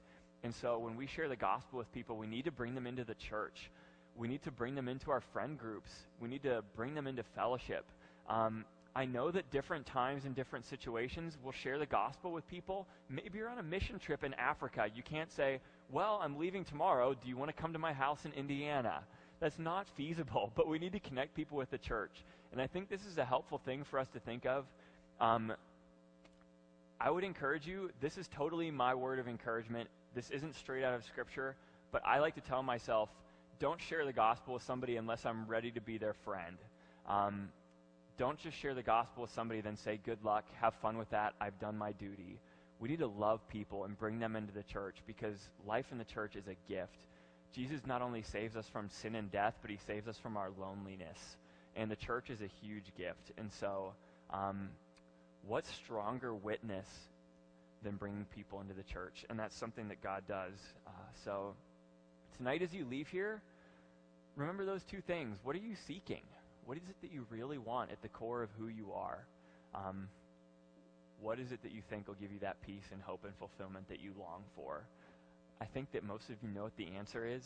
And 0.42 0.54
so 0.54 0.78
when 0.78 0.96
we 0.96 1.06
share 1.06 1.28
the 1.28 1.36
gospel 1.36 1.78
with 1.78 1.92
people, 1.92 2.16
we 2.16 2.26
need 2.26 2.46
to 2.46 2.50
bring 2.50 2.74
them 2.74 2.86
into 2.86 3.04
the 3.04 3.14
church. 3.14 3.70
We 4.16 4.28
need 4.28 4.42
to 4.42 4.50
bring 4.50 4.74
them 4.74 4.88
into 4.88 5.10
our 5.10 5.20
friend 5.20 5.58
groups. 5.58 5.90
We 6.20 6.28
need 6.28 6.42
to 6.42 6.62
bring 6.76 6.94
them 6.94 7.06
into 7.06 7.22
fellowship. 7.22 7.84
Um, 8.28 8.64
I 8.94 9.06
know 9.06 9.30
that 9.30 9.50
different 9.50 9.86
times 9.86 10.26
and 10.26 10.34
different 10.34 10.66
situations 10.66 11.38
will 11.42 11.52
share 11.52 11.78
the 11.78 11.86
gospel 11.86 12.30
with 12.30 12.46
people. 12.46 12.86
Maybe 13.08 13.38
you're 13.38 13.48
on 13.48 13.58
a 13.58 13.62
mission 13.62 13.98
trip 13.98 14.22
in 14.22 14.34
Africa. 14.34 14.86
You 14.94 15.02
can't 15.02 15.32
say, 15.32 15.60
Well, 15.90 16.20
I'm 16.22 16.38
leaving 16.38 16.64
tomorrow. 16.64 17.14
Do 17.14 17.28
you 17.28 17.36
want 17.36 17.54
to 17.54 17.60
come 17.60 17.72
to 17.72 17.78
my 17.78 17.92
house 17.92 18.26
in 18.26 18.32
Indiana? 18.32 19.02
That's 19.40 19.58
not 19.58 19.86
feasible, 19.96 20.52
but 20.56 20.68
we 20.68 20.78
need 20.78 20.92
to 20.92 21.00
connect 21.00 21.34
people 21.34 21.56
with 21.56 21.70
the 21.70 21.78
church. 21.78 22.24
And 22.52 22.60
I 22.60 22.66
think 22.66 22.90
this 22.90 23.06
is 23.06 23.16
a 23.16 23.24
helpful 23.24 23.58
thing 23.64 23.82
for 23.84 23.98
us 23.98 24.08
to 24.12 24.20
think 24.20 24.44
of. 24.44 24.66
Um, 25.20 25.54
I 27.00 27.10
would 27.10 27.24
encourage 27.24 27.66
you, 27.66 27.90
this 28.00 28.18
is 28.18 28.28
totally 28.28 28.70
my 28.70 28.94
word 28.94 29.18
of 29.18 29.26
encouragement. 29.26 29.88
This 30.14 30.30
isn't 30.30 30.54
straight 30.54 30.84
out 30.84 30.94
of 30.94 31.04
Scripture, 31.04 31.56
but 31.90 32.02
I 32.06 32.18
like 32.18 32.34
to 32.34 32.40
tell 32.40 32.62
myself, 32.62 33.08
don't 33.58 33.80
share 33.80 34.04
the 34.04 34.12
gospel 34.12 34.54
with 34.54 34.62
somebody 34.62 34.96
unless 34.96 35.24
I'm 35.24 35.46
ready 35.46 35.70
to 35.72 35.80
be 35.80 35.98
their 35.98 36.14
friend. 36.14 36.56
Um, 37.06 37.48
don't 38.18 38.38
just 38.38 38.56
share 38.56 38.74
the 38.74 38.82
gospel 38.82 39.22
with 39.22 39.32
somebody, 39.32 39.60
then 39.60 39.76
say, 39.76 39.98
good 40.04 40.22
luck, 40.24 40.44
have 40.60 40.74
fun 40.74 40.98
with 40.98 41.10
that, 41.10 41.34
I've 41.40 41.58
done 41.58 41.76
my 41.76 41.92
duty. 41.92 42.38
We 42.78 42.88
need 42.88 42.98
to 42.98 43.06
love 43.06 43.46
people 43.48 43.84
and 43.84 43.96
bring 43.98 44.18
them 44.18 44.36
into 44.36 44.52
the 44.52 44.64
church 44.64 44.96
because 45.06 45.36
life 45.66 45.86
in 45.92 45.98
the 45.98 46.04
church 46.04 46.36
is 46.36 46.46
a 46.48 46.56
gift. 46.68 46.98
Jesus 47.54 47.80
not 47.86 48.02
only 48.02 48.22
saves 48.22 48.56
us 48.56 48.66
from 48.66 48.88
sin 48.88 49.14
and 49.14 49.30
death, 49.30 49.54
but 49.62 49.70
he 49.70 49.78
saves 49.86 50.08
us 50.08 50.18
from 50.18 50.36
our 50.36 50.50
loneliness. 50.58 51.36
And 51.76 51.90
the 51.90 51.96
church 51.96 52.30
is 52.30 52.40
a 52.40 52.48
huge 52.60 52.92
gift. 52.96 53.30
And 53.38 53.50
so, 53.52 53.92
um, 54.30 54.70
what 55.46 55.64
stronger 55.66 56.34
witness 56.34 56.86
than 57.82 57.96
bringing 57.96 58.24
people 58.34 58.60
into 58.60 58.74
the 58.74 58.82
church? 58.82 59.24
And 59.30 59.38
that's 59.38 59.56
something 59.56 59.88
that 59.88 60.02
God 60.02 60.24
does. 60.26 60.54
Uh, 60.86 60.90
so, 61.24 61.54
tonight 62.36 62.62
as 62.62 62.72
you 62.72 62.84
leave 62.84 63.08
here, 63.08 63.42
remember 64.36 64.64
those 64.64 64.82
two 64.84 65.00
things. 65.00 65.38
What 65.42 65.56
are 65.56 65.60
you 65.60 65.74
seeking? 65.86 66.22
What 66.64 66.76
is 66.76 66.84
it 66.88 66.96
that 67.02 67.12
you 67.12 67.26
really 67.30 67.58
want 67.58 67.90
at 67.90 68.02
the 68.02 68.08
core 68.08 68.42
of 68.42 68.50
who 68.58 68.68
you 68.68 68.92
are? 68.94 69.24
Um, 69.74 70.08
what 71.20 71.38
is 71.38 71.52
it 71.52 71.62
that 71.62 71.72
you 71.72 71.82
think 71.88 72.08
will 72.08 72.14
give 72.14 72.32
you 72.32 72.38
that 72.40 72.60
peace 72.62 72.84
and 72.92 73.00
hope 73.02 73.24
and 73.24 73.32
fulfillment 73.38 73.88
that 73.88 74.00
you 74.00 74.12
long 74.18 74.42
for? 74.56 74.84
I 75.60 75.64
think 75.66 75.92
that 75.92 76.04
most 76.04 76.28
of 76.30 76.36
you 76.42 76.48
know 76.48 76.64
what 76.64 76.76
the 76.76 76.88
answer 76.98 77.26
is, 77.26 77.44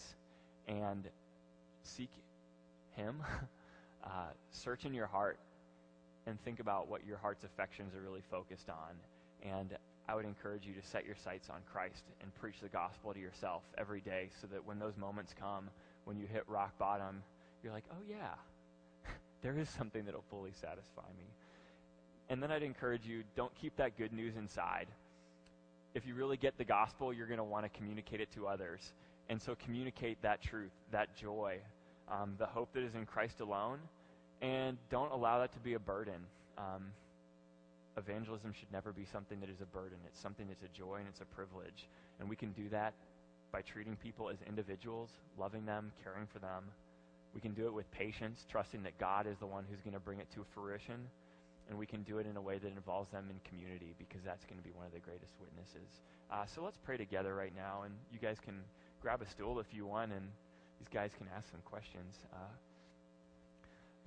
and 0.66 1.04
seek 1.82 2.10
Him. 2.96 3.22
uh, 4.04 4.30
search 4.52 4.84
in 4.84 4.94
your 4.94 5.06
heart 5.06 5.38
and 6.26 6.40
think 6.44 6.60
about 6.60 6.88
what 6.88 7.06
your 7.06 7.18
heart's 7.18 7.44
affections 7.44 7.94
are 7.94 8.00
really 8.00 8.22
focused 8.30 8.68
on. 8.68 8.96
And 9.42 9.76
I 10.08 10.14
would 10.14 10.24
encourage 10.24 10.64
you 10.66 10.72
to 10.74 10.86
set 10.86 11.04
your 11.04 11.16
sights 11.16 11.50
on 11.50 11.58
Christ 11.72 12.04
and 12.22 12.34
preach 12.36 12.60
the 12.62 12.68
gospel 12.68 13.12
to 13.12 13.18
yourself 13.18 13.62
every 13.76 14.00
day 14.00 14.30
so 14.40 14.46
that 14.48 14.64
when 14.64 14.78
those 14.78 14.96
moments 14.96 15.34
come, 15.38 15.68
when 16.04 16.16
you 16.16 16.26
hit 16.26 16.44
rock 16.46 16.78
bottom, 16.78 17.22
you're 17.62 17.72
like, 17.72 17.84
oh, 17.90 18.02
yeah, 18.08 18.34
there 19.42 19.58
is 19.58 19.68
something 19.68 20.04
that'll 20.04 20.24
fully 20.30 20.52
satisfy 20.60 21.08
me. 21.18 21.26
And 22.28 22.42
then 22.42 22.50
I'd 22.52 22.62
encourage 22.62 23.04
you 23.04 23.24
don't 23.36 23.52
keep 23.60 23.76
that 23.76 23.98
good 23.98 24.12
news 24.12 24.36
inside. 24.36 24.86
If 25.94 26.06
you 26.06 26.14
really 26.14 26.36
get 26.36 26.58
the 26.58 26.64
gospel, 26.64 27.12
you're 27.12 27.26
going 27.26 27.38
to 27.38 27.44
want 27.44 27.64
to 27.64 27.78
communicate 27.78 28.20
it 28.20 28.30
to 28.34 28.46
others. 28.46 28.80
And 29.28 29.40
so 29.42 29.56
communicate 29.64 30.22
that 30.22 30.42
truth, 30.42 30.72
that 30.92 31.16
joy, 31.16 31.58
um, 32.10 32.34
the 32.38 32.46
hope 32.46 32.72
that 32.74 32.82
is 32.82 32.94
in 32.94 33.06
Christ 33.06 33.40
alone, 33.40 33.78
and 34.40 34.76
don't 34.90 35.10
allow 35.10 35.40
that 35.40 35.52
to 35.54 35.58
be 35.60 35.74
a 35.74 35.78
burden. 35.78 36.26
Um, 36.58 36.92
evangelism 37.96 38.52
should 38.52 38.70
never 38.72 38.92
be 38.92 39.04
something 39.04 39.40
that 39.40 39.48
is 39.48 39.60
a 39.60 39.66
burden. 39.66 39.98
It's 40.06 40.20
something 40.20 40.46
that's 40.48 40.62
a 40.62 40.68
joy 40.68 40.96
and 40.96 41.08
it's 41.08 41.20
a 41.20 41.24
privilege. 41.24 41.88
And 42.20 42.28
we 42.28 42.36
can 42.36 42.52
do 42.52 42.68
that 42.70 42.94
by 43.52 43.62
treating 43.62 43.96
people 43.96 44.28
as 44.28 44.36
individuals, 44.46 45.10
loving 45.38 45.64
them, 45.64 45.92
caring 46.02 46.26
for 46.26 46.38
them. 46.38 46.64
We 47.34 47.40
can 47.40 47.52
do 47.52 47.66
it 47.66 47.72
with 47.72 47.90
patience, 47.90 48.46
trusting 48.50 48.82
that 48.82 48.98
God 48.98 49.26
is 49.26 49.38
the 49.38 49.46
one 49.46 49.64
who's 49.68 49.80
going 49.80 49.94
to 49.94 50.00
bring 50.00 50.20
it 50.20 50.28
to 50.34 50.44
fruition. 50.54 51.08
And 51.68 51.78
we 51.78 51.86
can 51.86 52.02
do 52.02 52.18
it 52.18 52.26
in 52.26 52.36
a 52.36 52.40
way 52.40 52.58
that 52.58 52.68
involves 52.68 53.10
them 53.10 53.26
in 53.30 53.40
community 53.48 53.94
because 53.98 54.22
that's 54.24 54.44
going 54.44 54.58
to 54.58 54.64
be 54.64 54.70
one 54.70 54.86
of 54.86 54.92
the 54.92 55.00
greatest 55.00 55.32
witnesses. 55.40 56.00
Uh, 56.30 56.46
so 56.46 56.62
let's 56.62 56.78
pray 56.84 56.96
together 56.96 57.34
right 57.34 57.54
now. 57.54 57.82
And 57.84 57.94
you 58.12 58.18
guys 58.18 58.36
can 58.44 58.60
grab 59.00 59.20
a 59.20 59.26
stool 59.26 59.58
if 59.58 59.66
you 59.72 59.86
want, 59.86 60.12
and 60.12 60.28
these 60.78 60.88
guys 60.92 61.10
can 61.18 61.26
ask 61.36 61.50
some 61.50 61.60
questions. 61.64 62.16
Uh, 62.32 62.54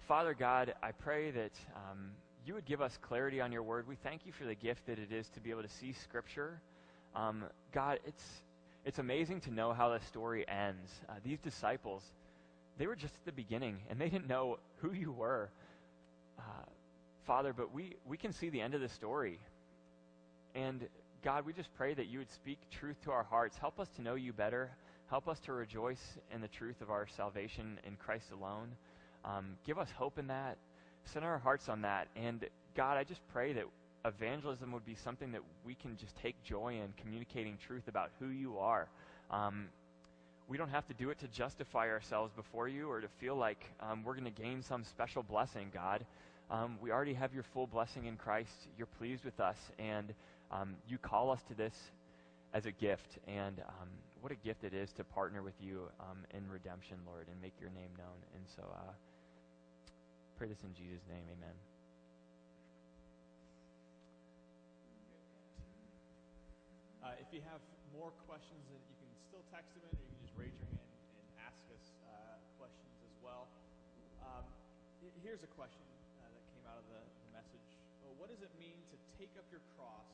Father 0.08 0.34
God, 0.34 0.74
I 0.82 0.92
pray 0.92 1.32
that 1.32 1.54
um, 1.76 2.12
you 2.50 2.56
would 2.56 2.66
give 2.66 2.82
us 2.82 2.98
clarity 3.04 3.40
on 3.40 3.52
your 3.52 3.62
word. 3.62 3.88
We 3.88 3.96
thank 3.96 4.26
you 4.26 4.32
for 4.32 4.44
the 4.44 4.56
gift 4.56 4.88
that 4.88 4.98
it 4.98 5.12
is 5.12 5.30
to 5.36 5.40
be 5.40 5.52
able 5.52 5.62
to 5.62 5.70
see 5.70 5.94
Scripture. 5.94 6.60
Um, 7.16 7.44
God, 7.72 8.00
it's, 8.08 8.24
it's 8.84 8.98
amazing 8.98 9.42
to 9.42 9.54
know 9.54 9.72
how 9.72 9.90
the 9.90 10.04
story 10.08 10.48
ends. 10.50 10.90
Uh, 11.08 11.14
these 11.24 11.38
disciples, 11.38 12.02
they 12.80 12.88
were 12.88 12.96
just 12.96 13.14
at 13.14 13.26
the 13.26 13.32
beginning, 13.32 13.78
and 13.88 14.02
they 14.02 14.10
didn't 14.10 14.28
know 14.28 14.58
who 14.78 14.94
you 14.94 15.12
were. 15.12 15.52
Uh, 16.40 16.42
Father, 17.28 17.54
but 17.54 17.72
we, 17.72 17.98
we 18.08 18.18
can 18.18 18.34
see 18.34 18.50
the 18.50 18.62
end 18.62 18.74
of 18.74 18.82
the 18.82 18.90
story. 18.90 19.38
And 20.56 20.88
God, 21.24 21.46
we 21.46 21.54
just 21.54 21.72
pray 21.76 21.94
that 21.94 22.08
you 22.08 22.18
would 22.18 22.32
speak 22.32 22.58
truth 22.72 23.00
to 23.04 23.12
our 23.12 23.26
hearts. 23.26 23.60
Help 23.60 23.80
us 23.80 23.90
to 23.98 24.02
know 24.02 24.16
you 24.16 24.34
better. 24.34 24.72
Help 25.12 25.28
us 25.28 25.40
to 25.42 25.54
rejoice 25.54 26.18
in 26.34 26.42
the 26.42 26.48
truth 26.48 26.82
of 26.82 26.90
our 26.90 27.06
salvation 27.16 27.80
in 27.86 27.96
Christ 27.96 28.32
alone. 28.32 28.70
Um, 29.24 29.50
give 29.68 29.78
us 29.78 29.90
hope 29.96 30.18
in 30.18 30.26
that. 30.30 30.58
Set 31.14 31.24
our 31.24 31.40
hearts 31.40 31.70
on 31.70 31.82
that. 31.82 32.08
And 32.16 32.46
God, 32.76 32.98
I 32.98 33.04
just 33.04 33.22
pray 33.34 33.54
that 33.54 33.66
evangelism 34.06 34.72
would 34.72 34.86
be 34.86 34.96
something 34.96 35.32
that 35.32 35.42
we 35.66 35.76
can 35.76 35.98
just 35.98 36.16
take 36.18 36.42
joy 36.44 36.76
in 36.76 36.94
communicating 37.02 37.58
truth 37.58 37.88
about 37.88 38.12
who 38.20 38.28
you 38.28 38.60
are. 38.60 38.88
Um, 39.32 39.70
we 40.48 40.58
don't 40.58 40.70
have 40.70 40.88
to 40.88 40.94
do 40.94 41.10
it 41.10 41.20
to 41.20 41.28
justify 41.28 41.90
ourselves 41.90 42.32
before 42.36 42.68
you 42.68 42.90
or 42.90 43.02
to 43.02 43.08
feel 43.20 43.36
like 43.36 43.64
um, 43.80 44.04
we're 44.04 44.14
going 44.14 44.32
to 44.32 44.42
gain 44.42 44.62
some 44.62 44.84
special 44.84 45.24
blessing, 45.24 45.72
God. 45.74 46.06
Um, 46.50 46.78
we 46.82 46.92
already 46.92 47.14
have 47.14 47.34
your 47.34 47.44
full 47.44 47.68
blessing 47.68 48.06
in 48.06 48.16
Christ. 48.16 48.68
You're 48.78 48.88
pleased 48.88 49.24
with 49.24 49.40
us, 49.40 49.58
and 49.78 50.14
um, 50.52 50.76
you 50.88 50.98
call 50.98 51.30
us 51.30 51.42
to 51.50 51.54
this 51.54 51.76
as 52.54 52.66
a 52.66 52.72
gift. 52.72 53.20
And 53.28 53.60
um, 53.60 53.90
what 54.22 54.32
a 54.32 54.36
gift 54.36 54.64
it 54.64 54.74
is 54.74 54.92
to 54.94 55.04
partner 55.04 55.44
with 55.44 55.54
you 55.62 55.84
um, 56.00 56.18
in 56.34 56.50
redemption, 56.50 56.98
Lord, 57.06 57.28
and 57.32 57.40
make 57.42 57.54
your 57.60 57.70
name 57.70 57.92
known. 57.98 58.18
And 58.36 58.44
so, 58.56 58.64
uh, 58.64 58.92
pray 60.40 60.48
this 60.48 60.64
in 60.64 60.72
Jesus' 60.72 61.04
name. 61.12 61.28
Amen. 61.36 61.52
Uh, 67.04 67.12
if 67.20 67.28
you 67.36 67.44
have 67.44 67.60
more 67.92 68.16
questions, 68.24 68.64
you 68.72 68.80
can 69.04 69.12
still 69.28 69.44
text 69.52 69.76
them 69.76 69.84
in, 69.84 69.92
or 69.92 70.00
you 70.00 70.08
can 70.16 70.24
just 70.24 70.40
raise 70.40 70.56
your 70.56 70.72
hand 70.72 70.88
and 71.20 71.28
ask 71.44 71.60
us 71.76 71.84
uh, 72.08 72.40
questions 72.56 72.88
as 73.04 73.12
well. 73.20 73.52
Um, 74.24 74.48
here's 75.20 75.44
a 75.44 75.52
question 75.60 75.84
uh, 76.24 76.32
that 76.32 76.44
came 76.56 76.64
out 76.72 76.80
of 76.80 76.88
the, 76.88 77.04
the 77.04 77.30
message. 77.36 77.76
Well, 78.00 78.16
what 78.16 78.32
does 78.32 78.40
it 78.40 78.54
mean 78.56 78.80
to 78.80 78.98
take 79.20 79.36
up 79.36 79.44
your 79.52 79.60
cross, 79.76 80.08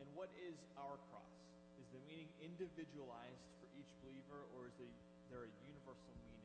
and 0.00 0.08
what 0.16 0.32
is 0.40 0.56
our 0.80 0.96
cross? 1.12 1.36
Is 1.76 1.84
the 1.92 2.00
meaning 2.08 2.32
individualized 2.40 3.44
for 3.60 3.68
each 3.76 3.92
believer, 4.00 4.48
or 4.56 4.72
is 4.72 4.96
there 5.28 5.44
a 5.44 5.52
universal 5.68 6.16
meaning? 6.24 6.41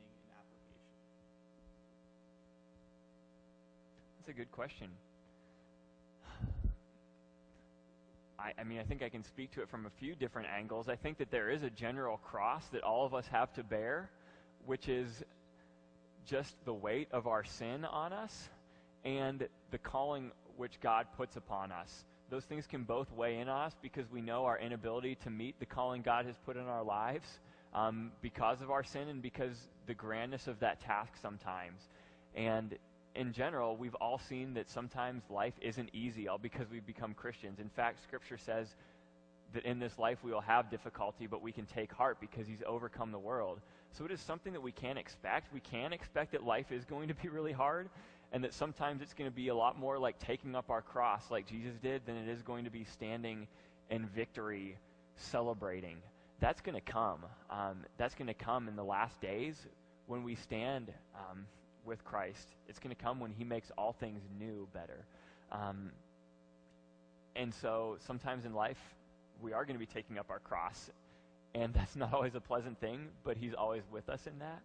That's 4.28 4.36
a 4.36 4.40
good 4.40 4.52
question. 4.52 4.90
I, 8.38 8.52
I, 8.60 8.66
mean, 8.66 8.78
I 8.78 8.84
think 8.84 9.02
I 9.02 9.08
can 9.08 9.24
speak 9.24 9.52
to 9.52 9.62
it 9.62 9.70
from 9.70 9.86
a 9.86 9.90
few 9.90 10.16
different 10.16 10.50
angles. 10.54 10.90
I 10.90 10.98
think 10.98 11.18
that 11.20 11.32
there 11.32 11.50
is 11.50 11.64
a 11.64 11.70
general 11.70 12.18
cross 12.18 12.66
that 12.74 12.84
all 12.84 13.06
of 13.06 13.14
us 13.14 13.26
have 13.28 13.54
to 13.54 13.64
bear, 13.64 14.10
which 14.66 14.90
is 14.90 15.24
just 16.26 16.58
the 16.66 16.74
weight 16.74 17.08
of 17.14 17.26
our 17.26 17.46
sin 17.46 17.86
on 17.86 18.12
us 18.12 18.50
and 19.06 19.48
the 19.72 19.78
calling 19.78 20.32
which 20.58 20.82
God 20.82 21.08
puts 21.16 21.38
upon 21.38 21.72
us. 21.72 22.04
Those 22.30 22.44
things 22.44 22.68
can 22.68 22.84
both 22.84 23.10
weigh 23.14 23.38
in 23.38 23.48
on 23.48 23.68
us 23.68 23.78
because 23.82 24.12
we 24.12 24.20
know 24.20 24.44
our 24.44 24.60
inability 24.60 25.16
to 25.24 25.30
meet 25.30 25.58
the 25.62 25.66
calling 25.66 26.02
God 26.02 26.26
has 26.26 26.36
put 26.46 26.58
in 26.58 26.64
our 26.64 26.84
lives 26.84 27.40
um, 27.74 28.12
because 28.22 28.62
of 28.62 28.72
our 28.72 28.84
sin 28.84 29.08
and 29.08 29.22
because 29.22 29.70
the 29.86 29.94
grandness 29.94 30.48
of 30.48 30.60
that 30.60 30.82
task 30.82 31.14
sometimes. 31.22 31.80
And 32.36 32.76
in 33.18 33.34
general, 33.34 33.76
we've 33.76 33.96
all 33.96 34.20
seen 34.20 34.54
that 34.54 34.70
sometimes 34.70 35.24
life 35.30 35.54
isn't 35.62 35.90
easy 35.92 36.28
all 36.28 36.38
because 36.38 36.70
we've 36.70 36.86
become 36.86 37.14
Christians. 37.14 37.60
In 37.60 37.70
fact, 37.70 38.04
Scripture 38.04 38.38
says 38.38 38.68
that 39.54 39.66
in 39.66 39.80
this 39.80 39.98
life 39.98 40.20
we 40.24 40.32
will 40.32 40.42
have 40.42 40.70
difficulty, 40.70 41.26
but 41.26 41.42
we 41.42 41.52
can 41.52 41.66
take 41.66 41.92
heart 41.92 42.18
because 42.20 42.48
he's 42.48 42.62
overcome 42.66 43.12
the 43.12 43.20
world. 43.20 43.60
So 43.94 44.06
it 44.06 44.12
is 44.12 44.22
something 44.22 44.54
that 44.54 44.62
we 44.62 44.72
can 44.72 44.98
expect. 44.98 45.52
We 45.52 45.62
can 45.62 45.94
expect 45.94 46.34
that 46.34 46.44
life 46.44 46.72
is 46.72 46.86
going 46.86 47.08
to 47.08 47.16
be 47.16 47.30
really 47.30 47.54
hard 47.54 47.90
and 48.32 48.44
that 48.44 48.54
sometimes 48.54 49.02
it's 49.02 49.14
going 49.14 49.30
to 49.30 49.36
be 49.36 49.48
a 49.48 49.56
lot 49.56 49.80
more 49.80 49.98
like 49.98 50.20
taking 50.20 50.56
up 50.56 50.70
our 50.70 50.82
cross 50.82 51.24
like 51.32 51.48
Jesus 51.48 51.74
did 51.82 52.06
than 52.06 52.18
it 52.18 52.28
is 52.28 52.42
going 52.42 52.66
to 52.66 52.70
be 52.72 52.84
standing 52.84 53.48
in 53.90 54.06
victory, 54.06 54.78
celebrating. 55.16 55.98
That's 56.40 56.62
going 56.62 56.76
to 56.76 56.82
come. 56.82 57.26
Um, 57.50 57.86
that's 57.98 58.16
going 58.16 58.28
to 58.28 58.34
come 58.34 58.68
in 58.68 58.76
the 58.76 58.84
last 58.84 59.20
days 59.22 59.56
when 60.06 60.24
we 60.24 60.36
stand 60.36 60.92
um, 61.16 61.46
with 61.88 62.04
Christ. 62.04 62.50
It's 62.68 62.78
going 62.78 62.96
to 62.96 63.02
come 63.02 63.20
when 63.20 63.32
he 63.32 63.44
makes 63.44 63.72
all 63.78 63.94
things 63.94 64.22
new 64.40 64.68
better. 64.74 65.06
Um, 65.52 65.92
and 67.36 67.54
so 67.54 67.98
sometimes 68.06 68.46
in 68.46 68.54
life, 68.54 68.80
we 69.42 69.54
are 69.54 69.66
going 69.66 69.76
to 69.76 69.80
be 69.80 69.86
taking 69.86 70.18
up 70.18 70.30
our 70.30 70.40
cross. 70.40 70.92
And 71.56 71.74
that's 71.74 71.96
not 71.96 72.14
always 72.14 72.36
a 72.36 72.42
pleasant 72.42 72.80
thing, 72.80 73.08
but 73.24 73.38
He's 73.38 73.54
always 73.54 73.84
with 73.92 74.10
us 74.10 74.28
in 74.28 74.38
that. 74.40 74.62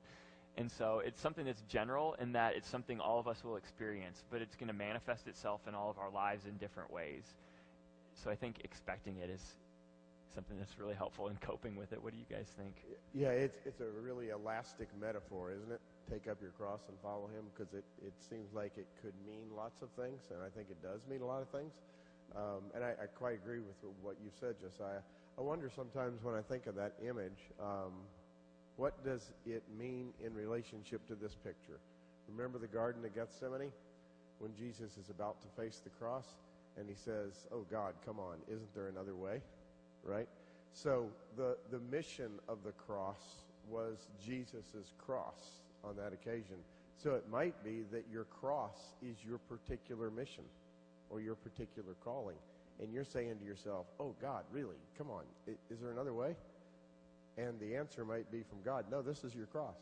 And 0.59 0.71
so 0.71 1.01
it's 1.05 1.21
something 1.21 1.47
that's 1.47 1.63
general 1.63 2.15
in 2.21 2.33
that 2.33 2.57
it's 2.57 2.69
something 2.69 3.01
all 3.01 3.19
of 3.19 3.27
us 3.27 3.43
will 3.43 3.57
experience, 3.57 4.23
but 4.31 4.43
it's 4.43 4.55
going 4.55 4.69
to 4.69 4.75
manifest 4.75 5.27
itself 5.27 5.63
in 5.67 5.75
all 5.75 5.89
of 5.89 5.99
our 5.99 6.11
lives 6.11 6.45
in 6.45 6.59
different 6.59 6.93
ways. 6.93 7.25
So 8.23 8.31
I 8.31 8.35
think 8.35 8.61
expecting 8.63 9.17
it 9.17 9.31
is 9.31 9.41
something 10.35 10.59
that's 10.59 10.79
really 10.79 10.95
helpful 10.95 11.29
in 11.29 11.37
coping 11.37 11.75
with 11.75 11.95
it. 11.95 12.03
What 12.03 12.13
do 12.13 12.19
you 12.19 12.27
guys 12.31 12.47
think? 12.59 12.75
Yeah, 13.15 13.29
it's, 13.29 13.57
it's 13.65 13.81
a 13.81 13.89
really 14.03 14.29
elastic 14.29 14.89
metaphor, 15.01 15.53
isn't 15.53 15.73
it? 15.73 15.81
Take 16.13 16.29
up 16.29 16.37
your 16.43 16.51
cross 16.51 16.81
and 16.89 16.97
follow 17.01 17.25
him 17.33 17.49
because 17.49 17.73
it, 17.73 17.85
it 18.05 18.13
seems 18.21 18.53
like 18.53 18.77
it 18.77 18.85
could 19.01 19.15
mean 19.27 19.49
lots 19.57 19.81
of 19.81 19.89
things, 19.97 20.21
and 20.29 20.45
I 20.45 20.53
think 20.53 20.69
it 20.69 20.77
does 20.83 21.01
mean 21.09 21.23
a 21.23 21.27
lot 21.27 21.41
of 21.41 21.49
things. 21.49 21.73
Um, 22.37 22.69
and 22.75 22.85
I, 22.85 22.93
I, 23.01 23.07
quite 23.17 23.33
agree 23.33 23.61
with 23.61 23.77
what 24.03 24.17
you 24.23 24.29
said, 24.39 24.57
Josiah. 24.61 25.01
I 25.39 25.41
wonder 25.41 25.71
sometimes 25.75 26.23
when 26.23 26.35
I 26.35 26.43
think 26.43 26.67
of 26.67 26.75
that 26.75 26.93
image, 27.01 27.49
um, 27.59 27.93
what 28.77 29.03
does 29.03 29.33
it 29.47 29.63
mean 29.79 30.13
in 30.23 30.35
relationship 30.35 31.01
to 31.09 31.15
this 31.15 31.33
picture? 31.33 31.81
Remember 32.29 32.59
the 32.59 32.69
Garden 32.69 33.03
of 33.07 33.15
Gethsemane 33.15 33.73
when 34.39 34.53
Jesus 34.55 34.99
is 35.01 35.09
about 35.09 35.41
to 35.41 35.49
face 35.63 35.81
the 35.83 35.91
cross 35.97 36.27
and 36.77 36.87
he 36.89 36.95
says, 36.95 37.49
Oh 37.53 37.65
God, 37.71 37.95
come 38.05 38.19
on, 38.21 38.37
isn't 38.49 38.75
there 38.75 38.89
another 38.89 39.15
way? 39.15 39.41
Right? 40.05 40.29
So 40.75 41.09
the, 41.39 41.57
the 41.71 41.81
mission 41.91 42.33
of 42.49 42.59
the 42.65 42.73
cross 42.73 43.23
was 43.71 43.97
Jesus' 44.23 44.93
cross 44.99 45.62
on 45.85 45.97
that 45.97 46.13
occasion. 46.13 46.57
So 47.03 47.15
it 47.15 47.25
might 47.31 47.63
be 47.65 47.83
that 47.91 48.05
your 48.13 48.25
cross 48.25 48.79
is 49.03 49.17
your 49.27 49.39
particular 49.39 50.11
mission 50.11 50.45
or 51.11 51.21
your 51.21 51.35
particular 51.35 51.95
calling. 52.05 52.37
And 52.81 52.93
you're 52.93 53.05
saying 53.05 53.39
to 53.39 53.45
yourself, 53.45 53.87
oh, 54.01 54.15
God, 54.21 54.45
really? 54.53 54.77
Come 54.97 55.11
on. 55.11 55.23
Is 55.47 55.81
there 55.81 55.91
another 55.91 56.15
way? 56.15 56.35
And 57.37 57.59
the 57.61 57.77
answer 57.77 58.05
might 58.05 58.31
be 58.31 58.43
from 58.49 58.59
God, 58.65 58.87
no, 58.91 59.03
this 59.03 59.25
is 59.25 59.35
your 59.35 59.47
cross. 59.47 59.77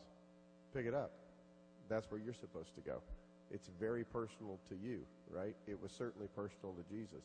Pick 0.73 0.85
it 0.85 0.93
up. 0.93 1.11
That's 1.89 2.09
where 2.09 2.19
you're 2.19 2.33
supposed 2.33 2.73
to 2.75 2.81
go. 2.81 3.01
It's 3.53 3.69
very 3.79 4.03
personal 4.03 4.57
to 4.69 4.75
you, 4.75 5.01
right? 5.29 5.55
It 5.67 5.81
was 5.81 5.91
certainly 5.91 6.27
personal 6.35 6.73
to 6.73 6.95
Jesus. 6.95 7.23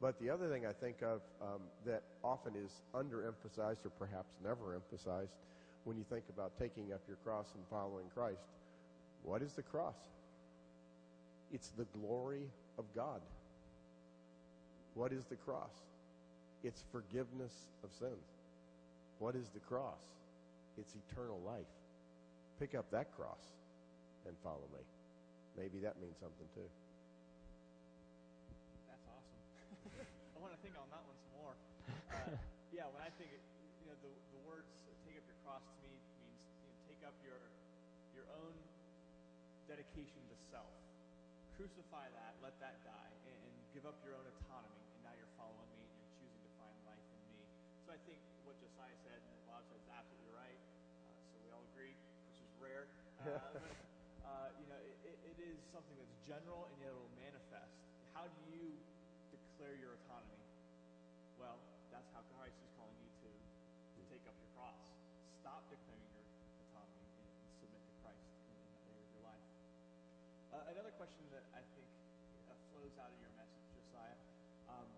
But 0.00 0.18
the 0.18 0.30
other 0.30 0.48
thing 0.48 0.66
I 0.66 0.72
think 0.72 1.02
of 1.02 1.20
um, 1.40 1.60
that 1.86 2.02
often 2.24 2.54
is 2.56 2.72
underemphasized 2.94 3.84
or 3.84 3.90
perhaps 3.98 4.34
never 4.42 4.74
emphasized 4.74 5.34
when 5.84 5.96
you 5.96 6.04
think 6.10 6.24
about 6.32 6.52
taking 6.58 6.92
up 6.92 7.00
your 7.08 7.16
cross 7.24 7.46
and 7.54 7.64
following 7.70 8.06
Christ, 8.14 8.44
what 9.22 9.42
is 9.42 9.52
the 9.52 9.62
cross? 9.62 9.96
It's 11.52 11.68
the 11.70 11.86
glory 11.98 12.46
of 12.78 12.84
God. 12.94 13.20
What 14.94 15.12
is 15.12 15.24
the 15.24 15.36
cross? 15.36 15.72
It's 16.62 16.84
forgiveness 16.92 17.52
of 17.82 17.90
sins. 17.92 18.26
What 19.18 19.34
is 19.34 19.48
the 19.52 19.60
cross? 19.60 20.00
It's 20.78 20.94
eternal 20.94 21.40
life. 21.44 21.68
Pick 22.58 22.74
up 22.74 22.90
that 22.92 23.14
cross 23.16 23.40
and 24.26 24.36
follow 24.44 24.68
me. 24.72 24.84
Maybe 25.56 25.80
that 25.82 25.98
means 26.00 26.16
something 26.20 26.48
too. 26.54 26.68
That's 28.86 29.06
awesome. 29.08 29.40
I 30.36 30.38
want 30.38 30.52
to 30.54 30.60
think 30.62 30.76
on 30.76 30.86
that 30.92 31.02
one 31.04 31.16
some 31.18 31.34
more. 31.36 31.54
Uh, 32.12 32.36
yeah, 32.76 32.86
when 32.92 33.02
I 33.02 33.10
think, 33.16 33.32
you 33.82 33.86
know, 33.88 33.96
the, 34.04 34.12
the 34.36 34.40
words 34.46 34.68
"take 35.04 35.16
up 35.18 35.24
your 35.26 35.40
cross" 35.42 35.64
to 35.64 35.76
me 35.82 35.96
means 36.20 36.40
you 36.60 36.68
know, 36.68 36.76
take 36.86 37.02
up 37.02 37.16
your 37.24 37.40
your 38.14 38.28
own 38.36 38.54
dedication 40.00 40.24
to 40.32 40.38
self, 40.48 40.72
crucify 41.60 42.08
that, 42.16 42.32
let 42.40 42.56
that 42.56 42.80
die, 42.88 43.12
and, 43.28 43.36
and 43.36 43.52
give 43.76 43.84
up 43.84 44.00
your 44.00 44.16
own 44.16 44.24
autonomy 44.24 44.80
And 44.96 45.04
now 45.04 45.12
you're 45.12 45.28
following 45.36 45.68
me 45.76 45.84
and 45.84 45.92
you're 46.00 46.16
choosing 46.16 46.40
to 46.40 46.52
find 46.56 46.72
life 46.88 47.04
in 47.04 47.20
me. 47.36 47.44
So 47.84 47.92
I 47.92 48.00
think 48.08 48.16
what 48.48 48.56
Josiah 48.64 48.96
said 49.04 49.20
and 49.20 49.36
Bob 49.44 49.60
said 49.68 49.76
is 49.76 49.92
absolutely 49.92 50.32
right. 50.32 50.56
Uh, 51.04 51.20
so 51.28 51.36
we 51.44 51.52
all 51.52 51.60
agree, 51.76 51.92
which 52.32 52.40
is 52.40 52.48
rare. 52.56 52.88
Uh, 53.20 53.60
uh, 54.24 54.48
you 54.56 54.64
know, 54.72 54.80
it, 55.04 55.20
it 55.20 55.36
is 55.36 55.60
something 55.68 55.92
that's 56.00 56.16
general 56.24 56.64
and 56.72 56.80
yet 56.80 56.88
it 56.88 56.96
will 56.96 57.12
manifest. 57.20 57.76
How 58.16 58.24
do 58.24 58.40
you 58.48 58.72
declare 59.28 59.76
your 59.76 60.00
autonomy? 60.00 60.48
Well, 61.36 61.60
that's 61.92 62.08
how 62.16 62.24
Christ 62.32 62.56
is 62.64 62.72
calling 62.80 62.96
you 63.04 63.12
to, 63.28 63.28
to 63.28 64.00
take 64.08 64.24
up 64.24 64.32
your 64.40 64.48
cross. 64.56 64.80
Stop 65.44 65.68
declaring 65.68 66.00
your 66.16 66.24
autonomy 66.64 67.04
and, 67.20 67.28
and 67.44 67.52
submit 67.60 67.84
to 67.84 67.92
Christ 68.00 68.24
in, 68.48 68.56
in 68.56 68.72
that 68.72 68.84
area 68.88 69.04
of 69.04 69.12
your 69.12 69.24
life. 69.28 69.44
Uh, 70.50 70.58
another 70.74 70.90
question 70.98 71.22
that 71.30 71.46
I 71.54 71.62
think 71.78 71.86
uh, 72.50 72.54
flows 72.74 72.90
out 72.98 73.06
of 73.06 73.18
your 73.22 73.30
message, 73.38 73.62
Josiah. 73.70 74.18
Um, 74.66 74.88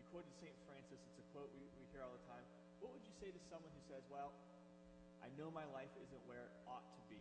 you 0.00 0.02
quoted 0.08 0.32
St. 0.40 0.56
Francis. 0.64 0.96
It's 0.96 1.20
a 1.20 1.26
quote 1.36 1.52
we, 1.52 1.60
we 1.76 1.84
hear 1.92 2.00
all 2.00 2.16
the 2.16 2.24
time. 2.24 2.40
What 2.80 2.96
would 2.96 3.04
you 3.04 3.12
say 3.20 3.28
to 3.28 3.40
someone 3.52 3.68
who 3.76 3.82
says, 3.92 4.00
Well, 4.08 4.32
I 5.20 5.28
know 5.36 5.52
my 5.52 5.68
life 5.76 5.92
isn't 6.00 6.22
where 6.24 6.48
it 6.48 6.54
ought 6.64 6.84
to 6.84 7.02
be, 7.12 7.20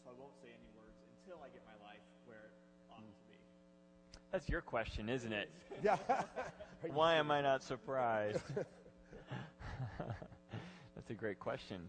so 0.00 0.12
I 0.12 0.14
won't 0.16 0.32
say 0.40 0.48
any 0.48 0.70
words 0.80 0.96
until 1.20 1.44
I 1.44 1.52
get 1.52 1.60
my 1.68 1.76
life 1.84 2.00
where 2.24 2.40
it 2.48 2.54
ought 2.88 3.04
to 3.04 3.24
be? 3.28 3.36
That's 4.32 4.48
your 4.48 4.64
question, 4.64 5.08
isn't 5.08 5.32
it? 5.32 5.48
Yeah. 5.78 5.96
Why 6.90 7.14
am 7.14 7.30
I 7.30 7.40
not 7.40 7.62
surprised? 7.62 8.42
That's 9.98 11.10
a 11.10 11.14
great 11.14 11.38
question. 11.38 11.86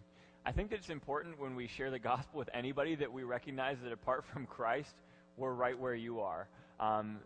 I 0.50 0.52
think 0.52 0.72
that 0.72 0.78
it's 0.78 0.90
important 0.90 1.40
when 1.40 1.56
we 1.56 1.68
share 1.68 1.92
the 1.92 2.00
gospel 2.00 2.40
with 2.40 2.50
anybody 2.56 2.96
that 2.96 3.14
we 3.14 3.22
recognize 3.22 3.78
that 3.84 3.92
apart 3.92 4.26
from 4.34 4.48
Christ, 4.48 4.96
we're 5.38 5.54
right 5.54 5.78
where 5.78 5.94
you 5.94 6.22
are. 6.22 6.48
Um, 6.80 7.20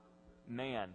man, 0.46 0.90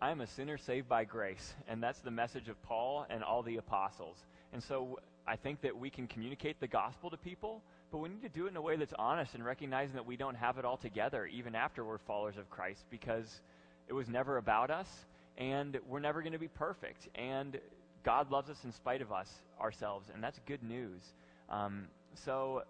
I 0.00 0.12
am 0.12 0.20
a 0.20 0.28
sinner 0.28 0.58
saved 0.58 0.88
by 0.88 1.02
grace. 1.02 1.54
And 1.66 1.82
that's 1.82 1.98
the 1.98 2.10
message 2.12 2.48
of 2.48 2.62
Paul 2.62 3.04
and 3.10 3.24
all 3.24 3.42
the 3.42 3.56
apostles. 3.56 4.16
And 4.52 4.62
so 4.62 5.00
I 5.26 5.34
think 5.34 5.60
that 5.62 5.76
we 5.76 5.90
can 5.90 6.06
communicate 6.06 6.60
the 6.60 6.68
gospel 6.68 7.10
to 7.10 7.16
people, 7.16 7.62
but 7.90 7.98
we 7.98 8.10
need 8.10 8.22
to 8.22 8.28
do 8.28 8.46
it 8.46 8.50
in 8.50 8.56
a 8.56 8.62
way 8.62 8.76
that's 8.76 8.94
honest 8.96 9.34
and 9.34 9.44
recognizing 9.44 9.96
that 9.96 10.06
we 10.06 10.16
don't 10.16 10.36
have 10.36 10.58
it 10.58 10.64
all 10.64 10.76
together, 10.76 11.26
even 11.26 11.56
after 11.56 11.84
we're 11.84 11.98
followers 11.98 12.36
of 12.36 12.48
Christ, 12.48 12.84
because 12.90 13.40
it 13.88 13.92
was 13.92 14.08
never 14.08 14.36
about 14.36 14.70
us, 14.70 15.04
and 15.36 15.80
we're 15.88 15.98
never 15.98 16.22
going 16.22 16.32
to 16.32 16.38
be 16.38 16.46
perfect. 16.46 17.08
And 17.16 17.58
God 18.04 18.30
loves 18.30 18.50
us 18.50 18.62
in 18.62 18.70
spite 18.70 19.02
of 19.02 19.10
us, 19.10 19.28
ourselves, 19.60 20.10
and 20.14 20.22
that's 20.22 20.38
good 20.46 20.62
news. 20.62 21.02
Um, 21.48 21.86
so, 22.14 22.62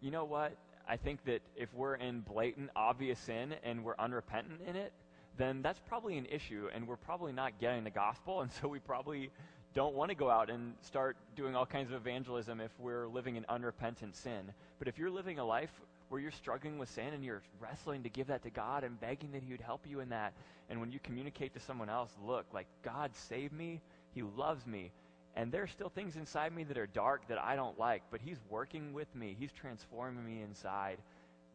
you 0.00 0.10
know 0.10 0.24
what? 0.24 0.56
I 0.88 0.96
think 0.96 1.24
that 1.24 1.40
if 1.56 1.72
we're 1.74 1.94
in 1.94 2.20
blatant, 2.20 2.70
obvious 2.76 3.18
sin 3.18 3.54
and 3.64 3.84
we're 3.84 3.96
unrepentant 3.98 4.60
in 4.66 4.76
it, 4.76 4.92
then 5.36 5.62
that's 5.62 5.80
probably 5.88 6.16
an 6.16 6.26
issue, 6.26 6.68
and 6.72 6.86
we're 6.86 6.96
probably 6.96 7.32
not 7.32 7.58
getting 7.58 7.84
the 7.84 7.90
gospel, 7.90 8.42
and 8.42 8.52
so 8.60 8.68
we 8.68 8.78
probably 8.78 9.30
don't 9.74 9.94
want 9.94 10.08
to 10.10 10.14
go 10.14 10.30
out 10.30 10.50
and 10.50 10.74
start 10.82 11.16
doing 11.34 11.56
all 11.56 11.66
kinds 11.66 11.90
of 11.90 11.96
evangelism 11.96 12.60
if 12.60 12.70
we're 12.78 13.08
living 13.08 13.36
in 13.36 13.44
unrepentant 13.48 14.14
sin. 14.14 14.52
But 14.78 14.86
if 14.86 14.98
you're 14.98 15.10
living 15.10 15.40
a 15.40 15.44
life 15.44 15.72
where 16.08 16.20
you're 16.20 16.30
struggling 16.30 16.78
with 16.78 16.88
sin 16.88 17.12
and 17.12 17.24
you're 17.24 17.42
wrestling 17.58 18.04
to 18.04 18.08
give 18.08 18.28
that 18.28 18.44
to 18.44 18.50
God 18.50 18.84
and 18.84 19.00
begging 19.00 19.32
that 19.32 19.42
He 19.42 19.50
would 19.50 19.60
help 19.60 19.84
you 19.88 19.98
in 19.98 20.10
that, 20.10 20.32
and 20.70 20.80
when 20.80 20.92
you 20.92 21.00
communicate 21.02 21.54
to 21.54 21.60
someone 21.60 21.88
else, 21.88 22.10
look, 22.24 22.46
like 22.52 22.66
God 22.84 23.10
saved 23.16 23.52
me, 23.52 23.80
He 24.14 24.22
loves 24.22 24.64
me, 24.64 24.92
and 25.34 25.50
there 25.50 25.62
are 25.62 25.68
still 25.68 25.88
things 25.88 26.16
inside 26.16 26.54
me 26.54 26.64
that 26.64 26.78
are 26.78 26.86
dark 26.86 27.28
that 27.28 27.38
I 27.38 27.56
don't 27.56 27.78
like, 27.78 28.02
but 28.10 28.20
He's 28.20 28.38
working 28.48 28.92
with 28.92 29.14
me, 29.14 29.36
He's 29.38 29.52
transforming 29.52 30.24
me 30.24 30.42
inside, 30.42 30.98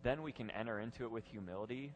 then 0.03 0.21
we 0.21 0.31
can 0.31 0.49
enter 0.51 0.79
into 0.79 1.03
it 1.03 1.11
with 1.11 1.25
humility 1.25 1.93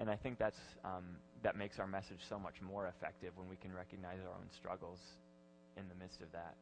and 0.00 0.08
I 0.08 0.16
think 0.16 0.38
that's, 0.38 0.58
um, 0.82 1.04
that 1.42 1.56
makes 1.56 1.78
our 1.78 1.86
message 1.86 2.20
so 2.26 2.38
much 2.38 2.62
more 2.62 2.88
effective 2.88 3.36
when 3.36 3.48
we 3.48 3.56
can 3.56 3.72
recognize 3.72 4.16
our 4.24 4.32
own 4.32 4.48
struggles 4.50 4.98
in 5.76 5.84
the 5.88 5.94
midst 5.94 6.22
of 6.22 6.32
that. 6.32 6.56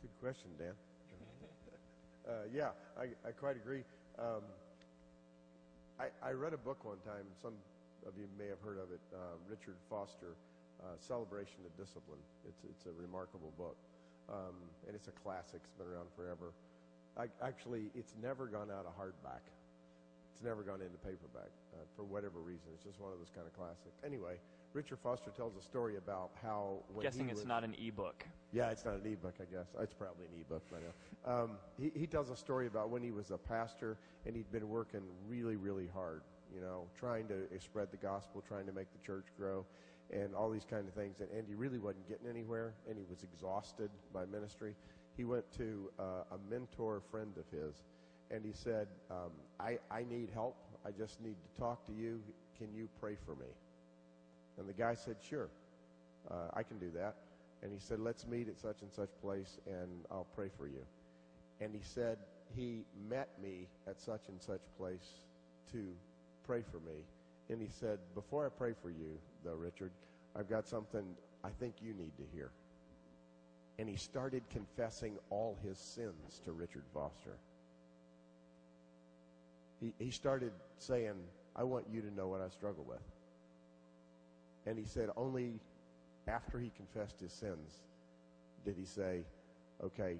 Good 0.00 0.10
question, 0.18 0.48
Dan. 0.58 0.72
uh, 2.28 2.32
yeah, 2.52 2.70
I, 2.98 3.28
I 3.28 3.32
quite 3.32 3.56
agree. 3.56 3.84
Um, 4.18 4.42
I, 6.00 6.08
I 6.26 6.32
read 6.32 6.54
a 6.54 6.56
book 6.56 6.84
one 6.84 6.98
time. 7.04 7.28
Some 7.42 7.52
of 8.08 8.14
you 8.16 8.26
may 8.38 8.48
have 8.48 8.60
heard 8.64 8.78
of 8.78 8.90
it. 8.90 9.00
Uh, 9.12 9.36
Richard 9.46 9.76
Foster, 9.90 10.34
uh, 10.82 10.96
Celebration 10.98 11.60
of 11.66 11.76
Discipline. 11.76 12.20
It's 12.48 12.62
it's 12.68 12.86
a 12.86 12.92
remarkable 13.00 13.52
book, 13.56 13.76
um, 14.28 14.56
and 14.86 14.94
it's 14.96 15.08
a 15.08 15.12
classic. 15.22 15.60
It's 15.64 15.74
been 15.74 15.86
around 15.86 16.08
forever. 16.16 16.52
I, 17.16 17.26
actually, 17.44 17.90
it's 17.94 18.14
never 18.22 18.46
gone 18.46 18.70
out 18.70 18.86
of 18.86 18.96
hardback 18.96 19.44
It's 20.32 20.42
never 20.42 20.62
gone 20.62 20.80
into 20.80 20.96
paperback 20.98 21.52
uh, 21.74 21.84
for 21.94 22.04
whatever 22.04 22.40
reason. 22.40 22.68
It's 22.74 22.84
just 22.84 23.00
one 23.00 23.12
of 23.12 23.18
those 23.18 23.30
kind 23.34 23.46
of 23.46 23.52
classics. 23.54 24.00
Anyway, 24.04 24.36
Richard 24.72 24.98
Foster 24.98 25.30
tells 25.30 25.54
a 25.56 25.62
story 25.62 25.98
about 25.98 26.30
how 26.42 26.78
when 26.94 27.02
Guessing 27.04 27.28
it's 27.28 27.44
not 27.44 27.64
an 27.64 27.74
ebook. 27.78 28.24
yeah, 28.52 28.70
it's 28.70 28.84
not 28.86 28.94
an 28.94 29.06
ebook, 29.06 29.34
I 29.40 29.44
guess. 29.54 29.68
It's 29.80 29.92
probably 29.94 30.24
an 30.26 30.40
ebook 30.40 30.62
by 30.70 30.78
now. 30.78 31.42
Um, 31.42 31.50
he, 31.78 31.92
he 31.94 32.06
tells 32.06 32.30
a 32.30 32.36
story 32.36 32.66
about 32.66 32.88
when 32.90 33.02
he 33.02 33.10
was 33.10 33.30
a 33.30 33.38
pastor 33.38 33.98
and 34.26 34.34
he'd 34.34 34.50
been 34.50 34.68
working 34.68 35.02
really, 35.28 35.56
really 35.56 35.88
hard, 35.92 36.22
you 36.54 36.60
know, 36.62 36.86
trying 36.98 37.28
to 37.28 37.46
spread 37.60 37.90
the 37.90 37.98
gospel, 37.98 38.42
trying 38.48 38.64
to 38.66 38.72
make 38.72 38.90
the 38.92 39.06
church 39.06 39.26
grow, 39.36 39.66
and 40.10 40.34
all 40.34 40.50
these 40.50 40.66
kind 40.68 40.86
of 40.86 40.94
things. 40.94 41.20
And, 41.20 41.28
Andy 41.36 41.54
really 41.54 41.78
wasn't 41.78 42.08
getting 42.08 42.28
anywhere, 42.28 42.74
and 42.88 42.96
he 42.98 43.04
was 43.08 43.22
exhausted 43.22 43.90
by 44.12 44.24
ministry. 44.26 44.74
He 45.16 45.24
went 45.24 45.44
to 45.56 45.90
uh, 45.98 46.02
a 46.32 46.50
mentor 46.50 47.02
friend 47.10 47.32
of 47.36 47.44
his, 47.50 47.82
and 48.30 48.44
he 48.44 48.52
said, 48.52 48.88
um, 49.10 49.30
I, 49.60 49.78
I 49.90 50.04
need 50.04 50.30
help. 50.32 50.56
I 50.84 50.90
just 50.90 51.20
need 51.20 51.36
to 51.36 51.60
talk 51.60 51.84
to 51.86 51.92
you. 51.92 52.20
Can 52.58 52.74
you 52.74 52.88
pray 53.00 53.16
for 53.26 53.34
me? 53.34 53.46
And 54.58 54.68
the 54.68 54.72
guy 54.72 54.94
said, 54.94 55.16
Sure, 55.28 55.48
uh, 56.30 56.48
I 56.54 56.62
can 56.62 56.78
do 56.78 56.90
that. 56.94 57.16
And 57.62 57.72
he 57.72 57.78
said, 57.78 58.00
Let's 58.00 58.26
meet 58.26 58.48
at 58.48 58.58
such 58.58 58.82
and 58.82 58.92
such 58.92 59.10
place 59.20 59.58
and 59.66 60.04
I'll 60.10 60.26
pray 60.34 60.48
for 60.56 60.66
you. 60.66 60.84
And 61.60 61.74
he 61.74 61.80
said, 61.82 62.18
He 62.54 62.84
met 63.08 63.28
me 63.40 63.68
at 63.86 64.00
such 64.00 64.28
and 64.28 64.40
such 64.40 64.62
place 64.78 65.24
to 65.72 65.94
pray 66.44 66.62
for 66.70 66.78
me. 66.78 67.04
And 67.48 67.60
he 67.60 67.68
said, 67.68 67.98
Before 68.14 68.46
I 68.46 68.48
pray 68.48 68.72
for 68.80 68.90
you, 68.90 69.18
though, 69.44 69.54
Richard, 69.54 69.90
I've 70.36 70.48
got 70.48 70.66
something 70.66 71.04
I 71.44 71.50
think 71.60 71.74
you 71.82 71.92
need 71.94 72.16
to 72.16 72.24
hear. 72.34 72.50
And 73.78 73.88
he 73.88 73.96
started 73.96 74.42
confessing 74.50 75.16
all 75.30 75.58
his 75.62 75.78
sins 75.78 76.40
to 76.44 76.52
Richard 76.52 76.84
Foster. 76.94 77.36
He, 79.80 79.92
he 79.98 80.10
started 80.10 80.52
saying, 80.78 81.14
I 81.56 81.64
want 81.64 81.86
you 81.92 82.00
to 82.02 82.14
know 82.14 82.28
what 82.28 82.40
I 82.40 82.48
struggle 82.48 82.84
with. 82.88 83.02
And 84.66 84.78
he 84.78 84.84
said, 84.84 85.10
only 85.16 85.58
after 86.28 86.60
he 86.60 86.70
confessed 86.76 87.20
his 87.20 87.32
sins 87.32 87.82
did 88.64 88.76
he 88.78 88.84
say, 88.84 89.24
okay, 89.82 90.16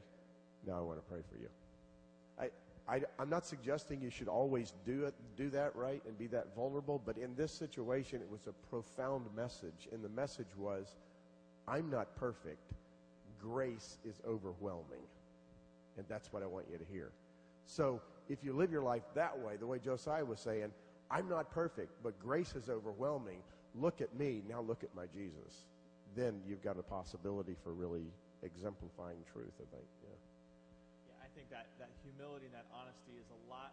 now 0.67 0.79
I 0.79 0.81
want 0.81 0.99
to 0.99 1.09
pray 1.09 1.21
for 1.31 1.39
you. 1.39 1.49
I, 2.89 3.03
I'm 3.19 3.31
not 3.31 3.47
suggesting 3.47 4.01
you 4.03 4.11
should 4.11 4.29
always 4.29 4.73
do 4.85 5.05
it, 5.05 5.15
do 5.37 5.51
that 5.51 5.75
right 5.77 6.03
and 6.07 6.19
be 6.19 6.27
that 6.29 6.55
vulnerable, 6.57 7.01
but 7.05 7.17
in 7.17 7.35
this 7.37 7.53
situation, 7.53 8.21
it 8.21 8.31
was 8.31 8.47
a 8.47 8.53
profound 8.69 9.27
message. 9.37 9.89
And 9.93 10.05
the 10.05 10.09
message 10.09 10.57
was, 10.57 10.97
I'm 11.69 11.91
not 11.91 12.17
perfect. 12.17 12.73
Grace 13.41 13.99
is 14.05 14.21
overwhelming. 14.27 15.03
And 15.97 16.07
that's 16.09 16.33
what 16.33 16.43
I 16.43 16.47
want 16.47 16.67
you 16.71 16.79
to 16.79 16.85
hear. 16.93 17.13
So 17.67 18.01
if 18.29 18.43
you 18.43 18.53
live 18.53 18.73
your 18.73 18.83
life 18.83 19.03
that 19.15 19.39
way, 19.39 19.57
the 19.57 19.67
way 19.67 19.79
Josiah 19.79 20.25
was 20.25 20.41
saying, 20.41 20.73
I'm 21.11 21.29
not 21.29 21.51
perfect, 21.51 21.93
but 22.03 22.19
grace 22.19 22.55
is 22.57 22.69
overwhelming. 22.69 23.39
Look 23.75 24.01
at 24.01 24.15
me, 24.19 24.43
now 24.49 24.61
look 24.61 24.83
at 24.83 24.95
my 24.95 25.07
Jesus. 25.07 25.67
Then 26.17 26.41
you've 26.47 26.63
got 26.63 26.79
a 26.79 26.83
possibility 26.83 27.55
for 27.63 27.73
really 27.73 28.07
exemplifying 28.43 29.19
truth, 29.33 29.53
I 29.61 29.77
think. 29.77 29.87
Yeah. 30.03 30.32
Think 31.33 31.49
that, 31.49 31.65
that 31.81 31.89
humility 32.05 32.45
and 32.45 32.53
that 32.53 32.69
honesty 32.77 33.17
is 33.17 33.25
a 33.33 33.41
lot 33.49 33.73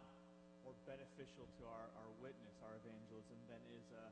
more 0.64 0.72
beneficial 0.88 1.44
to 1.44 1.62
our, 1.68 1.92
our 2.00 2.10
witness, 2.24 2.56
our 2.64 2.72
evangelism, 2.80 3.36
than 3.52 3.60
is 3.76 3.84
a, 3.92 4.06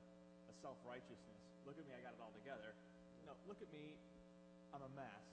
a 0.53 0.55
self 0.61 0.77
righteousness. 0.85 1.41
Look 1.65 1.81
at 1.81 1.85
me, 1.89 1.97
I 1.97 2.05
got 2.05 2.13
it 2.13 2.21
all 2.21 2.33
together. 2.37 2.77
No, 3.25 3.33
look 3.49 3.57
at 3.65 3.73
me, 3.73 3.97
I'm 4.77 4.85
a 4.85 4.93
mess. 4.93 5.25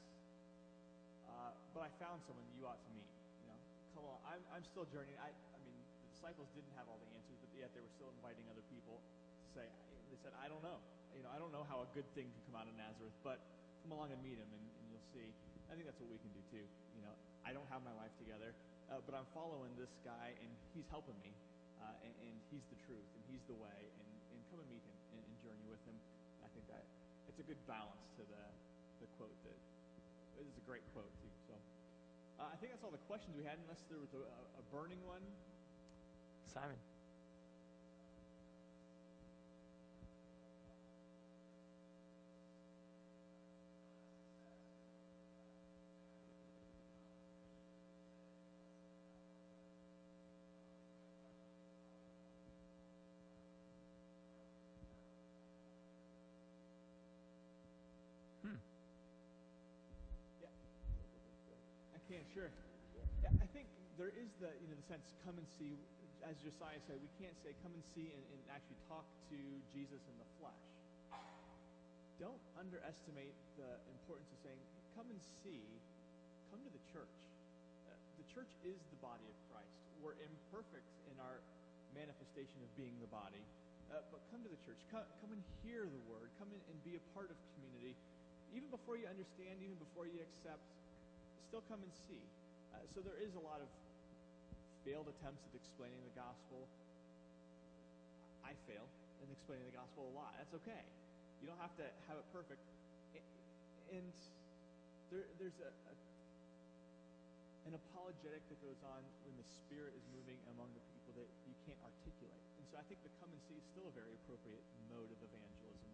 Uh, 1.27 1.51
but 1.75 1.83
I 1.83 1.91
found 1.99 2.23
someone 2.23 2.47
you 2.55 2.63
ought 2.63 2.79
to 2.79 2.91
meet. 2.95 3.11
You 3.43 3.51
know, 3.51 3.59
come 3.99 4.07
on, 4.07 4.19
I'm, 4.23 4.43
I'm 4.55 4.63
still 4.63 4.87
journeying. 4.95 5.19
I, 5.19 5.35
I 5.35 5.59
mean, 5.67 5.75
the 5.75 6.09
disciples 6.15 6.47
didn't 6.55 6.71
have 6.79 6.87
all 6.87 6.99
the 7.03 7.11
answers, 7.19 7.35
but 7.43 7.51
yet 7.51 7.75
they 7.75 7.83
were 7.83 7.91
still 7.99 8.15
inviting 8.15 8.47
other 8.47 8.63
people 8.71 9.03
to 9.03 9.47
say, 9.59 9.67
they 10.07 10.19
said, 10.23 10.31
I 10.39 10.47
don't 10.47 10.63
know. 10.63 10.79
You 11.11 11.23
know, 11.27 11.31
I 11.35 11.39
don't 11.39 11.51
know 11.51 11.67
how 11.67 11.83
a 11.83 11.89
good 11.91 12.07
thing 12.15 12.31
can 12.31 12.41
come 12.47 12.63
out 12.63 12.67
of 12.71 12.75
Nazareth, 12.79 13.15
but 13.27 13.43
come 13.83 13.91
along 13.91 14.15
and 14.15 14.19
meet 14.23 14.39
him, 14.39 14.47
and, 14.55 14.63
and 14.79 14.83
you'll 14.87 15.09
see. 15.11 15.27
I 15.69 15.75
think 15.75 15.85
that's 15.85 15.99
what 15.99 16.09
we 16.09 16.19
can 16.21 16.31
do 16.31 16.43
too. 16.51 16.65
You 16.95 17.03
know, 17.03 17.13
I 17.43 17.51
don't 17.51 17.67
have 17.69 17.83
my 17.83 17.93
life 17.99 18.13
together, 18.21 18.55
uh, 18.89 19.03
but 19.03 19.13
I'm 19.17 19.27
following 19.35 19.73
this 19.75 19.91
guy, 20.07 20.31
and 20.39 20.49
he's 20.71 20.87
helping 20.87 21.17
me, 21.19 21.35
uh, 21.83 21.91
and, 22.05 22.13
and 22.23 22.33
he's 22.49 22.63
the 22.71 22.79
truth, 22.87 23.05
and 23.17 23.21
he's 23.27 23.43
the 23.51 23.57
way, 23.59 23.79
and, 23.99 24.09
and 24.31 24.39
come 24.49 24.63
and 24.63 24.69
meet 24.71 24.83
him 24.85 24.97
and, 25.13 25.21
and 25.25 25.35
journey 25.43 25.67
with 25.67 25.81
him. 25.83 25.97
I 26.45 26.47
think 26.55 26.65
that 26.71 26.83
it's 27.27 27.39
a 27.41 27.45
good 27.47 27.59
balance 27.67 28.07
to 28.17 28.23
the 28.23 28.43
the 29.03 29.07
quote 29.19 29.35
that 29.43 29.59
it 30.39 30.47
is 30.47 30.55
a 30.55 30.63
great 30.63 30.85
quote 30.95 31.11
too. 31.19 31.31
So 31.51 31.53
uh, 32.39 32.47
I 32.47 32.55
think 32.57 32.71
that's 32.71 32.83
all 32.83 32.95
the 32.95 33.05
questions 33.11 33.35
we 33.35 33.43
had, 33.43 33.59
unless 33.59 33.83
there 33.91 33.99
was 33.99 34.13
a, 34.15 34.23
a 34.23 34.63
burning 34.71 35.03
one. 35.03 35.23
Simon. 36.47 36.79
Yeah. 60.41 60.47
I 61.95 61.99
can, 62.15 62.23
sure. 62.31 62.47
Yeah, 63.19 63.43
I 63.43 63.47
think 63.51 63.67
there 63.99 64.07
is 64.15 64.31
the, 64.39 64.47
you 64.63 64.71
know, 64.71 64.79
the 64.79 64.87
sense, 64.87 65.03
come 65.27 65.35
and 65.35 65.43
see, 65.59 65.75
as 66.23 66.39
Josiah 66.39 66.79
said, 66.87 66.95
we 67.03 67.11
can't 67.19 67.35
say, 67.43 67.51
come 67.59 67.75
and 67.75 67.83
see 67.91 68.07
and, 68.07 68.23
and 68.31 68.39
actually 68.55 68.79
talk 68.87 69.03
to 69.27 69.37
Jesus 69.75 69.99
in 69.99 70.15
the 70.15 70.29
flesh. 70.39 70.63
Don't 72.15 72.39
underestimate 72.55 73.35
the 73.59 73.67
importance 73.99 74.31
of 74.31 74.39
saying, 74.47 74.61
come 74.95 75.11
and 75.11 75.19
see, 75.43 75.59
come 76.47 76.63
to 76.63 76.71
the 76.71 76.83
church. 76.95 77.11
Uh, 77.83 77.91
the 78.15 78.27
church 78.31 78.47
is 78.63 78.79
the 78.95 78.99
body 79.03 79.27
of 79.27 79.35
Christ. 79.51 79.75
We're 79.99 80.15
imperfect 80.15 80.87
in 81.11 81.19
our 81.19 81.43
manifestation 81.91 82.63
of 82.63 82.71
being 82.79 82.95
the 83.03 83.11
body, 83.11 83.43
uh, 83.91 83.99
but 84.15 84.23
come 84.31 84.39
to 84.47 84.51
the 84.51 84.61
church. 84.63 84.79
Come, 84.87 85.03
come 85.19 85.35
and 85.35 85.43
hear 85.67 85.83
the 85.83 86.03
word. 86.07 86.31
Come 86.39 86.47
in 86.55 86.63
and 86.71 86.79
be 86.87 86.95
a 86.95 87.03
part 87.11 87.27
of 87.27 87.35
community. 87.59 87.91
Even 88.55 88.71
before 88.71 88.95
you 88.95 89.03
understand, 89.11 89.59
even 89.59 89.75
before 89.83 90.07
you 90.07 90.23
accept, 90.23 90.63
still 91.45 91.63
come 91.69 91.79
and 91.81 91.93
see. 92.09 92.21
Uh, 92.73 92.81
so 92.91 92.99
there 93.05 93.17
is 93.21 93.31
a 93.37 93.43
lot 93.43 93.61
of 93.61 93.69
failed 94.85 95.09
attempts 95.09 95.41
at 95.45 95.53
explaining 95.57 95.97
the 96.05 96.15
gospel. 96.17 96.65
I 98.45 98.53
fail 98.69 98.85
in 99.21 99.29
explaining 99.33 99.65
the 99.69 99.77
gospel 99.77 100.09
a 100.09 100.13
lot. 100.13 100.33
That's 100.37 100.53
okay. 100.61 100.83
You 101.41 101.49
don't 101.49 101.61
have 101.61 101.73
to 101.81 101.85
have 102.09 102.17
it 102.17 102.25
perfect. 102.33 102.61
And 103.93 104.13
there, 105.13 105.25
there's 105.37 105.57
a, 105.61 105.69
a, 105.69 105.93
an 107.69 107.73
apologetic 107.77 108.41
that 108.49 108.59
goes 108.65 108.81
on 108.85 109.01
when 109.25 109.33
the 109.37 109.47
Spirit 109.65 109.93
is 109.93 110.05
moving 110.13 110.37
among 110.57 110.69
the 110.73 110.83
people 110.93 111.13
that 111.21 111.29
you 111.45 111.53
can't 111.69 111.81
articulate. 111.85 112.41
And 112.61 112.65
so 112.69 112.81
I 112.81 112.83
think 112.89 113.01
the 113.05 113.13
come 113.21 113.29
and 113.29 113.41
see 113.45 113.57
is 113.57 113.65
still 113.73 113.85
a 113.89 113.95
very 113.97 114.13
appropriate 114.25 114.65
mode 114.89 115.09
of 115.09 115.19
evangelism. 115.21 115.89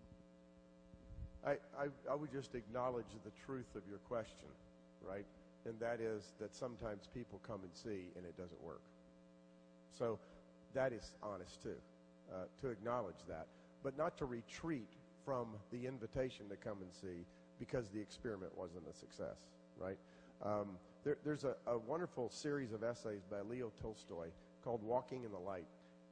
I, 1.44 1.54
I, 1.76 1.86
I 2.12 2.16
would 2.16 2.32
just 2.32 2.56
acknowledge 2.56 3.10
the 3.24 3.34
truth 3.48 3.68
of 3.76 3.84
your 3.90 4.00
question, 4.08 4.52
right? 5.04 5.28
And 5.66 5.80
that 5.80 6.00
is 6.02 6.34
that 6.40 6.56
sometimes 6.56 7.08
people 7.14 7.40
come 7.46 7.62
and 7.64 7.72
see 7.74 8.10
and 8.16 8.26
it 8.26 8.38
doesn't 8.38 8.62
work. 8.64 8.82
So 9.98 10.20
that 10.74 10.94
is 10.94 11.12
honest 11.22 11.62
too, 11.62 11.76
uh, 12.34 12.46
to 12.62 12.70
acknowledge 12.70 13.24
that, 13.28 13.48
but 13.84 13.98
not 13.98 14.18
to 14.18 14.26
retreat 14.26 14.90
from 15.26 15.48
the 15.72 15.86
invitation 15.86 16.50
to 16.50 16.56
come 16.56 16.78
and 16.82 16.92
see 16.94 17.26
because 17.60 17.90
the 17.90 18.00
experiment 18.00 18.58
wasn't 18.58 18.84
a 18.90 18.98
success, 18.98 19.38
right? 19.78 19.98
Um, 20.44 20.78
there, 21.04 21.18
there's 21.24 21.44
a, 21.44 21.56
a 21.68 21.78
wonderful 21.78 22.30
series 22.30 22.74
of 22.74 22.84
essays 22.84 23.22
by 23.30 23.42
Leo 23.42 23.72
Tolstoy 23.82 24.28
called 24.64 24.82
Walking 24.84 25.24
in 25.24 25.32
the 25.32 25.40
Light. 25.40 25.68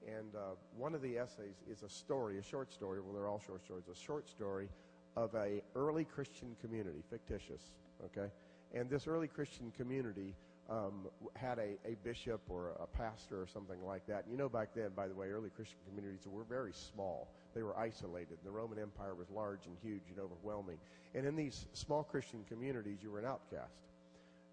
And 0.08 0.36
uh, 0.36 0.56
one 0.78 0.96
of 0.96 1.02
the 1.02 1.18
essays 1.18 1.56
is 1.70 1.84
a 1.84 1.90
story, 1.90 2.38
a 2.38 2.44
short 2.44 2.72
story. 2.72 3.02
Well, 3.02 3.14
they're 3.14 3.28
all 3.28 3.42
short 3.46 3.64
stories. 3.64 3.86
A 3.92 3.96
short 3.96 4.30
story 4.30 4.70
of 5.16 5.34
a 5.36 5.62
early 5.76 6.06
Christian 6.06 6.56
community, 6.62 7.04
fictitious, 7.10 7.62
okay? 8.06 8.32
And 8.74 8.90
this 8.90 9.08
early 9.08 9.28
Christian 9.28 9.72
community 9.78 10.36
um, 10.70 11.08
had 11.36 11.58
a, 11.58 11.78
a 11.86 11.96
bishop 12.04 12.42
or 12.48 12.74
a 12.80 12.86
pastor 12.86 13.42
or 13.42 13.48
something 13.48 13.84
like 13.84 14.06
that. 14.08 14.24
And 14.24 14.32
you 14.32 14.38
know, 14.38 14.50
back 14.50 14.70
then, 14.76 14.90
by 14.96 15.08
the 15.08 15.16
way, 15.16 15.28
early 15.30 15.50
Christian 15.50 15.80
communities 15.88 16.28
were 16.28 16.44
very 16.44 16.74
small. 16.74 17.28
They 17.56 17.64
were 17.64 17.78
isolated. 17.78 18.38
The 18.44 18.52
Roman 18.52 18.78
Empire 18.78 19.16
was 19.16 19.30
large 19.32 19.66
and 19.66 19.76
huge 19.82 20.04
and 20.10 20.20
overwhelming. 20.20 20.78
And 21.16 21.26
in 21.26 21.36
these 21.36 21.66
small 21.74 22.04
Christian 22.04 22.46
communities, 22.48 23.00
you 23.02 23.10
were 23.10 23.20
an 23.20 23.26
outcast. 23.26 23.74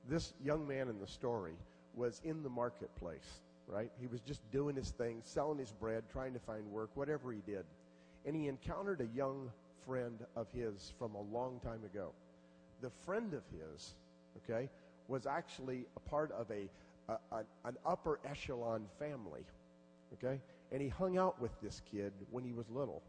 This 0.08 0.32
young 0.42 0.66
man 0.66 0.88
in 0.88 0.98
the 0.98 1.06
story 1.06 1.54
was 1.94 2.22
in 2.24 2.42
the 2.42 2.48
marketplace, 2.48 3.40
right? 3.66 3.90
He 4.00 4.06
was 4.06 4.20
just 4.20 4.40
doing 4.50 4.76
his 4.76 4.90
thing, 4.90 5.20
selling 5.22 5.58
his 5.58 5.72
bread, 5.72 6.04
trying 6.10 6.32
to 6.32 6.38
find 6.38 6.64
work, 6.70 6.90
whatever 6.94 7.32
he 7.32 7.42
did. 7.46 7.64
And 8.24 8.34
he 8.34 8.48
encountered 8.48 9.02
a 9.02 9.16
young 9.16 9.50
friend 9.86 10.18
of 10.34 10.46
his 10.52 10.92
from 10.98 11.14
a 11.14 11.20
long 11.20 11.60
time 11.60 11.84
ago. 11.84 12.12
The 12.80 12.90
friend 13.04 13.34
of 13.34 13.42
his, 13.50 13.94
okay, 14.44 14.68
was 15.08 15.26
actually 15.26 15.86
a 15.96 16.00
part 16.08 16.32
of 16.32 16.50
a, 16.50 16.68
a, 17.08 17.18
a 17.32 17.44
an 17.64 17.76
upper 17.84 18.18
echelon 18.24 18.86
family. 18.98 19.44
Okay? 20.14 20.40
And 20.72 20.82
he 20.82 20.88
hung 20.88 21.16
out 21.16 21.40
with 21.40 21.52
this 21.60 21.80
kid 21.90 22.12
when 22.30 22.44
he 22.44 22.52
was 22.52 22.68
little. 22.70 23.02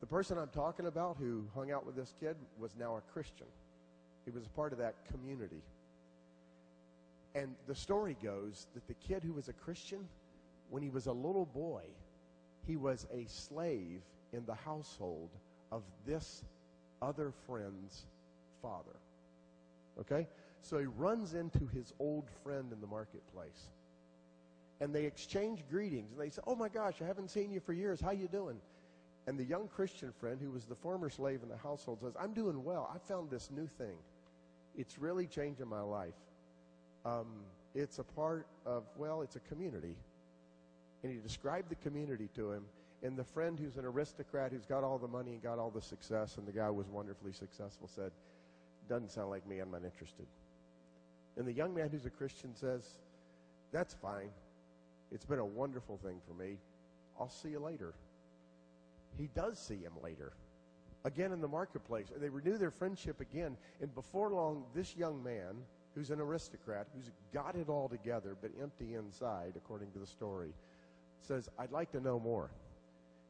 The 0.00 0.06
person 0.06 0.38
I'm 0.38 0.48
talking 0.48 0.86
about 0.86 1.16
who 1.18 1.44
hung 1.54 1.72
out 1.72 1.84
with 1.84 1.96
this 1.96 2.14
kid 2.20 2.36
was 2.58 2.76
now 2.78 2.96
a 2.96 3.00
Christian. 3.12 3.46
He 4.24 4.30
was 4.30 4.46
a 4.46 4.50
part 4.50 4.72
of 4.72 4.78
that 4.78 4.94
community. 5.10 5.62
And 7.34 7.54
the 7.66 7.74
story 7.74 8.16
goes 8.22 8.66
that 8.74 8.86
the 8.86 8.94
kid 8.94 9.22
who 9.24 9.32
was 9.32 9.48
a 9.48 9.52
Christian, 9.52 10.06
when 10.70 10.82
he 10.82 10.90
was 10.90 11.06
a 11.06 11.12
little 11.12 11.46
boy, 11.46 11.82
he 12.66 12.76
was 12.76 13.06
a 13.12 13.24
slave 13.26 14.02
in 14.32 14.44
the 14.46 14.54
household 14.54 15.30
of 15.72 15.82
this 16.06 16.44
other 17.02 17.32
friend's 17.46 18.06
father. 18.62 18.96
Okay? 20.00 20.28
So 20.62 20.78
he 20.78 20.86
runs 20.86 21.34
into 21.34 21.66
his 21.68 21.92
old 21.98 22.28
friend 22.42 22.72
in 22.72 22.80
the 22.80 22.86
marketplace. 22.86 23.68
And 24.80 24.94
they 24.94 25.04
exchange 25.04 25.64
greetings 25.68 26.12
and 26.12 26.20
they 26.20 26.30
say, 26.30 26.42
"Oh 26.46 26.54
my 26.54 26.68
gosh, 26.68 27.02
I 27.02 27.04
haven't 27.04 27.30
seen 27.30 27.50
you 27.50 27.60
for 27.60 27.72
years. 27.72 28.00
How 28.00 28.12
you 28.12 28.28
doing?" 28.28 28.60
And 29.26 29.38
the 29.38 29.44
young 29.44 29.68
Christian 29.68 30.12
friend 30.12 30.40
who 30.40 30.50
was 30.50 30.64
the 30.64 30.74
former 30.76 31.10
slave 31.10 31.42
in 31.42 31.48
the 31.48 31.56
household 31.56 32.00
says, 32.00 32.14
"I'm 32.18 32.32
doing 32.32 32.62
well. 32.64 32.90
I 32.94 32.98
found 32.98 33.30
this 33.30 33.50
new 33.50 33.66
thing. 33.66 33.98
It's 34.76 34.98
really 34.98 35.26
changing 35.26 35.66
my 35.66 35.80
life. 35.80 36.14
Um, 37.04 37.26
it's 37.74 37.98
a 37.98 38.04
part 38.04 38.46
of, 38.64 38.84
well, 38.96 39.22
it's 39.22 39.36
a 39.36 39.40
community. 39.40 39.96
And 41.02 41.12
he 41.12 41.18
described 41.18 41.68
the 41.70 41.76
community 41.76 42.28
to 42.34 42.52
him. 42.52 42.64
And 43.02 43.16
the 43.16 43.24
friend 43.24 43.58
who's 43.58 43.76
an 43.76 43.84
aristocrat, 43.84 44.50
who's 44.50 44.66
got 44.66 44.82
all 44.82 44.98
the 44.98 45.08
money 45.08 45.32
and 45.32 45.42
got 45.42 45.58
all 45.58 45.70
the 45.70 45.82
success, 45.82 46.36
and 46.36 46.46
the 46.46 46.52
guy 46.52 46.70
was 46.70 46.88
wonderfully 46.88 47.32
successful, 47.32 47.88
said, 47.88 48.10
Doesn't 48.88 49.10
sound 49.10 49.30
like 49.30 49.46
me. 49.46 49.58
I'm 49.58 49.70
not 49.70 49.84
interested. 49.84 50.26
And 51.36 51.46
the 51.46 51.52
young 51.52 51.74
man 51.74 51.88
who's 51.90 52.06
a 52.06 52.10
Christian 52.10 52.54
says, 52.54 52.82
That's 53.72 53.94
fine. 53.94 54.30
It's 55.12 55.24
been 55.24 55.38
a 55.38 55.46
wonderful 55.46 55.98
thing 55.98 56.20
for 56.26 56.34
me. 56.34 56.56
I'll 57.18 57.30
see 57.30 57.50
you 57.50 57.60
later. 57.60 57.94
He 59.16 59.28
does 59.34 59.58
see 59.58 59.76
him 59.76 59.92
later 60.02 60.32
again 61.04 61.32
in 61.32 61.40
the 61.40 61.48
marketplace. 61.48 62.06
And 62.14 62.22
they 62.22 62.28
renew 62.28 62.58
their 62.58 62.70
friendship 62.70 63.20
again. 63.20 63.56
And 63.80 63.94
before 63.94 64.30
long, 64.30 64.64
this 64.74 64.96
young 64.96 65.22
man, 65.22 65.56
who's 65.94 66.10
an 66.10 66.20
aristocrat, 66.20 66.86
who's 66.94 67.10
got 67.32 67.56
it 67.56 67.68
all 67.68 67.88
together 67.88 68.36
but 68.40 68.50
empty 68.60 68.94
inside, 68.94 69.54
according 69.56 69.90
to 69.92 69.98
the 69.98 70.06
story, 70.06 70.52
says, 71.22 71.48
I'd 71.58 71.72
like 71.72 71.90
to 71.92 72.00
know 72.00 72.20
more. 72.20 72.50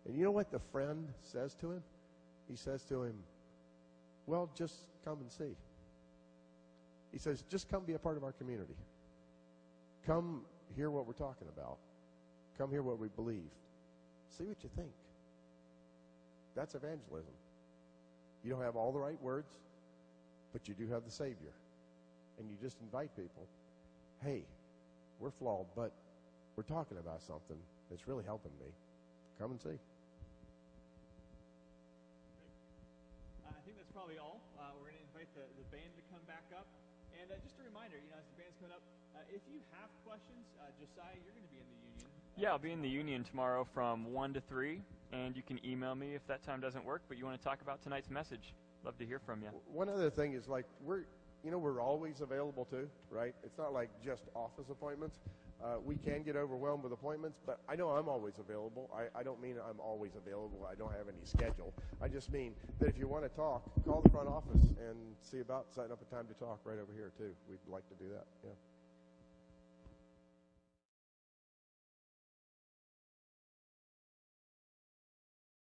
And 0.06 0.16
you 0.16 0.24
know 0.24 0.30
what 0.30 0.50
the 0.50 0.58
friend 0.58 1.08
says 1.22 1.54
to 1.60 1.72
him? 1.72 1.82
He 2.48 2.56
says 2.56 2.82
to 2.84 3.02
him, 3.02 3.14
Well, 4.28 4.50
just 4.54 4.74
come 5.06 5.18
and 5.20 5.32
see. 5.32 5.56
He 7.12 7.18
says, 7.18 7.42
Just 7.48 7.70
come 7.70 7.84
be 7.84 7.94
a 7.94 7.98
part 7.98 8.18
of 8.18 8.24
our 8.24 8.32
community. 8.32 8.76
Come 10.06 10.42
hear 10.76 10.90
what 10.90 11.06
we're 11.06 11.14
talking 11.14 11.48
about. 11.48 11.78
Come 12.58 12.70
hear 12.70 12.82
what 12.82 12.98
we 12.98 13.08
believe. 13.08 13.50
See 14.36 14.44
what 14.44 14.62
you 14.62 14.68
think. 14.76 14.90
That's 16.54 16.74
evangelism. 16.74 17.32
You 18.44 18.50
don't 18.50 18.62
have 18.62 18.76
all 18.76 18.92
the 18.92 18.98
right 18.98 19.20
words, 19.22 19.54
but 20.52 20.68
you 20.68 20.74
do 20.74 20.86
have 20.88 21.04
the 21.04 21.10
Savior. 21.10 21.54
And 22.38 22.50
you 22.50 22.56
just 22.60 22.76
invite 22.82 23.16
people 23.16 23.48
hey, 24.24 24.42
we're 25.20 25.30
flawed, 25.30 25.66
but 25.76 25.92
we're 26.56 26.64
talking 26.64 26.98
about 26.98 27.22
something 27.22 27.56
that's 27.88 28.08
really 28.08 28.24
helping 28.24 28.50
me. 28.58 28.66
Come 29.38 29.52
and 29.52 29.60
see. 29.60 29.78
Uh, 33.46 33.50
I 33.50 33.60
think 33.64 33.76
that's 33.76 33.87
probably 33.98 34.22
all. 34.22 34.38
Uh, 34.54 34.70
we're 34.78 34.94
going 34.94 35.02
to 35.02 35.06
invite 35.10 35.26
the, 35.34 35.42
the 35.58 35.66
band 35.74 35.90
to 35.98 36.02
come 36.06 36.22
back 36.30 36.46
up. 36.54 36.70
And 37.18 37.26
uh, 37.26 37.34
just 37.42 37.58
a 37.58 37.66
reminder, 37.66 37.98
you 37.98 38.06
know, 38.14 38.22
as 38.22 38.30
the 38.30 38.38
band's 38.38 38.54
coming 38.62 38.70
up, 38.70 38.86
uh, 39.18 39.26
if 39.34 39.42
you 39.50 39.58
have 39.74 39.90
questions, 40.06 40.46
uh, 40.62 40.70
Josiah, 40.78 41.18
you're 41.18 41.34
going 41.34 41.42
to 41.42 41.50
be 41.50 41.58
in 41.58 41.66
the 41.66 41.80
union. 41.82 42.06
Uh, 42.06 42.38
Yeah, 42.38 42.54
I'll 42.54 42.62
be 42.62 42.70
in 42.70 42.78
the 42.78 42.86
union 42.86 43.26
tomorrow 43.26 43.66
from 43.66 44.14
1 44.14 44.38
to 44.38 44.40
3, 44.46 44.78
and 45.10 45.34
you 45.34 45.42
can 45.42 45.58
email 45.66 45.98
me 45.98 46.14
if 46.14 46.22
that 46.30 46.46
time 46.46 46.62
doesn't 46.62 46.86
work, 46.86 47.02
but 47.10 47.18
you 47.18 47.26
want 47.26 47.34
to 47.34 47.42
talk 47.42 47.58
about 47.58 47.82
tonight's 47.82 48.06
message. 48.06 48.54
Love 48.86 48.94
to 49.02 49.04
hear 49.04 49.18
from 49.18 49.42
you. 49.42 49.50
One 49.66 49.90
other 49.90 50.14
thing 50.14 50.38
is 50.38 50.46
like 50.46 50.66
we're, 50.86 51.02
you 51.42 51.50
know, 51.50 51.58
we're 51.58 51.82
always 51.82 52.20
available 52.20 52.70
too, 52.70 52.86
right? 53.10 53.34
It's 53.42 53.58
not 53.58 53.72
like 53.74 53.90
just 53.98 54.30
office 54.38 54.70
appointments. 54.70 55.18
Uh, 55.62 55.76
we 55.84 55.96
can 55.96 56.22
get 56.22 56.36
overwhelmed 56.36 56.84
with 56.84 56.92
appointments, 56.92 57.40
but 57.44 57.58
I 57.68 57.74
know 57.74 57.88
I'm 57.88 58.08
always 58.08 58.34
available. 58.38 58.88
I, 58.94 59.18
I 59.18 59.22
don't 59.24 59.42
mean 59.42 59.56
I'm 59.58 59.80
always 59.80 60.12
available. 60.14 60.68
I 60.70 60.76
don't 60.76 60.92
have 60.92 61.08
any 61.08 61.24
schedule. 61.24 61.74
I 62.00 62.06
just 62.06 62.30
mean 62.32 62.54
that 62.78 62.88
if 62.88 62.98
you 62.98 63.08
want 63.08 63.24
to 63.24 63.28
talk, 63.30 63.62
call 63.84 64.00
the 64.02 64.10
front 64.10 64.28
office 64.28 64.62
and 64.78 64.96
see 65.20 65.40
about 65.40 65.66
setting 65.74 65.90
up 65.90 65.98
a 66.00 66.14
time 66.14 66.26
to 66.28 66.34
talk 66.34 66.60
right 66.64 66.78
over 66.78 66.92
here 66.94 67.10
too. 67.18 67.34
We'd 67.50 67.58
like 67.68 67.88
to 67.88 67.94
do 67.96 68.08
that. 68.10 68.26
Yeah. 68.44 68.67